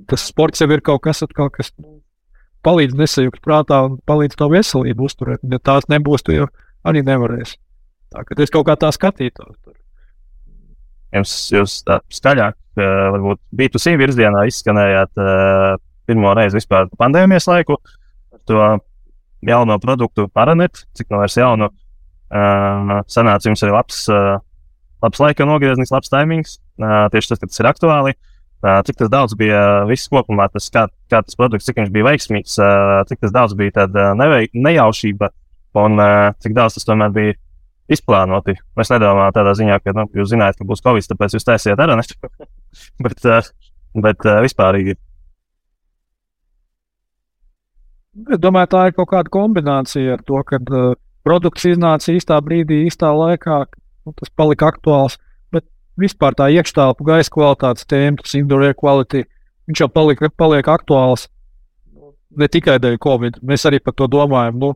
Tas 0.08 0.24
sports 0.30 0.62
jau 0.64 0.70
ir 0.72 0.84
kaut 0.86 1.04
kas, 1.04 1.20
atkal, 1.26 1.50
kas 1.52 1.74
nu, 1.76 1.98
palīdz 2.66 2.98
nesajūgt 2.98 3.42
prātā 3.46 3.82
un 3.88 3.98
palīdz 4.08 4.38
to 4.40 4.50
veselību 4.52 5.08
uzturēt. 5.08 5.44
Ja 5.52 5.60
tās 5.64 5.88
nebūs, 5.92 6.26
tu 6.26 6.36
jau 6.36 6.48
arī 6.88 7.04
nevarēsi. 7.06 7.58
Tā 8.14 8.24
kā 8.24 8.38
es 8.44 8.54
kaut 8.54 8.68
kā 8.70 8.78
tā 8.80 8.92
skatītos. 8.96 9.56
Jums, 11.16 11.34
jūs 11.54 11.82
tā 11.88 12.00
skaļāk, 12.14 12.58
varbūt 12.78 13.42
bija 13.56 13.74
tu 13.74 13.82
sīvi 13.82 14.04
virzienā, 14.04 14.44
izskanējāt 14.50 15.22
uh, 15.24 15.78
pirmo 16.08 16.34
reizi 16.38 16.60
vispār 16.60 16.90
pandēmijas 17.00 17.48
laiku. 17.50 17.80
To 18.48 18.78
jauno 19.48 19.78
produktu 19.84 20.28
paranet, 20.34 20.86
cik 20.96 21.12
no 21.12 21.22
vairs 21.24 21.38
jaunu. 21.40 21.72
Uh, 22.28 22.98
sanāca 23.12 23.48
jums 23.48 23.64
arī 23.64 23.76
labs, 23.76 24.02
uh, 24.12 24.40
labs 25.04 25.22
laika 25.24 25.48
nogrieznis, 25.48 25.94
labs 25.96 26.12
taimings. 26.12 26.58
Tieši 26.78 27.32
tas, 27.32 27.40
ka 27.42 27.50
tas 27.50 27.64
ir 27.64 27.72
aktuāli. 27.72 28.16
Uh, 28.16 28.37
cik 28.62 29.04
daudz 29.14 29.36
bija 29.38 29.62
viss 29.90 30.10
kopumā, 30.12 30.48
tas, 30.54 30.70
kā, 30.74 30.88
kā 31.12 31.22
tas 31.26 31.38
produkts, 31.38 31.68
cik 31.70 31.82
viņš 31.82 31.92
bija 31.94 32.08
veiksmīgs, 32.10 32.58
cik 33.10 33.28
daudz 33.34 33.58
bija 33.58 33.76
tāda 33.82 34.12
nevei, 34.18 34.48
nejaušība 34.54 35.30
un 35.78 36.02
cik 36.42 36.56
daudz 36.58 36.78
tas 36.78 36.88
tomēr 36.88 37.14
bija 37.14 37.38
izplānoti. 37.94 38.58
Es 38.82 38.92
nedomāju 38.92 39.36
tādā 39.38 39.54
ziņā, 39.56 39.78
ka 39.84 39.94
nu, 39.96 40.08
jūs 40.18 40.34
zinājāt, 40.34 40.60
ka 40.60 40.68
būs 40.68 40.84
Covid, 40.84 41.06
tāpēc 41.12 41.38
jūs 41.38 41.48
taisiet 41.48 41.80
nešu. 41.80 42.18
bet, 43.06 43.28
bet 44.08 44.32
vispārīgi 44.44 44.98
Es 48.18 48.40
domāju, 48.42 48.72
tā 48.74 48.88
ir 48.90 48.96
kaut 48.98 49.12
kāda 49.12 49.30
kombinācija 49.30 50.16
ar 50.18 50.24
to, 50.26 50.40
ka 50.48 50.58
uh, 50.58 50.96
produkts 51.28 51.68
iznāca 51.70 52.16
īstā 52.16 52.40
brīdī, 52.42 52.80
īstā 52.88 53.12
laikā, 53.14 53.60
nu, 54.08 54.14
tas 54.18 54.32
palika 54.34 54.72
aktuāls. 54.72 55.20
Vispār 55.98 56.36
tā 56.38 56.52
iekštelpu 56.54 57.06
gaisa 57.08 57.34
kvalitātes 57.34 57.88
tēma, 57.90 58.22
tas 58.22 58.36
indoor 58.38 58.68
air 58.68 58.76
quality, 58.78 59.24
viņš 59.70 59.82
jau 59.82 59.90
palika, 59.90 60.30
paliek 60.30 60.68
aktuāls 60.70 61.26
ne 62.38 62.50
tikai 62.52 62.78
dēļ 62.82 63.00
Covid. 63.04 63.42
Mēs 63.46 63.66
arī 63.70 63.80
par 63.84 63.96
to 63.98 64.08
domājam. 64.12 64.60
Nu, 64.62 64.74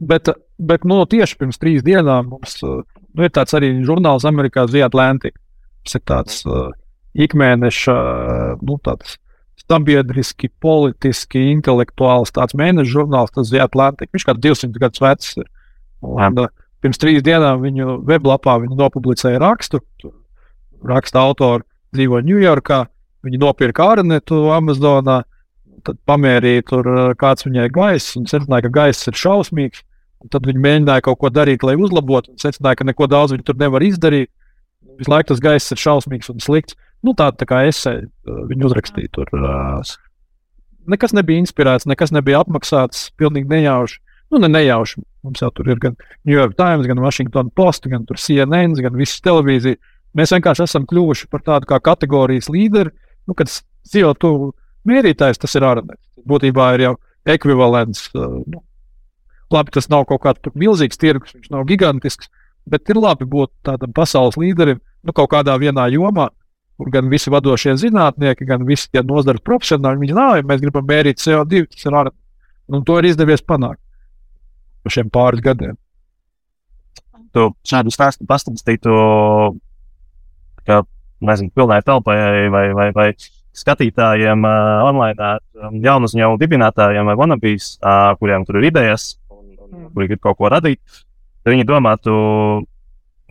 bet, 0.00 0.30
bet 0.58 0.86
nu, 0.88 1.00
tieši 1.06 1.38
pirms 1.40 1.60
trīs 1.62 1.84
dienām 1.86 2.32
mums 2.32 2.58
nu, 2.62 2.82
ir 3.22 3.32
tāds 3.34 3.54
arī 3.56 3.72
žurnāls 3.86 4.26
Amerikā 4.28 4.66
The 4.70 4.84
Atlantic. 4.86 5.38
Tas 5.86 5.98
ir 5.98 6.04
tāds 6.08 6.42
uh, 6.48 6.70
ikmēneša 7.18 7.96
uh, 7.96 8.62
nu, 8.62 8.78
tāds 8.84 9.18
sabiedriski, 9.68 10.48
politiski, 10.62 11.50
intelektuāls 11.52 12.32
tāds 12.32 12.56
mēneša 12.56 12.92
žurnāls, 12.92 13.34
tas 13.34 13.52
ir 13.52 13.64
Atlantika. 13.64 14.14
Viņš 14.16 14.26
kāds 14.30 14.44
200 14.46 14.82
gadus 14.84 15.04
vecs. 15.04 15.34
Ir. 15.42 15.50
Un, 16.08 16.40
uh, 16.44 16.54
pirms 16.82 17.00
trīs 17.00 17.24
dienām 17.26 17.62
viņu 17.64 18.00
weblapā 18.08 18.58
viņa 18.62 18.78
nopublicēja 18.78 19.42
rakstu. 19.42 19.82
Raksta 20.86 21.22
autori 21.24 21.66
dzīvo 21.96 22.20
Ņujorkā. 22.26 22.84
Viņi 23.26 23.40
nopirka 23.42 23.88
ārnetu 23.94 24.44
Amazonā, 24.54 25.22
tad 25.86 25.98
pamērīja, 26.06 26.64
tur, 26.68 26.88
kāds 27.18 27.46
viņai 27.46 27.68
gaiss. 27.74 28.14
Viņi 28.16 28.30
secināja, 28.30 28.66
ka 28.68 28.74
gaiss 28.80 29.10
ir 29.10 29.18
šausmīgs. 29.18 29.84
Tad 30.32 30.46
viņi 30.46 30.62
mēģināja 30.62 31.04
kaut 31.06 31.20
ko 31.22 31.30
darīt, 31.30 31.62
lai 31.66 31.76
uzlabotu. 31.78 32.32
Viņi 32.32 32.44
secināja, 32.46 32.80
ka 32.80 32.86
neko 32.88 33.06
daudz 33.10 33.34
viņi 33.34 33.46
tur 33.46 33.58
nevar 33.58 33.84
izdarīt. 33.86 34.30
Visu 34.98 35.12
laiku 35.12 35.30
tas 35.32 35.42
gaiss 35.42 35.74
ir 35.74 35.82
šausmīgs 35.82 36.30
un 36.32 36.42
slikts. 36.42 36.78
Nu, 37.06 37.14
tā, 37.14 37.30
tā 37.38 37.46
kā 37.46 37.62
esē 37.68 37.94
viņi 38.26 38.66
uzrakstīja 38.66 39.12
tur. 39.14 39.30
Nekas 40.88 41.14
nebija 41.14 41.42
inspirēts, 41.44 41.86
nekas 41.86 42.10
nebija 42.14 42.40
apmaksāts, 42.42 43.10
pilnīgi 43.20 43.50
nejauši. 43.50 44.00
Nu, 44.32 44.40
ne 44.42 44.50
nejauši. 44.50 45.02
Mums 45.24 45.42
jau 45.42 45.50
tur 45.54 45.68
ir 45.70 45.78
gan 45.80 45.94
New 46.26 46.34
York 46.34 46.56
Times, 46.58 46.88
gan 46.88 47.00
Washington 47.00 47.52
Post, 47.54 47.86
gan 47.88 48.04
CNN, 48.08 48.74
gan 48.82 48.98
visas 48.98 49.22
televīzijas. 49.24 49.78
Mēs 50.16 50.32
vienkārši 50.34 50.64
esam 50.64 50.86
kļuvuši 50.88 51.28
par 51.32 51.44
tādu 51.46 51.68
kā 51.68 51.78
kategorijas 51.90 52.48
līderi. 52.52 52.92
Nu, 53.28 53.36
kad 53.36 53.50
CO2 53.88 54.50
mērītājs 54.88 55.40
tas 55.42 55.54
ir 55.58 55.66
ārnēs. 55.68 56.00
Būtībā 56.28 56.70
ir 56.76 56.84
jau 56.86 56.94
ekvivalents. 57.28 58.08
Nu, 58.14 58.62
labi, 59.52 59.74
tas 59.74 59.90
nav 59.92 60.06
kaut 60.08 60.22
kāds 60.24 60.54
milzīgs 60.58 61.00
tirgus, 61.00 61.34
viņš 61.36 61.52
nav 61.52 61.66
gigantisks, 61.68 62.30
bet 62.68 62.88
ir 62.88 63.00
labi 63.00 63.28
būt 63.28 63.52
tādam 63.68 63.92
pasaules 63.96 64.38
līderim 64.40 64.80
nu, 64.80 65.14
kaut 65.14 65.30
kādā 65.34 65.56
vienā 65.60 65.88
jomā. 65.92 66.30
Kur 66.78 66.92
gan 66.94 67.08
visi 67.10 67.30
vadošie 67.34 67.72
zinātnieki, 67.74 68.46
gan 68.46 68.62
visi 68.62 68.86
tie 68.92 69.02
nozares 69.02 69.42
profesionāļi, 69.42 69.98
viņi 70.04 70.14
nav, 70.14 70.36
ja 70.38 70.44
mēs 70.46 70.60
gribam 70.62 70.84
mērīt 70.86 71.18
CO2, 71.18 71.64
tas 71.72 71.88
ir 71.88 71.96
ārnēs. 71.98 72.18
Un 72.68 72.84
to 72.86 72.98
ir 73.00 73.08
izdevies 73.08 73.42
panākt 73.42 73.80
pa 74.88 74.92
šiem 74.92 75.10
pāris 75.12 75.44
gadiem. 75.44 75.76
Tu 77.36 77.44
šādu 77.68 77.92
stāstu 77.92 78.24
pastāstītu, 78.28 78.92
ka, 80.68 80.82
nezinu, 81.24 81.50
pilnai 81.56 81.80
telpai 81.86 82.18
vai, 82.52 82.64
vai, 82.76 82.88
vai 82.94 83.08
skatītājiem 83.58 84.46
uh, 84.46 84.86
online, 84.86 85.36
um, 85.58 85.76
jaunu 85.82 86.08
uzņēmumu 86.08 86.40
dibinātājiem 86.40 87.10
vai 87.10 87.18
vanabīs, 87.18 87.76
uh, 87.80 88.12
kuriem 88.20 88.46
tur 88.46 88.60
ir 88.60 88.70
idejas, 88.70 89.10
un, 89.32 89.44
un, 89.56 89.68
mm. 89.68 89.92
kuri 89.94 90.10
grib 90.12 90.24
kaut 90.24 90.38
ko 90.38 90.50
radīt, 90.52 90.80
tad 91.42 91.54
viņi 91.54 91.66
domātu, 91.68 92.16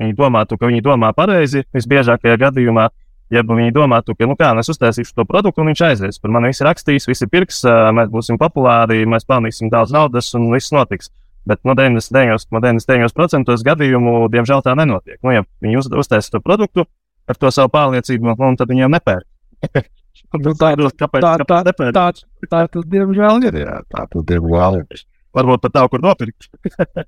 viņi 0.01 0.17
domātu, 0.17 0.57
ka 0.59 0.71
viņi 0.71 0.85
domā 0.85 1.13
pareizi 1.17 1.65
visbiežākajā 1.75 2.39
gadījumā. 2.47 2.89
Ja 3.27 3.41
viņi 3.43 3.73
domātu, 3.75 4.13
ka, 4.15 4.23
nu, 4.23 4.37
kā, 4.39 4.53
es 4.55 4.69
uztaisīšu 4.71 5.11
to 5.17 5.25
produktu, 5.27 5.59
un 5.59 5.67
viņš 5.73 5.81
aizies. 5.83 6.19
Par 6.23 6.31
mani 6.31 6.53
visi 6.53 6.63
rakstīs, 6.63 7.09
visi 7.09 7.27
pirks, 7.27 7.57
mēs 7.67 8.07
būsim 8.07 8.37
populāri, 8.39 9.01
mēs 9.03 9.27
pelnīsim 9.27 9.67
daudz 9.73 9.91
naudas, 9.91 10.29
un 10.39 10.45
viss 10.53 10.71
notiks. 10.71 11.11
Bet 11.47 11.59
no 11.67 11.75
99%, 11.75 12.47
no 12.55 12.61
99 12.63 13.67
gadījumu, 13.67 14.13
diemžēl, 14.31 14.63
tā 14.63 14.77
nenotiek. 14.79 15.19
Nu, 15.27 15.35
ja 15.35 15.43
viņi 15.63 15.81
uz, 15.81 15.91
uztaisa 15.91 16.37
to 16.37 16.41
produktu 16.43 16.87
ar 17.27 17.39
to 17.39 17.51
savu 17.53 17.71
pārliecību, 17.73 18.33
nu, 18.33 18.51
tad 18.59 18.71
viņiem 18.71 18.93
nepērk. 18.95 19.27
nu, 20.43 20.53
tā 20.59 20.73
ir 20.75 20.83
tā, 20.83 20.91
tā, 20.91 20.95
kāpēc 21.03 21.27
nepērk? 21.71 21.97
tā, 21.97 22.07
tā, 22.13 22.47
tā 22.51 22.63
tas 22.73 22.87
diemžēl 22.93 23.49
ir. 23.49 23.59
Jā, 23.63 23.81
tā 23.91 24.05
tas 24.11 24.27
diemžēl 24.31 24.79
ir. 24.81 25.03
Varbūt 25.37 25.65
pat 25.65 25.75
nav 25.77 25.91
kur 25.93 26.01
nopirkt. 26.03 26.49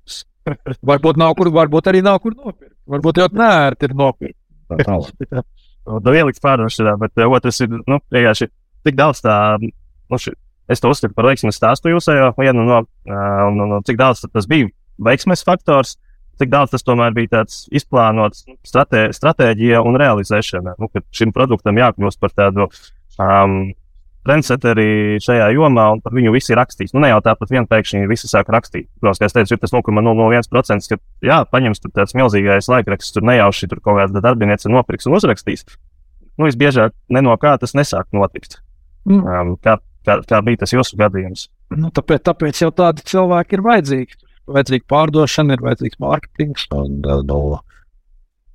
Varbūt 0.89 1.19
nav 1.19 1.35
kur, 1.37 1.49
varbūt 1.53 1.89
arī 1.91 1.99
nav 2.01 2.19
kur 2.23 2.33
nopirkt. 2.33 2.73
Varbūt 2.89 3.19
jau 3.21 3.27
nērti 3.37 3.89
ir 3.89 3.95
nopirkt. 3.97 4.37
Tā 4.69 4.77
tālāk. 4.85 5.43
Tā 6.05 6.13
ielikt 6.13 6.41
pārdošanā, 6.43 6.93
bet 7.01 7.17
uh, 7.17 7.31
otrs 7.33 7.63
ir 7.65 7.71
nu, 7.73 7.97
vienkārši 8.13 8.45
tik 8.85 8.97
daudz 8.97 9.23
tā. 9.25 9.35
Nu, 9.57 10.19
ši, 10.21 10.35
es 10.69 10.83
to 10.83 10.91
uzskatu 10.93 11.15
par 11.17 11.25
veiksmes 11.29 11.57
stāstu 11.57 11.89
jūsējā 11.89 12.27
vienu 12.37 12.65
no, 12.67 12.83
uh, 12.85 13.47
no, 13.55 13.65
no 13.71 13.79
cik 13.87 13.97
daudz 13.97 14.21
tas 14.27 14.45
bija 14.49 14.69
veiksmes 15.01 15.41
faktors, 15.47 15.95
cik 16.39 16.51
daudz 16.53 16.73
tas 16.73 16.85
tomēr 16.87 17.15
bija 17.15 17.39
tāds 17.39 17.65
izplānots 17.75 18.45
stratē, 18.67 19.09
stratēģija 19.15 19.83
un 19.85 19.99
realizēšana. 19.99 20.77
Nu, 20.79 20.89
šim 21.15 21.35
produktam 21.35 21.79
jākļūst 21.79 22.21
par 22.21 22.33
tādu 22.35 22.69
um, 23.19 23.59
trendseteri 24.27 25.19
šajā 25.23 25.49
jomā, 25.55 25.85
un 25.95 26.01
par 26.03 26.13
viņu 26.15 26.33
visi 26.35 26.55
rakstīs. 26.57 26.93
Nu, 26.93 27.01
ne 27.03 27.11
jau 27.11 27.19
tāpat 27.25 27.51
vien 27.53 27.67
pēkšņi 27.69 28.09
visi 28.09 28.29
sāk 28.29 28.51
rakstīt. 28.53 28.89
Protams, 29.01 29.21
kā 29.21 29.29
es 29.29 29.35
teicu, 29.35 29.55
ir 29.55 29.61
tas 29.61 29.73
0,001%, 29.75 30.89
ka 30.91 30.99
jā, 31.25 31.41
paņems 31.49 31.83
tur 31.83 31.93
tāds 31.95 32.15
milzīgais 32.17 32.69
laikraksts, 32.71 33.15
tur 33.15 33.25
nejauši 33.29 33.69
tur 33.71 33.83
kaut 33.83 34.01
kāda 34.01 34.23
darbiniece 34.23 34.71
nopirks 34.71 35.09
un 35.09 35.17
uzrakstīs. 35.19 35.65
Nu, 36.39 36.47
visbiežāk 36.47 36.95
no 37.15 37.35
kā 37.39 37.55
tas 37.59 37.75
nesāk 37.75 38.11
notikt. 38.15 38.59
Mm. 39.07 39.23
Um, 39.23 39.53
kā, 39.63 39.79
kā, 40.07 40.19
kā 40.27 40.41
bija 40.45 40.63
tas 40.63 40.75
jūsu 40.75 40.99
gadījums? 40.99 41.47
Nu, 41.75 41.91
tāpēc, 41.95 42.23
tāpēc 42.29 42.63
jau 42.63 42.71
tādi 42.75 43.05
cilvēki 43.07 43.57
ir 43.57 43.65
vajadzīgi. 43.65 44.19
Vajadzīga 44.49 44.87
pārdošana, 44.89 45.55
ir 45.55 45.65
vajadzīgs 45.65 45.99
mārketings. 46.01 46.65
Un, 46.75 47.01
no. 47.27 47.59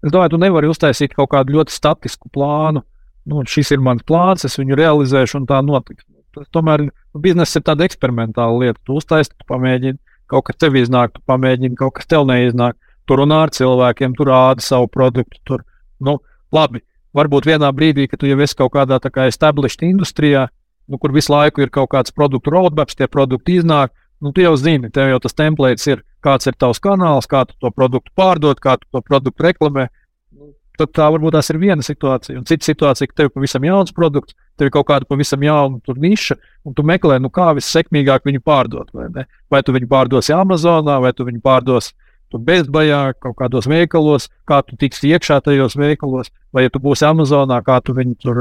Es 0.05 0.13
domāju, 0.13 0.35
tu 0.35 0.41
nevari 0.43 0.69
uztaisīt 0.69 1.15
kaut 1.17 1.31
kādu 1.33 1.57
ļoti 1.57 1.75
statisku 1.75 2.29
plānu. 2.35 2.83
Nu, 3.31 3.45
šis 3.49 3.73
ir 3.73 3.85
mans 3.85 4.05
plāns, 4.05 4.45
es 4.45 4.59
viņu 4.61 4.77
realizēšu, 4.77 5.41
un 5.41 5.47
tā 5.49 5.63
notiks. 5.65 6.05
Tas, 6.35 6.49
tomēr 6.53 6.89
nu, 6.89 7.21
biznesa 7.25 7.61
ir 7.61 7.65
tāda 7.69 7.87
eksperimentāla 7.87 8.59
lieta. 8.61 8.81
Tu 8.85 8.99
uztaisīji, 8.99 9.39
tu 9.39 9.49
pamēģini, 9.49 10.01
kaut 10.33 10.49
kas 10.49 10.59
tev 10.61 10.77
iznāk, 10.77 11.15
tu 11.15 11.23
pamēģini, 11.31 11.79
kaut 11.79 11.95
kas 11.99 12.11
tev 12.11 12.27
neiznāk. 12.29 12.77
Tur 13.09 13.21
runā 13.23 13.45
ar 13.47 13.53
cilvēkiem, 13.55 14.17
tur 14.19 14.33
rāda 14.33 14.65
savu 14.65 14.91
produktu. 14.93 15.41
Tur, 15.49 15.65
nu, 16.05 16.19
labi, 16.53 16.83
varbūt 17.17 17.49
vienā 17.49 17.71
brīdī, 17.77 18.09
kad 18.11 18.21
tu 18.21 18.29
jau 18.29 18.39
esi 18.45 18.59
kaut 18.59 18.75
kādā 18.77 18.99
tā 19.01 19.13
kā 19.15 19.29
established 19.31 19.85
industrijā, 19.87 20.49
nu, 20.91 20.99
kur 21.01 21.15
visu 21.15 21.33
laiku 21.33 21.65
ir 21.65 21.73
kaut 21.73 21.93
kāds 21.95 22.13
produktu 22.13 22.53
roadmaps, 22.53 22.97
tie 22.99 23.09
produkti 23.09 23.61
iznāk. 23.61 23.95
Nu, 24.23 24.33
tu 24.33 24.45
jau 24.45 24.55
zini, 24.57 24.91
tev 24.95 25.11
jau 25.11 25.21
tas 25.23 25.37
templēts 25.37 25.89
ir, 25.91 26.05
kāds 26.25 26.47
ir 26.49 26.57
tavs 26.59 26.81
kanāls, 26.83 27.29
kā 27.31 27.45
tu 27.49 27.57
to 27.61 27.71
produktu 27.75 28.13
pārdod, 28.17 28.61
kā 28.63 28.79
tu 28.81 28.87
to 28.93 29.03
produktu 29.05 29.45
reklamē. 29.45 29.89
Nu, 30.33 30.53
tad 30.79 30.95
tā 30.97 31.09
varbūt 31.13 31.37
tās 31.37 31.51
ir 31.53 31.59
viena 31.61 31.85
situācija. 31.85 32.39
Un 32.39 32.47
cita 32.49 32.71
situācija, 32.71 33.11
ka 33.11 33.19
tev 33.19 33.29
ir 33.29 33.35
pavisam 33.35 33.67
jauns 33.67 33.93
produkts, 33.97 34.37
tev 34.59 34.71
ir 34.71 34.75
kaut 34.77 34.89
kāda 34.89 35.09
pavisam 35.09 35.43
jauna 35.45 35.99
niša, 36.07 36.39
un 36.65 36.79
tu 36.79 36.87
meklē, 36.87 37.19
nu, 37.21 37.29
kā 37.35 37.51
vissekmīgāk 37.59 38.25
viņu 38.25 38.41
pārdot. 38.45 38.95
Vai, 38.95 39.27
vai 39.51 39.63
tu 39.67 39.75
viņu 39.77 39.91
pārdosi 39.91 40.35
Amazonā, 40.37 41.01
vai 41.03 41.13
tu 41.13 41.27
viņu 41.29 41.43
pārdosi 41.45 41.93
bezbajā, 42.35 43.15
kaut 43.23 43.37
kādos 43.39 43.69
veikalos, 43.71 44.29
kā 44.49 44.63
tu 44.67 44.75
tiksi 44.75 45.13
iekšā 45.15 45.41
tajos 45.45 45.77
veikalos, 45.79 46.33
vai 46.53 46.67
ja 46.67 46.73
tu 46.73 46.81
būsi 46.83 47.07
Amazonā, 47.07 47.61
kā 47.63 47.81
tu 47.85 47.95
viņu 47.95 48.17
tur 48.19 48.41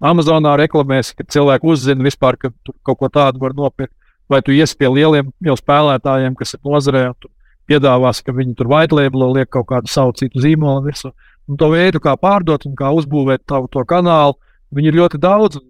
Amazonā 0.00 0.56
reklamēs, 0.60 1.14
ka 1.16 1.24
cilvēki 1.28 1.68
uzzina 1.68 2.04
vispār, 2.04 2.38
ka 2.40 2.52
tur 2.64 2.76
kaut 2.84 2.98
ko 3.00 3.10
tādu 3.12 3.42
var 3.42 3.56
nopirkt. 3.56 3.94
Vai 4.30 4.40
tu 4.42 4.54
iesi 4.54 4.74
pie 4.78 4.88
lieliem 4.90 5.30
jau 5.46 5.54
spēlētājiem, 5.58 6.34
kas 6.38 6.56
ir 6.56 6.62
nozarē, 6.66 7.02
un 7.12 7.30
piedāvās, 7.70 8.22
ka 8.26 8.34
viņi 8.34 8.56
tur 8.58 8.70
whitelabelē 8.70 9.30
liek 9.36 9.50
kaut 9.54 9.68
kādu 9.70 9.90
savu 9.90 10.14
citu 10.18 10.42
zīmolu 10.42 10.84
virsmu. 10.86 11.12
Un 11.46 11.58
to 11.60 11.70
veidu, 11.70 12.02
kā 12.02 12.16
pārdot 12.18 12.66
un 12.66 12.74
kā 12.78 12.90
uzbūvēt 12.94 13.44
tavu 13.46 13.70
to 13.70 13.84
kanālu, 13.86 14.34
viņi 14.74 14.90
ir 14.90 14.98
ļoti 15.00 15.20
daudz, 15.22 15.60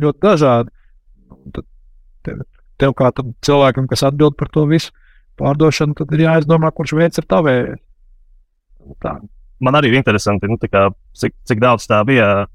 ļoti 0.00 0.22
dažādi. 0.24 0.72
Un 1.32 1.56
tad 1.56 1.66
tev, 2.24 2.44
tev 2.80 2.94
kā 2.96 3.10
tam 3.16 3.34
cilvēkam, 3.44 3.88
kas 3.90 4.04
atbild 4.08 4.36
par 4.40 4.48
to 4.52 4.64
visu 4.70 4.92
pārdošanu, 5.40 5.96
tad 5.98 6.12
ir 6.16 6.24
jāizdomā, 6.24 6.72
kurš 6.72 6.96
veids 6.96 7.20
ir 7.20 7.28
tavējais. 7.28 7.82
Tā. 9.02 9.18
Man 9.60 9.76
arī 9.76 9.90
ir 9.90 9.98
interesanti, 9.98 10.48
nu, 10.48 10.56
kā, 10.60 10.86
cik, 11.16 11.34
cik 11.48 11.60
daudz 11.60 11.88
tā 11.88 12.02
bija 12.08 12.46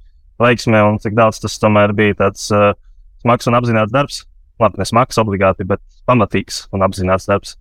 veiksmē, 0.42 0.82
un 0.90 0.98
cik 1.02 1.18
daudz 1.18 1.42
tas 1.44 1.58
tomēr 1.62 1.94
bija 1.98 2.18
tāds 2.24 2.48
uh, 2.54 2.72
smags 3.22 3.50
un 3.50 3.58
apzināts 3.58 3.94
darbs. 3.94 4.24
Labi, 4.62 4.80
ne 4.82 4.88
smags 4.88 5.20
obligāti, 5.22 5.66
bet 5.68 5.82
pamatīgs 6.10 6.66
un 6.76 6.86
apzināts 6.86 7.28
darbs. 7.30 7.56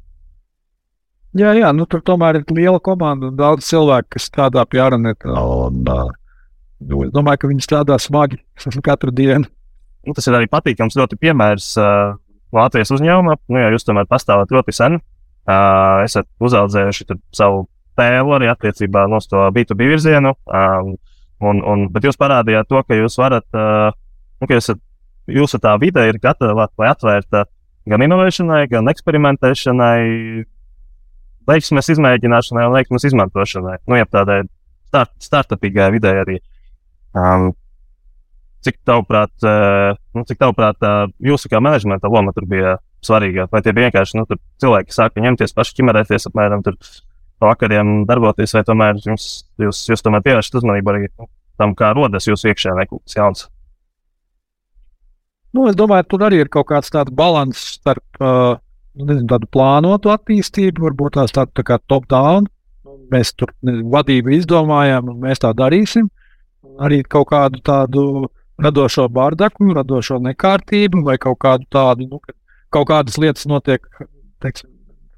Jā, 1.38 1.52
jā, 1.54 1.70
nu 1.76 1.86
tur 1.86 2.02
tomēr 2.02 2.40
ir 2.40 2.48
liela 2.56 2.80
komanda 2.82 3.28
un 3.30 3.36
daudz 3.38 3.68
cilvēku, 3.68 4.16
kas 4.16 4.26
strādā 4.26 4.64
pie 4.66 4.82
uh, 4.82 5.68
nu, 5.70 7.02
es 7.04 7.12
domāju, 7.14 7.38
ka 7.38 7.50
viņi 7.50 7.66
strādā 7.66 7.98
smagi 8.02 8.40
katru 8.88 9.14
dienu. 9.14 9.46
Nu, 10.06 10.16
tas 10.16 10.26
ir 10.26 10.34
arī 10.34 10.48
patīkams, 10.50 10.96
ļoti 10.98 11.20
piemērs 11.20 11.74
uh, 11.78 12.16
Latvijas 12.56 12.90
uzņēmumam. 12.96 13.38
Nu, 13.52 13.62
jūs 13.76 13.86
tomēr 13.86 14.08
pastāvat 14.10 14.50
ļoti 14.50 14.74
sen, 14.74 14.98
uh, 14.98 16.00
esat 16.02 16.26
uzaudzējuši 16.40 17.06
savu 17.36 17.68
tēlu 18.00 18.34
arī 18.34 18.48
attiecībā 18.50 19.04
no 19.12 19.20
to 19.22 19.44
B2B 19.54 19.92
virzienu. 19.92 20.34
Uh, 20.48 20.96
Un, 21.40 21.62
un, 21.64 21.86
bet 21.92 22.04
jūs 22.04 22.18
parādījāt 22.20 22.68
to, 22.68 22.82
ka 22.84 22.96
jūs 22.98 23.16
varat, 23.20 23.46
uh, 23.56 23.88
nu, 24.42 24.48
ka 24.48 24.58
esat, 24.60 24.80
jūsu 25.34 25.60
tā 25.62 25.74
vide 25.80 26.04
ir 26.08 26.18
gatava 26.22 26.68
vai 26.78 26.90
atvērta 26.90 27.44
gan 27.90 28.04
inovēšanai, 28.06 28.64
gan 28.70 28.90
eksperimentēšanai, 28.92 30.00
veiksmes 31.50 31.90
izmēģināšanai 31.96 32.66
un 32.68 32.76
veiksmes 32.76 33.08
izmantošanai. 33.10 33.80
Nu, 33.88 33.98
ja 33.98 34.06
tādai 34.06 34.42
start, 34.90 35.14
startupīgai 35.24 35.90
vidē 35.96 36.14
arī. 36.22 36.38
Um, 37.16 37.50
cik 38.64 38.78
tavuprāt, 38.86 39.32
uh, 39.42 39.96
nu, 40.14 40.26
cik 40.28 40.38
tavuprāt 40.42 40.84
uh, 40.86 41.06
jūsu 41.24 41.50
kā 41.50 41.62
menedžmenta 41.64 42.10
loma 42.12 42.34
tur 42.36 42.46
bija 42.50 42.76
svarīga? 43.04 43.48
Vai 43.50 43.64
tie 43.64 43.72
bija 43.74 43.88
vienkārši 43.88 44.20
nu, 44.20 44.26
cilvēki, 44.62 44.90
kas 44.90 45.00
sāka 45.00 45.24
ņemties 45.24 45.56
paši 45.56 45.80
ķimerēties 45.80 46.28
apmēram 46.30 46.66
tur? 46.66 46.76
vakariem 47.40 48.04
darboties, 48.08 48.52
vai 48.56 48.64
tomēr 48.66 49.00
jums, 49.04 49.30
jūs, 49.60 49.84
jūs 49.90 50.04
tomēr 50.04 50.24
pievēršat 50.26 50.60
uzmanību 50.60 50.92
arī 50.92 51.08
tam, 51.60 51.74
kā 51.76 51.92
rodas 51.96 52.28
jūsu 52.28 52.50
iekšējā 52.52 52.86
kaut 52.90 53.02
kas 53.04 53.16
jauns? 53.16 53.46
Nu, 55.56 55.66
es 55.66 55.76
domāju, 55.78 56.06
tur 56.12 56.24
arī 56.28 56.44
ir 56.44 56.50
kaut 56.52 56.68
kāds 56.70 56.92
tāds 56.94 57.12
līdzsvars 57.16 57.58
starp 57.76 58.22
uh, 58.22 58.54
nezinu, 58.94 59.26
tādu 59.30 59.48
plānotu 59.50 60.12
attīstību, 60.12 60.84
varbūt 60.86 61.16
tās 61.18 61.34
tādu 61.34 61.54
tā 61.58 61.64
kā 61.66 61.78
top-down. 61.90 62.46
Mēs 63.10 63.32
tur 63.34 63.50
nezinu, 63.66 63.88
vadību 63.90 64.34
izdomājām, 64.36 65.10
un 65.10 65.24
mēs 65.24 65.42
tā 65.42 65.50
darīsim. 65.56 66.06
Arī 66.80 67.00
kaut 67.02 67.30
kādu 67.32 67.62
tādu 67.66 68.04
radošo 68.60 69.08
bardaku, 69.10 69.72
radošo 69.74 70.20
nekārtību 70.22 71.02
vai 71.06 71.16
kaut 71.18 71.40
kādu 71.42 71.66
tādu, 71.72 72.06
nu, 72.10 72.20
ka 72.22 72.36
kaut 72.76 72.90
kādas 72.92 73.18
lietas 73.18 73.48
notiek 73.50 73.82
teiksim, 74.44 74.70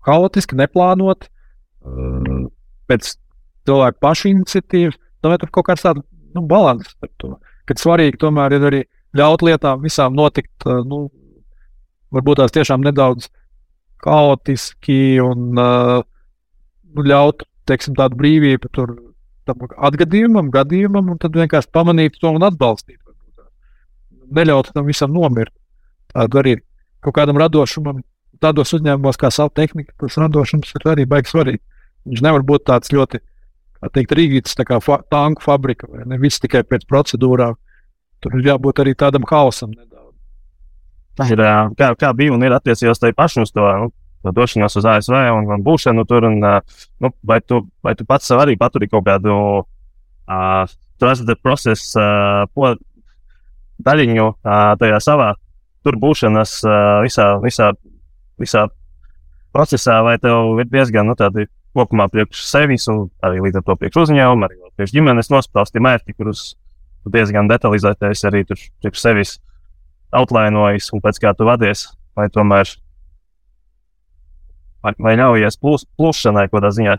haotiski, 0.09 0.57
neplānot, 0.59 1.28
uh, 1.85 2.49
pēc 2.89 3.14
cilvēku 3.68 4.01
pašu 4.03 4.33
iniciatīvas. 4.33 4.99
Tomēr 5.22 5.43
tur 5.43 5.53
kaut 5.55 5.68
kāds 5.68 5.85
tāds 5.85 6.03
nu, 6.35 6.45
līdzsvars 6.49 6.97
starp 6.97 7.12
to. 7.20 7.37
Kad 7.68 7.83
svarīgi 7.83 8.18
tomēr 8.22 8.57
ir 8.57 8.68
arī 8.70 8.83
ļaut 9.18 9.44
lietām 9.46 9.82
visām 9.84 10.16
notikt, 10.16 10.54
uh, 10.66 10.82
nu, 10.86 11.06
varbūt 12.12 12.42
tās 12.42 12.54
tiešām 12.54 12.84
nedaudz 12.84 13.28
haotiski 14.04 15.20
un 15.22 15.58
uh, 15.58 16.02
nu, 16.92 17.06
ļaut 17.06 17.46
teiksim, 17.68 17.96
tādu 17.98 18.18
brīvību 18.20 18.70
tur 18.74 18.94
tam 19.48 19.64
atgadījumam, 19.88 20.50
gadījumam, 20.54 21.12
un 21.14 21.20
tad 21.22 21.34
vienkārši 21.36 21.70
pamanīt 21.74 22.18
to 22.20 22.30
un 22.30 22.46
atbalstīt. 22.46 22.98
Neļaut 24.32 24.70
tam 24.72 24.86
visam 24.88 25.12
nomirt. 25.12 25.52
Tādu 26.12 26.40
arī 26.40 26.56
kaut 27.02 27.16
kādam 27.16 27.40
radošumam, 27.40 28.00
tādos 28.42 28.72
uzņēmumos 28.76 29.18
kā 29.20 29.30
savu 29.34 29.52
tehniku, 29.56 29.92
tas 30.00 30.18
radošums 30.20 30.72
ir 30.78 30.88
arī 30.94 31.06
baigs 31.08 31.34
svarīgi. 31.34 31.62
Viņš 32.08 32.22
nevar 32.24 32.44
būt 32.46 32.66
tāds 32.70 32.92
ļoti, 32.94 33.20
teikt, 33.94 34.14
rīgīts, 34.18 34.56
tā 34.58 34.66
kā 34.66 34.78
fa 34.82 35.00
tanku 35.10 35.44
fabrika, 35.44 35.88
vai 35.90 36.06
ne 36.08 36.18
viss 36.22 36.42
tikai 36.42 36.64
pēc 36.66 36.86
procedūrām. 36.90 37.58
Tur 38.22 38.38
ir 38.38 38.52
jābūt 38.52 38.82
arī 38.82 38.94
tādam 38.98 39.26
haosam 39.28 39.72
nedaudz. 39.74 40.14
Tā 41.18 41.26
ir, 41.34 41.42
kā, 41.78 41.90
kā 41.98 42.12
bija 42.16 42.32
un 42.32 42.46
ir 42.46 42.54
attiecībās 42.56 43.02
tai 43.02 43.12
pašam 43.16 43.46
uz 43.46 43.52
to. 43.54 43.66
Nu, 44.22 44.30
došanos 44.30 44.76
uz 44.78 44.86
ASV 44.86 45.16
un, 45.34 45.48
un 45.50 45.66
būšanu 45.66 46.06
tur. 46.06 46.28
Un, 46.30 46.38
nu, 46.38 47.12
vai, 47.26 47.40
tu, 47.42 47.64
vai 47.82 47.96
tu 47.98 48.06
pats 48.06 48.30
arī 48.36 48.54
paturi 48.60 48.86
kaut 48.88 49.04
kādu 49.08 49.34
uh, 49.62 50.74
trusted 51.02 51.42
process 51.42 51.96
uh, 51.98 52.74
daļiņu 53.82 54.26
uh, 54.30 54.74
tajā 54.78 55.00
savā 55.02 55.32
tur 55.82 55.98
būšanas 55.98 56.60
uh, 56.66 57.00
visā, 57.04 57.26
visā, 57.42 57.72
visā 58.40 58.66
procesā, 59.54 59.98
vai 60.06 60.16
tev 60.22 60.60
ir 60.62 60.70
diezgan 60.70 61.10
nu, 61.10 61.16
tādi 61.18 61.48
kopumā 61.76 62.08
priekš 62.12 62.44
sevis 62.46 62.86
un 62.92 63.06
arī 63.24 63.42
līdz 63.42 63.60
ar 63.60 63.66
to 63.66 63.76
priekš 63.80 64.04
uzņēmumu, 64.06 64.46
arī 64.46 64.72
priekš 64.78 64.94
ģimenes 64.96 65.32
nosprausti 65.32 65.82
mērķi, 65.82 66.16
kurus 66.16 66.52
diezgan 67.11 67.50
detalizētais 67.50 68.22
arī 68.28 68.44
tur 68.46 68.61
priekš 68.82 69.03
sevis 69.03 69.36
outlainojas 70.14 70.90
un 70.92 71.03
pēc 71.03 71.18
kā 71.22 71.32
tu 71.36 71.46
vadies, 71.48 71.86
vai 72.16 72.28
tomēr 72.32 72.68
vai, 74.84 74.92
vai 74.98 75.14
ļaujies 75.18 75.59
plūs, 75.62 75.86
plūšanai 75.98 76.48
kaut 76.50 76.61
kādā 76.61 76.72
ziņā? 76.76 76.98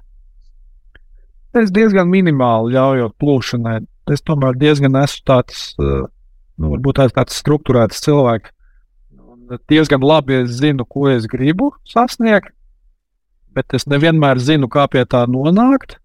Es 1.62 1.70
diezgan 1.74 2.10
minimāli 2.10 2.74
ļaujos 2.74 3.14
plūšanai. 3.22 3.78
Es 4.12 4.24
tomēr 4.26 4.58
diezgan 4.60 4.98
esmu 5.04 5.24
tāds, 5.30 5.68
eh, 5.78 6.02
nu, 6.58 6.74
varbūt 6.74 7.00
tāds, 7.00 7.38
struktūrēts 7.38 8.02
cilvēks. 8.04 8.52
Diezgan 9.70 10.02
labi 10.02 10.40
es 10.42 10.58
zinu, 10.58 10.86
ko 10.88 11.06
es 11.12 11.28
gribu 11.30 11.74
sasniegt, 11.86 12.50
bet 13.54 13.76
es 13.78 13.86
nevienmēr 13.86 14.42
zinu, 14.42 14.70
kā 14.72 14.88
pie 14.90 15.04
tā 15.06 15.28
nonākt. 15.30 16.00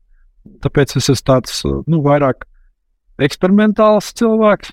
Tāpēc 0.60 0.96
es 0.98 1.08
esmu 1.14 1.24
tāds 1.24 1.62
nu, 1.64 2.02
vairāk 2.04 2.44
eksperimentāls 3.22 4.12
cilvēks, 4.18 4.72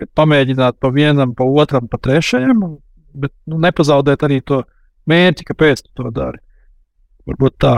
kad 0.00 0.10
pamēģināt 0.18 0.78
pa 0.80 0.90
vienam, 0.92 1.34
pa 1.36 1.44
otram, 1.44 1.88
pa 1.88 2.00
trešajam, 2.02 2.62
bet 3.16 3.32
nu, 3.48 3.60
nepazaudēt 3.62 4.24
arī 4.26 4.40
to 4.44 4.62
mērķi, 5.08 5.46
kāpēc 5.50 5.84
tu 5.84 5.92
to 5.96 6.12
dari. 6.14 6.40
Varbūt 7.26 7.56
tā. 7.62 7.74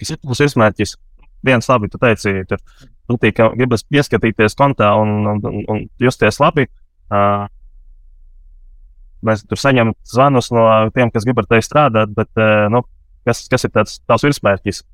Kas 0.00 0.14
ir 0.14 0.20
mūsu 0.24 0.46
virsmērķis? 0.46 0.96
Viens 1.44 1.68
labi, 1.70 1.88
tu 1.88 1.98
teici, 2.00 2.32
tur 2.48 2.60
patīk, 3.08 3.36
ka 3.38 3.48
gribas 3.56 3.84
pieskatīties 3.88 4.56
kontā 4.58 4.92
un, 5.00 5.14
un, 5.32 5.40
un, 5.48 5.64
un 5.72 5.82
justies 6.00 6.40
labi. 6.40 6.66
Uh, 7.10 7.46
mēs 9.26 9.42
tur 9.48 9.60
saņemam 9.60 9.96
zvanus 10.08 10.50
no 10.54 10.66
tiem, 10.94 11.10
kas 11.12 11.26
grib 11.26 11.40
ar 11.42 11.48
tevi 11.50 11.64
strādāt, 11.64 12.12
bet 12.16 12.30
uh, 12.40 12.68
nu, 12.72 12.84
kas, 13.26 13.42
kas 13.50 13.66
ir 13.66 13.74
tāds 13.74 13.98
tavs 14.08 14.28
virsmērķis 14.28 14.84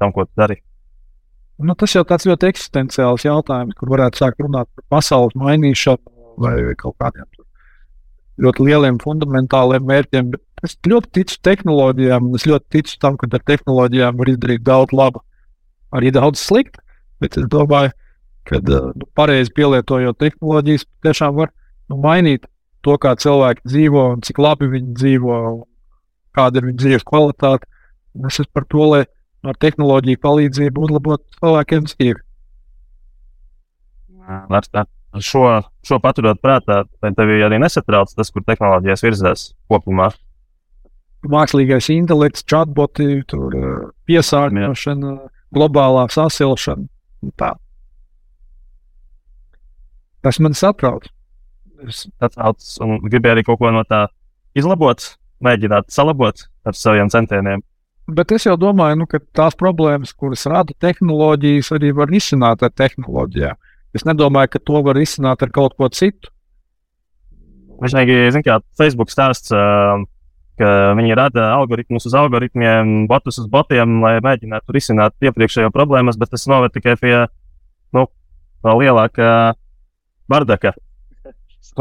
tam, 0.00 0.14
ko 0.14 0.26
tu 0.26 0.32
dari? 0.38 0.60
Nu, 1.56 1.72
tas 1.78 1.94
jau 1.96 2.04
tāds 2.04 2.26
ļoti 2.28 2.50
eksistenciāls 2.50 3.24
jautājums, 3.24 3.76
kur 3.78 3.94
varētu 3.94 4.20
sākt 4.20 4.42
runāt 4.44 4.68
par 4.76 4.98
pasaules 4.98 5.36
mainīšanu 5.40 6.36
vai 6.42 6.58
kaut 6.76 6.98
kādiem 7.00 7.24
ļoti 8.42 8.66
lieliem 8.68 8.98
fundamentāliem 9.02 9.86
mērķiem. 9.88 10.32
Es 10.64 10.76
ļoti 10.88 11.12
ticu 11.20 11.38
tehnoloģijām, 11.46 12.28
un 12.28 12.38
es 12.38 12.46
ļoti 12.48 12.78
ticu 12.78 12.98
tam, 13.02 13.16
ka 13.20 13.28
ar 13.32 13.44
tehnoloģijām 13.48 14.18
var 14.18 14.32
izdarīt 14.32 14.64
daudz 14.66 14.96
laba, 14.96 15.22
arī 15.96 16.12
daudz 16.14 16.42
slikta. 16.42 16.82
Bet 17.20 17.38
es 17.40 17.48
domāju, 17.52 17.94
ka 18.48 18.60
eh, 18.60 18.90
nu, 18.92 19.08
pareizi 19.16 19.52
pielietojot 19.56 20.18
tehnoloģijas, 20.20 20.86
tiešām 21.04 21.36
var 21.38 21.52
nu, 21.88 21.98
mainīt 22.02 22.44
to, 22.84 22.96
kā 23.00 23.14
cilvēki 23.20 23.64
dzīvo 23.64 24.04
un 24.14 24.24
cik 24.26 24.40
labi 24.42 24.68
viņi 24.74 24.96
dzīvo, 25.00 25.38
kāda 26.36 26.60
ir 26.60 26.68
viņu 26.70 26.82
dzīves 26.82 27.06
kvalitāte. 27.08 27.68
Un 28.16 28.28
es 28.28 28.40
esmu 28.40 28.52
par 28.56 28.68
to, 28.72 28.84
lai 28.92 29.02
ar 29.46 29.58
tehnoloģiju 29.62 30.22
palīdzību 30.22 30.86
uzlabotu 30.86 31.40
cilvēkiem 31.40 31.88
dzīvi. 31.90 32.20
Var 34.50 34.68
tā 34.72 34.86
šo, 35.22 35.44
šo 35.86 35.98
paturot 36.02 36.40
prātā, 36.42 36.82
vai 37.02 37.12
tev 37.16 37.30
arī 37.46 37.60
nesatrauc 37.62 38.12
tas, 38.14 38.30
kur 38.32 38.44
tehnoloģijas 38.46 39.04
virzās 39.06 39.44
kopumā? 39.70 40.10
Mākslīgais 41.26 41.88
intelekts, 41.94 42.44
chatboti, 42.46 43.22
eh, 43.22 43.70
piesārņošana, 44.06 45.14
globālā 45.54 46.06
sasilšana. 46.12 46.86
Tā. 47.40 47.54
Tas 50.22 50.38
man 50.42 50.54
satrauc. 50.58 51.08
Es 51.86 52.06
satrauc 52.20 52.62
un 52.84 53.00
gribēju 53.04 53.36
arī 53.36 53.44
kaut 53.46 53.60
ko 53.60 53.70
no 53.74 53.82
tā 53.84 54.06
izlabot, 54.56 55.02
mēģināt 55.44 55.92
salabot 55.92 56.46
ar 56.66 56.76
saviem 56.76 57.10
centieniem. 57.12 57.62
Bet 58.06 58.30
es 58.36 58.44
jau 58.46 58.54
domāju, 58.54 59.00
nu, 59.00 59.06
ka 59.10 59.18
tās 59.34 59.56
problēmas, 59.58 60.12
kuras 60.14 60.46
rada 60.46 60.74
tehnoloģijas, 60.82 61.72
arī 61.74 61.90
var 61.96 62.10
risināt 62.12 62.62
ar 62.62 62.70
tehnoloģijām. 62.70 63.58
Es 63.98 64.04
nedomāju, 64.06 64.52
ka 64.52 64.62
to 64.62 64.82
var 64.86 65.00
izsākt 65.00 65.42
ar 65.42 65.50
kaut 65.54 65.74
ko 65.74 65.88
citu. 65.90 66.30
Vienīgi, 67.82 68.30
kā 68.46 68.60
Facebook 68.78 69.10
stāsts, 69.10 69.50
ka 69.50 70.70
viņi 70.96 71.18
rada 71.18 71.50
algoritmus 71.56 72.06
uz 72.06 72.14
algoritmiem, 72.16 73.08
botus 73.10 73.40
uz 73.42 73.50
botiem, 73.50 73.98
lai 74.04 74.16
mēģinātu 74.24 74.76
risināt 74.76 75.16
iepriekšējo 75.26 75.74
problēmas, 75.74 76.16
bet 76.20 76.30
tas 76.32 76.46
noved 76.48 76.72
tikai 76.76 76.94
pie 77.00 77.14
nu, 77.96 78.06
lielāka 78.64 79.56
bardaka. 80.30 80.76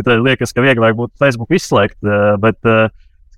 Tikai 0.00 0.14
liekas, 0.20 0.52
ka 0.54 0.62
vieglāk 0.62 0.94
būtu 0.96 1.18
Facebook 1.18 1.50
izslēgt, 1.56 1.98
bet 2.40 2.68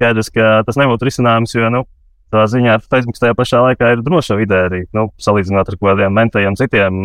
skaidrs, 0.03 0.33
ka 0.35 0.55
tas 0.67 0.79
nebūtu 0.81 1.07
risinājums, 1.09 1.55
jo 1.55 1.71
nu, 1.73 1.85
tā 2.33 2.47
ziņā 2.51 2.79
Facebook 2.89 3.21
tajā 3.21 3.37
pašā 3.39 3.63
laikā 3.69 3.93
ir 3.95 4.03
droša 4.05 4.39
vide 4.41 4.59
arī 4.67 4.83
nu, 4.97 5.11
salīdzinot 5.23 5.69
ar 5.69 5.79
kaut 5.79 5.93
kādiem 5.93 6.17
mentajiem 6.17 6.59
citiem 6.59 6.99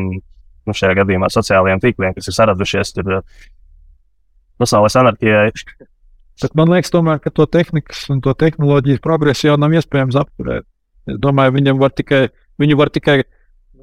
nu, 0.68 0.76
šajā 0.76 0.98
gadījumā 1.02 1.30
sociālajiem 1.32 1.84
tīkliem, 1.84 2.16
kas 2.18 2.28
ir 2.32 2.36
saradušies 2.36 2.94
tur 2.96 3.20
uh, 3.20 3.46
pasaules 4.60 4.98
anarchijai. 5.00 5.52
Bet 6.42 6.54
man 6.58 6.70
liekas, 6.70 6.92
tomēr, 6.94 7.22
ka 7.22 7.34
to 7.34 7.48
tehnikas 7.50 8.04
un 8.14 8.22
to 8.26 8.34
tehnoloģijas 8.38 9.02
progresu 9.02 9.50
jau 9.50 9.58
nav 9.58 9.74
iespējams 9.74 10.18
apturēt. 10.20 10.68
Es 11.08 11.18
domāju, 11.24 11.56
viņam 11.56 11.80
var 11.82 11.96
tikai, 11.98 12.28
viņu 12.62 12.78
var 12.78 12.92
tikai 12.94 13.22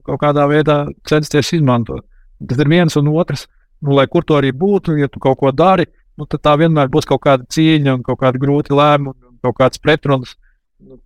kaut 0.05 0.21
kādā 0.23 0.45
veidā 0.51 0.85
censties 1.09 1.55
izmantot. 1.57 2.05
Tas 2.45 2.61
ir 2.61 2.71
viens 2.71 2.95
un 3.01 3.11
otrs. 3.15 3.49
Nu, 3.85 3.97
lai 3.99 4.07
kur 4.09 4.25
to 4.25 4.37
arī 4.39 4.53
būtu, 4.55 4.95
ja 5.01 5.11
tu 5.13 5.21
kaut 5.21 5.41
ko 5.41 5.51
dari, 5.53 5.87
nu, 6.19 6.27
tad 6.31 6.43
tā 6.47 6.55
vienmēr 6.61 6.91
būs 6.93 7.09
kaut 7.09 7.23
kāda 7.27 7.47
cīņa 7.51 7.99
un 7.99 8.03
kaut 8.07 8.21
kāda 8.23 8.41
grūta 8.41 8.75
lēmuma 8.77 9.15
un 9.15 9.39
kaut 9.45 9.59
kāds 9.61 9.81
pretruns. 9.83 10.37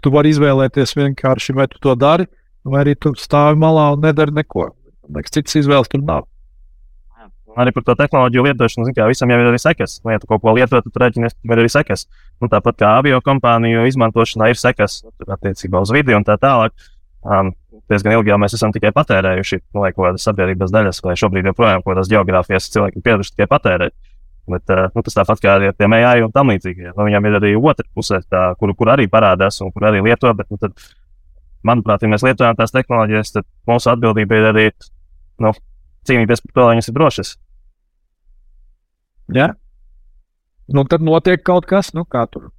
Tu 0.02 0.10
vari 0.10 0.32
izvēlēties 0.34 0.96
vienkārši, 0.98 1.54
vai 1.54 1.68
tu 1.70 1.78
to 1.82 1.94
dari, 1.98 2.26
vai 2.66 2.82
arī 2.84 2.96
tu 2.98 3.12
stāvi 3.18 3.60
malā 3.60 3.92
un 3.94 4.02
nedari 4.02 4.34
neko. 4.34 4.72
Liekas, 5.14 5.36
citas 5.38 5.56
izvēles 5.60 5.90
tur 5.92 6.02
nav. 6.04 6.26
Arī 7.58 7.72
par 7.74 7.82
to 7.86 7.94
tehnoloģiju 7.98 8.44
lietošanu, 8.44 8.92
kā 8.94 9.06
visam 9.10 9.30
jau 9.32 9.38
ir 9.40 9.48
arī 9.50 9.58
sekas. 9.58 9.96
Nu, 10.04 10.12
ja 10.12 10.20
tu 10.22 10.28
kaut 10.30 10.44
ko 10.44 10.52
lieto, 10.54 10.78
tad 10.84 10.98
rēķinies, 11.02 11.34
ka 11.34 11.54
ir 11.56 11.62
arī 11.64 11.70
sekas. 11.72 12.04
Nu, 12.38 12.50
tāpat 12.52 12.76
kā 12.78 12.90
avio 13.00 13.18
kompāniju 13.24 13.86
izmantošanā 13.88 14.52
ir 14.52 14.60
sekas 14.60 15.00
attiecībā 15.24 15.80
uz 15.82 15.90
vidi 15.94 16.14
un 16.14 16.26
tā 16.28 16.36
tālāk. 16.38 16.76
Um, 17.26 17.50
diezgan 17.90 18.14
ilgi 18.14 18.30
jau 18.30 18.38
mēs 18.38 18.54
esam 18.54 18.70
tikai 18.74 18.92
patērējuši 18.94 19.58
nu, 19.58 19.82
kaut 19.82 19.98
kādas 20.04 20.28
sabiedrības 20.28 20.74
daļas, 20.74 21.02
vai 21.02 21.16
šobrīd 21.18 21.50
joprojām 21.50 21.82
kaut 21.82 21.96
kādas 21.96 22.12
geogrāfijas 22.12 22.70
cilvēki 22.76 23.02
pieraduši 23.02 23.34
tikai 23.34 23.48
patērēt. 23.50 23.96
Bet, 24.48 24.64
uh, 24.72 24.86
nu, 24.94 25.04
tas 25.04 25.16
tāpat 25.18 25.42
kā 25.44 25.56
ar 25.56 25.66
tiem 25.76 25.96
AI 25.98 26.22
un 26.24 26.32
tam 26.34 26.52
līdzīgiem. 26.52 26.94
Nu, 26.94 27.04
viņam 27.08 27.28
ir 27.28 27.38
arī 27.40 27.52
otra 27.58 27.86
puse, 27.94 28.20
tā, 28.32 28.44
kur, 28.60 28.72
kur 28.78 28.92
arī 28.94 29.08
parādās 29.12 29.60
un 29.64 29.72
kur 29.74 29.88
arī 29.90 30.00
lieto. 30.04 30.32
Bet, 30.38 30.48
nu, 30.52 30.60
tad, 30.60 30.76
manuprāt, 31.66 32.02
ja 32.02 32.10
mēs 32.12 32.24
lietojam 32.26 32.56
tās 32.58 32.74
tehnoloģijas, 32.74 33.34
tad 33.36 33.48
mūsu 33.68 33.92
atbildība 33.92 34.38
ir 34.38 34.48
arī 34.52 34.66
nu, 35.44 35.52
cīnīties 36.08 36.44
par 36.46 36.54
to, 36.54 36.66
lai 36.66 36.76
viņas 36.76 36.90
ir 36.90 36.96
drošas. 36.98 37.32
Ja? 39.36 39.50
Nu, 40.68 40.84
tad 40.88 41.04
notiek 41.04 41.42
kaut 41.44 41.68
kas, 41.68 41.92
nu, 41.96 42.04
kā 42.08 42.26
tur 42.32 42.50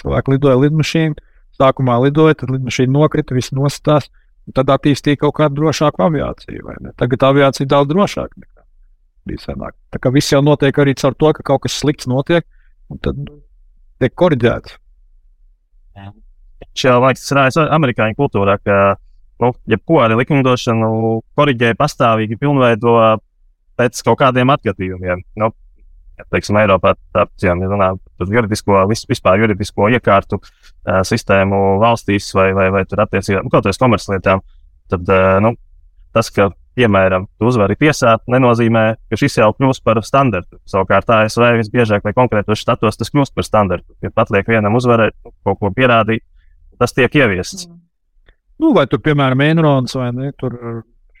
cilvēki 0.00 0.36
lidoja 0.36 0.58
lidmašīnu. 0.62 1.28
Sākumā 1.58 1.98
lidoja, 2.06 2.38
tad 2.40 2.52
lidmašīna 2.54 2.94
nokrita, 2.94 3.36
viss 3.36 3.54
nostājās. 3.54 4.08
Tad 4.56 4.72
attīstīja 4.74 5.20
kaut 5.20 5.36
kādu 5.36 5.60
drošāku 5.60 6.02
aviāciju. 6.02 6.72
Tagad 6.98 7.26
aviācija 7.28 7.62
ir 7.62 7.70
daudz 7.70 7.92
drošāka. 7.92 8.40
Bija 9.28 9.38
senāk. 9.44 9.76
Tā 9.94 10.00
kā 10.02 10.10
viss 10.14 10.32
jau 10.32 10.42
notiek 10.42 10.78
arī 10.82 10.96
caur 10.98 11.14
to, 11.14 11.30
ka 11.36 11.44
kaut 11.52 11.64
kas 11.66 11.78
slikts 11.78 12.08
notiek, 12.10 12.46
un 12.90 12.98
tad 13.02 13.20
tiek 14.02 14.14
korģēts. 14.18 14.78
Šajā 16.78 16.98
laikā 17.02 17.40
ir 17.42 17.72
amerikāņu 17.76 18.18
kultūrā, 18.18 18.56
ka 18.64 18.76
nu, 19.42 19.50
jebko 19.70 20.00
arī 20.02 20.16
likumdošanu 20.22 20.90
korģē 21.38 21.74
pastāvīgi, 21.78 22.38
pilnveido 22.40 22.94
pēc 23.78 24.00
kaut 24.06 24.20
kādiem 24.22 24.52
atgadījumiem. 24.54 25.24
Nu, 25.40 25.50
teiksim, 26.32 26.58
Eiropā 26.60 26.94
tāpat, 27.14 27.34
ja 27.44 27.54
runājam 27.56 28.00
par 28.18 28.32
juridisko, 28.36 28.80
vispār 28.90 29.42
juridisko 29.42 29.88
iekārtu 29.96 30.38
uh, 30.38 31.02
sistēmu 31.08 31.60
valstīs 31.82 32.30
vai, 32.36 32.50
vai, 32.56 32.68
vai 32.74 32.84
tur 32.88 33.04
attiecībā, 33.04 33.42
nu, 33.44 33.52
kaut 33.52 33.66
kādas 33.66 33.80
komerclietām, 33.80 34.42
tad 34.92 35.08
uh, 35.10 35.38
nu, 35.44 35.54
tas, 36.14 36.30
ka, 36.34 36.50
piemēram, 36.78 37.26
tu 37.38 37.48
uzvari 37.50 37.76
tiesā, 37.80 38.16
nenozīmē, 38.32 38.84
ka 39.10 39.18
šis 39.20 39.38
jau 39.40 39.50
kļūst 39.56 39.84
par 39.84 40.00
standartu. 40.06 40.58
Savukārt 40.68 41.10
ASV 41.12 41.50
visbiežāk 41.60 42.04
vai 42.06 42.14
konkrētos 42.16 42.62
štatos 42.62 43.00
tas 43.00 43.12
kļūst 43.12 43.36
par 43.36 43.46
standartu. 43.46 43.92
Ja 44.04 44.12
pat 44.14 44.32
liek 44.34 44.48
vienam 44.48 44.78
uzvarēt, 44.78 45.16
kaut 45.44 45.60
ko 45.60 45.72
pierādīt, 45.76 46.24
tas 46.80 46.96
tiek 46.96 47.12
ieviests. 47.20 47.68
Mm. 47.68 47.82
Nu, 48.62 48.70
vai 48.76 48.86
tur, 48.86 49.00
piemēram, 49.02 49.40
Enrons 49.42 49.96
vai 49.98 50.10
ne, 50.14 50.30
tur 50.38 50.54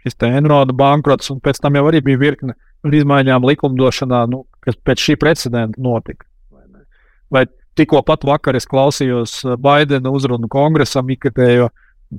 šis 0.02 0.18
te 0.18 0.28
Enrona 0.30 0.74
bankrots, 0.76 1.30
un 1.34 1.40
pēc 1.42 1.58
tam 1.62 1.78
jau 1.78 1.88
arī 1.90 2.02
bija 2.04 2.20
virkne 2.20 2.54
ar 2.82 2.94
izmaiņām 2.98 3.46
likumdošanā, 3.46 4.24
nu, 4.30 4.44
kas 4.62 4.78
pēc 4.86 5.02
šī 5.02 5.16
precedenta 5.18 5.82
notika. 5.82 6.26
Vai, 6.52 6.64
ne? 6.70 6.84
vai 7.32 7.44
tikko 7.78 8.02
pat 8.06 8.26
vakar 8.26 8.58
es 8.58 8.68
klausījos 8.70 9.40
Baidena 9.62 10.12
uzrunu 10.14 10.50
kongresam, 10.50 11.10
ikatējo, 11.14 11.70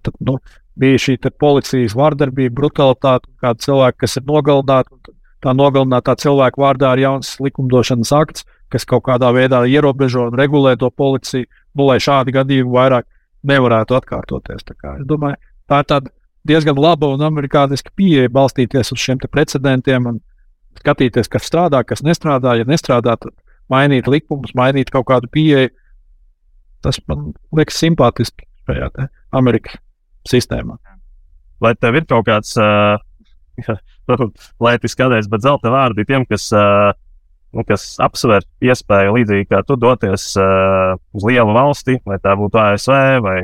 tad, 0.01 0.15
nu, 0.25 0.37
bija 0.79 1.01
šī 1.01 1.17
policijas 1.39 1.95
vardarbība, 1.97 2.55
brutalitāte, 2.61 3.29
kāda 3.43 3.65
cilvēka, 3.65 4.03
kas 4.05 4.17
ir 4.17 4.25
nogalināti. 4.29 5.13
Tā 5.43 5.51
nogalinātā 5.51 6.15
cilvēka 6.15 6.61
vārdā 6.61 6.93
ir 6.95 7.01
jauns 7.03 7.33
likumdošanas 7.43 8.13
akts, 8.15 8.45
kas 8.71 8.85
kaut 8.87 9.03
kādā 9.09 9.27
veidā 9.35 9.59
ierobežo 9.67 10.29
un 10.29 10.37
regulē 10.39 10.77
to 10.79 10.87
policiju, 10.89 11.49
nu, 11.75 11.87
lai 11.89 11.97
šādi 11.99 12.31
gadījumi 12.31 12.71
vairāk 12.71 13.09
nevarētu 13.43 13.97
atkārtoties. 13.97 14.63
Tā 14.63 14.93
es 15.01 15.07
domāju, 15.09 15.35
tā 15.67 15.81
ir 15.83 16.07
diezgan 16.47 16.79
laba 16.79 17.09
un 17.11 17.25
amerikāniska 17.27 17.91
pieeja 17.95 18.31
balstīties 18.31 18.93
uz 18.95 19.03
šiem 19.03 19.19
precedentiem 19.31 20.07
un 20.13 20.21
skatīties, 20.79 21.29
kas 21.31 21.47
strādā, 21.47 21.83
kas 21.83 22.03
nestrādā. 22.07 22.55
Ja 22.59 22.67
nestrādā, 22.67 23.17
tad 23.19 23.35
mainīt 23.71 24.07
likumus, 24.07 24.55
mainīt 24.55 24.91
kaut 24.95 25.07
kādu 25.11 25.29
pieeju. 25.31 25.71
Tas 26.83 26.99
man 27.07 27.31
liekas 27.55 27.77
simpātiski 27.79 28.47
šajā 28.68 29.07
Amerikas 29.36 29.80
sistēmā. 30.30 30.78
Vai 31.64 31.74
tev 31.80 31.99
ir 31.99 32.07
kaut 32.09 32.28
kāds, 32.28 32.55
uh, 32.59 32.99
lai 34.64 34.76
tas 34.82 34.97
kādreiz, 34.99 35.30
bet 35.32 35.45
zelta 35.45 35.72
vārdi 35.74 36.05
tiem, 36.07 36.28
kas, 36.28 36.49
uh, 36.55 36.91
kas 37.68 37.88
apsver 38.03 38.45
iespēju 38.64 39.18
līdzīgi 39.18 39.49
kā 39.51 39.64
tu 39.68 39.78
doties 39.80 40.32
uh, 40.41 40.95
uz 41.16 41.28
lielu 41.28 41.55
valsti, 41.55 41.99
vai 42.07 42.20
tā 42.24 42.36
būtu 42.39 42.59
ASV 42.59 42.95
vai, 43.24 43.39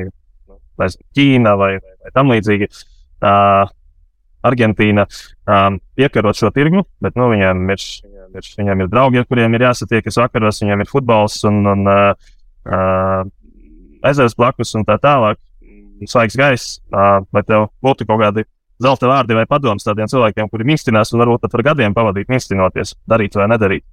vai 0.80 0.88
Ķīna 1.16 1.56
vai, 1.60 1.74
vai, 1.80 1.98
vai 2.04 2.16
tam 2.16 2.32
līdzīgi. 2.32 2.70
Uh, 3.20 3.68
Argentīna 4.46 5.04
um, 5.04 5.76
piekarot 5.98 6.38
šo 6.38 6.48
tirgu, 6.54 6.86
bet 7.04 7.16
nu, 7.18 7.26
viņiem, 7.32 7.58
ir, 7.74 7.82
viņiem, 8.06 8.38
ir, 8.40 8.46
viņiem 8.60 8.84
ir 8.84 8.88
draugi, 8.88 9.20
ar 9.20 9.26
kuriem 9.28 9.56
ir 9.56 9.66
jāsatiekas 9.66 10.16
vakaros, 10.22 10.62
viņiem 10.62 10.84
ir 10.84 10.88
futbols 10.88 11.36
un, 11.48 11.58
un 11.68 11.90
uh, 11.90 12.30
uh, 12.64 13.20
ezers 14.06 14.36
blakus 14.38 14.74
un 14.78 14.86
tā 14.88 14.96
tālāk 15.00 15.38
svaigs 16.08 16.36
gaiss, 16.38 16.80
vai 16.90 17.42
tev 17.44 17.68
būtu 17.84 18.06
kaut 18.08 18.22
kādi 18.22 18.46
zelta 18.80 19.08
vārdi 19.10 19.36
vai 19.36 19.46
padoms 19.48 19.84
tādiem 19.84 20.08
cilvēkiem, 20.08 20.48
kuri 20.48 20.66
mikstinās 20.72 21.12
un 21.12 21.20
varbūt 21.20 21.44
pat 21.44 21.56
var 21.56 21.66
gadiem 21.70 21.96
pavadīt, 21.96 22.30
mikstinoties, 22.32 22.94
darīt 23.10 23.36
vai 23.36 23.48
nedarīt. 23.52 23.84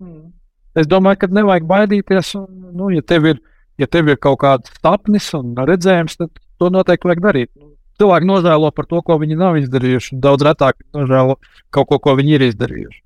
Hmm. 0.00 0.30
Es 0.78 0.88
domāju, 0.88 1.20
ka 1.20 1.28
nevajag 1.34 1.66
baidīties. 1.68 2.30
Un, 2.38 2.46
nu, 2.78 2.88
ja, 2.94 3.02
tev 3.02 3.26
ir, 3.26 3.42
ja 3.80 3.88
tev 3.90 4.08
ir 4.08 4.20
kaut 4.22 4.38
kāds 4.44 4.72
tapnis 4.84 5.26
un 5.36 5.52
redzējums, 5.58 6.16
tad 6.20 6.30
to 6.60 6.70
noteikti 6.72 7.10
vajag 7.10 7.22
darīt. 7.26 7.50
Nu, 7.58 7.74
cilvēki 8.00 8.30
nožēlo 8.30 8.70
par 8.72 8.88
to, 8.88 9.02
ko 9.04 9.18
viņi 9.20 9.36
nav 9.40 9.58
izdarījuši. 9.60 10.20
Daudz 10.22 10.46
retāk 10.46 10.78
nožēlo 10.96 11.36
kaut 11.74 11.90
ko, 11.90 12.00
ko 12.00 12.16
viņi 12.22 12.38
ir 12.38 12.46
izdarījuši. 12.48 13.02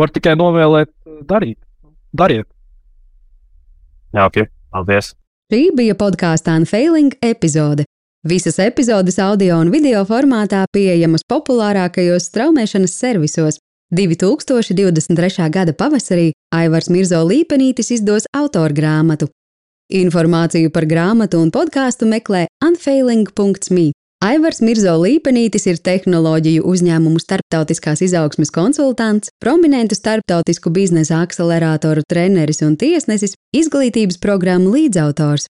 Var 0.00 0.14
tikai 0.14 0.38
novēlēt, 0.40 0.94
darīt. 1.28 1.58
Dariet! 2.12 2.48
Jā, 4.12 4.26
ok. 4.28 4.44
Paldies! 4.72 5.12
Šī 5.52 5.66
bija 5.76 5.94
podkāstu 5.98 6.52
Unfailing 6.56 7.12
epizode. 7.20 7.84
Visas 8.24 8.56
epizodes 8.62 9.18
audio 9.20 9.58
un 9.60 9.68
video 9.74 10.00
formātā 10.08 10.62
pieejamas 10.72 11.26
populārākajos 11.28 12.30
straumēšanas 12.30 12.94
servisos. 12.96 13.58
2023. 13.92 15.50
gada 15.52 15.74
pavasarī 15.76 16.30
Aivars 16.56 16.88
Mirzo 16.88 17.20
Līpenītis 17.28 17.92
izdos 17.98 18.24
autorgrāmatu. 18.32 19.28
Informāciju 19.92 20.72
par 20.72 20.86
grāmatu 20.88 21.42
un 21.44 21.52
podkāstu 21.52 22.08
meklē 22.08 22.46
unfailing.me. 22.64 23.90
Aivars 24.22 24.60
Mirzo 24.62 24.92
Līpenītis 25.02 25.64
ir 25.66 25.80
tehnoloģiju 25.82 26.62
uzņēmumu 26.70 27.18
starptautiskās 27.18 28.04
izaugsmes 28.06 28.52
konsultants, 28.54 29.32
prominentu 29.42 29.98
starptautisku 29.98 30.70
biznesa 30.70 31.18
akceleratoru 31.24 32.04
treneris 32.06 32.62
un 32.62 32.76
tiesnesis, 32.78 33.34
izglītības 33.50 34.22
programmu 34.22 34.76
līdzautors. 34.76 35.48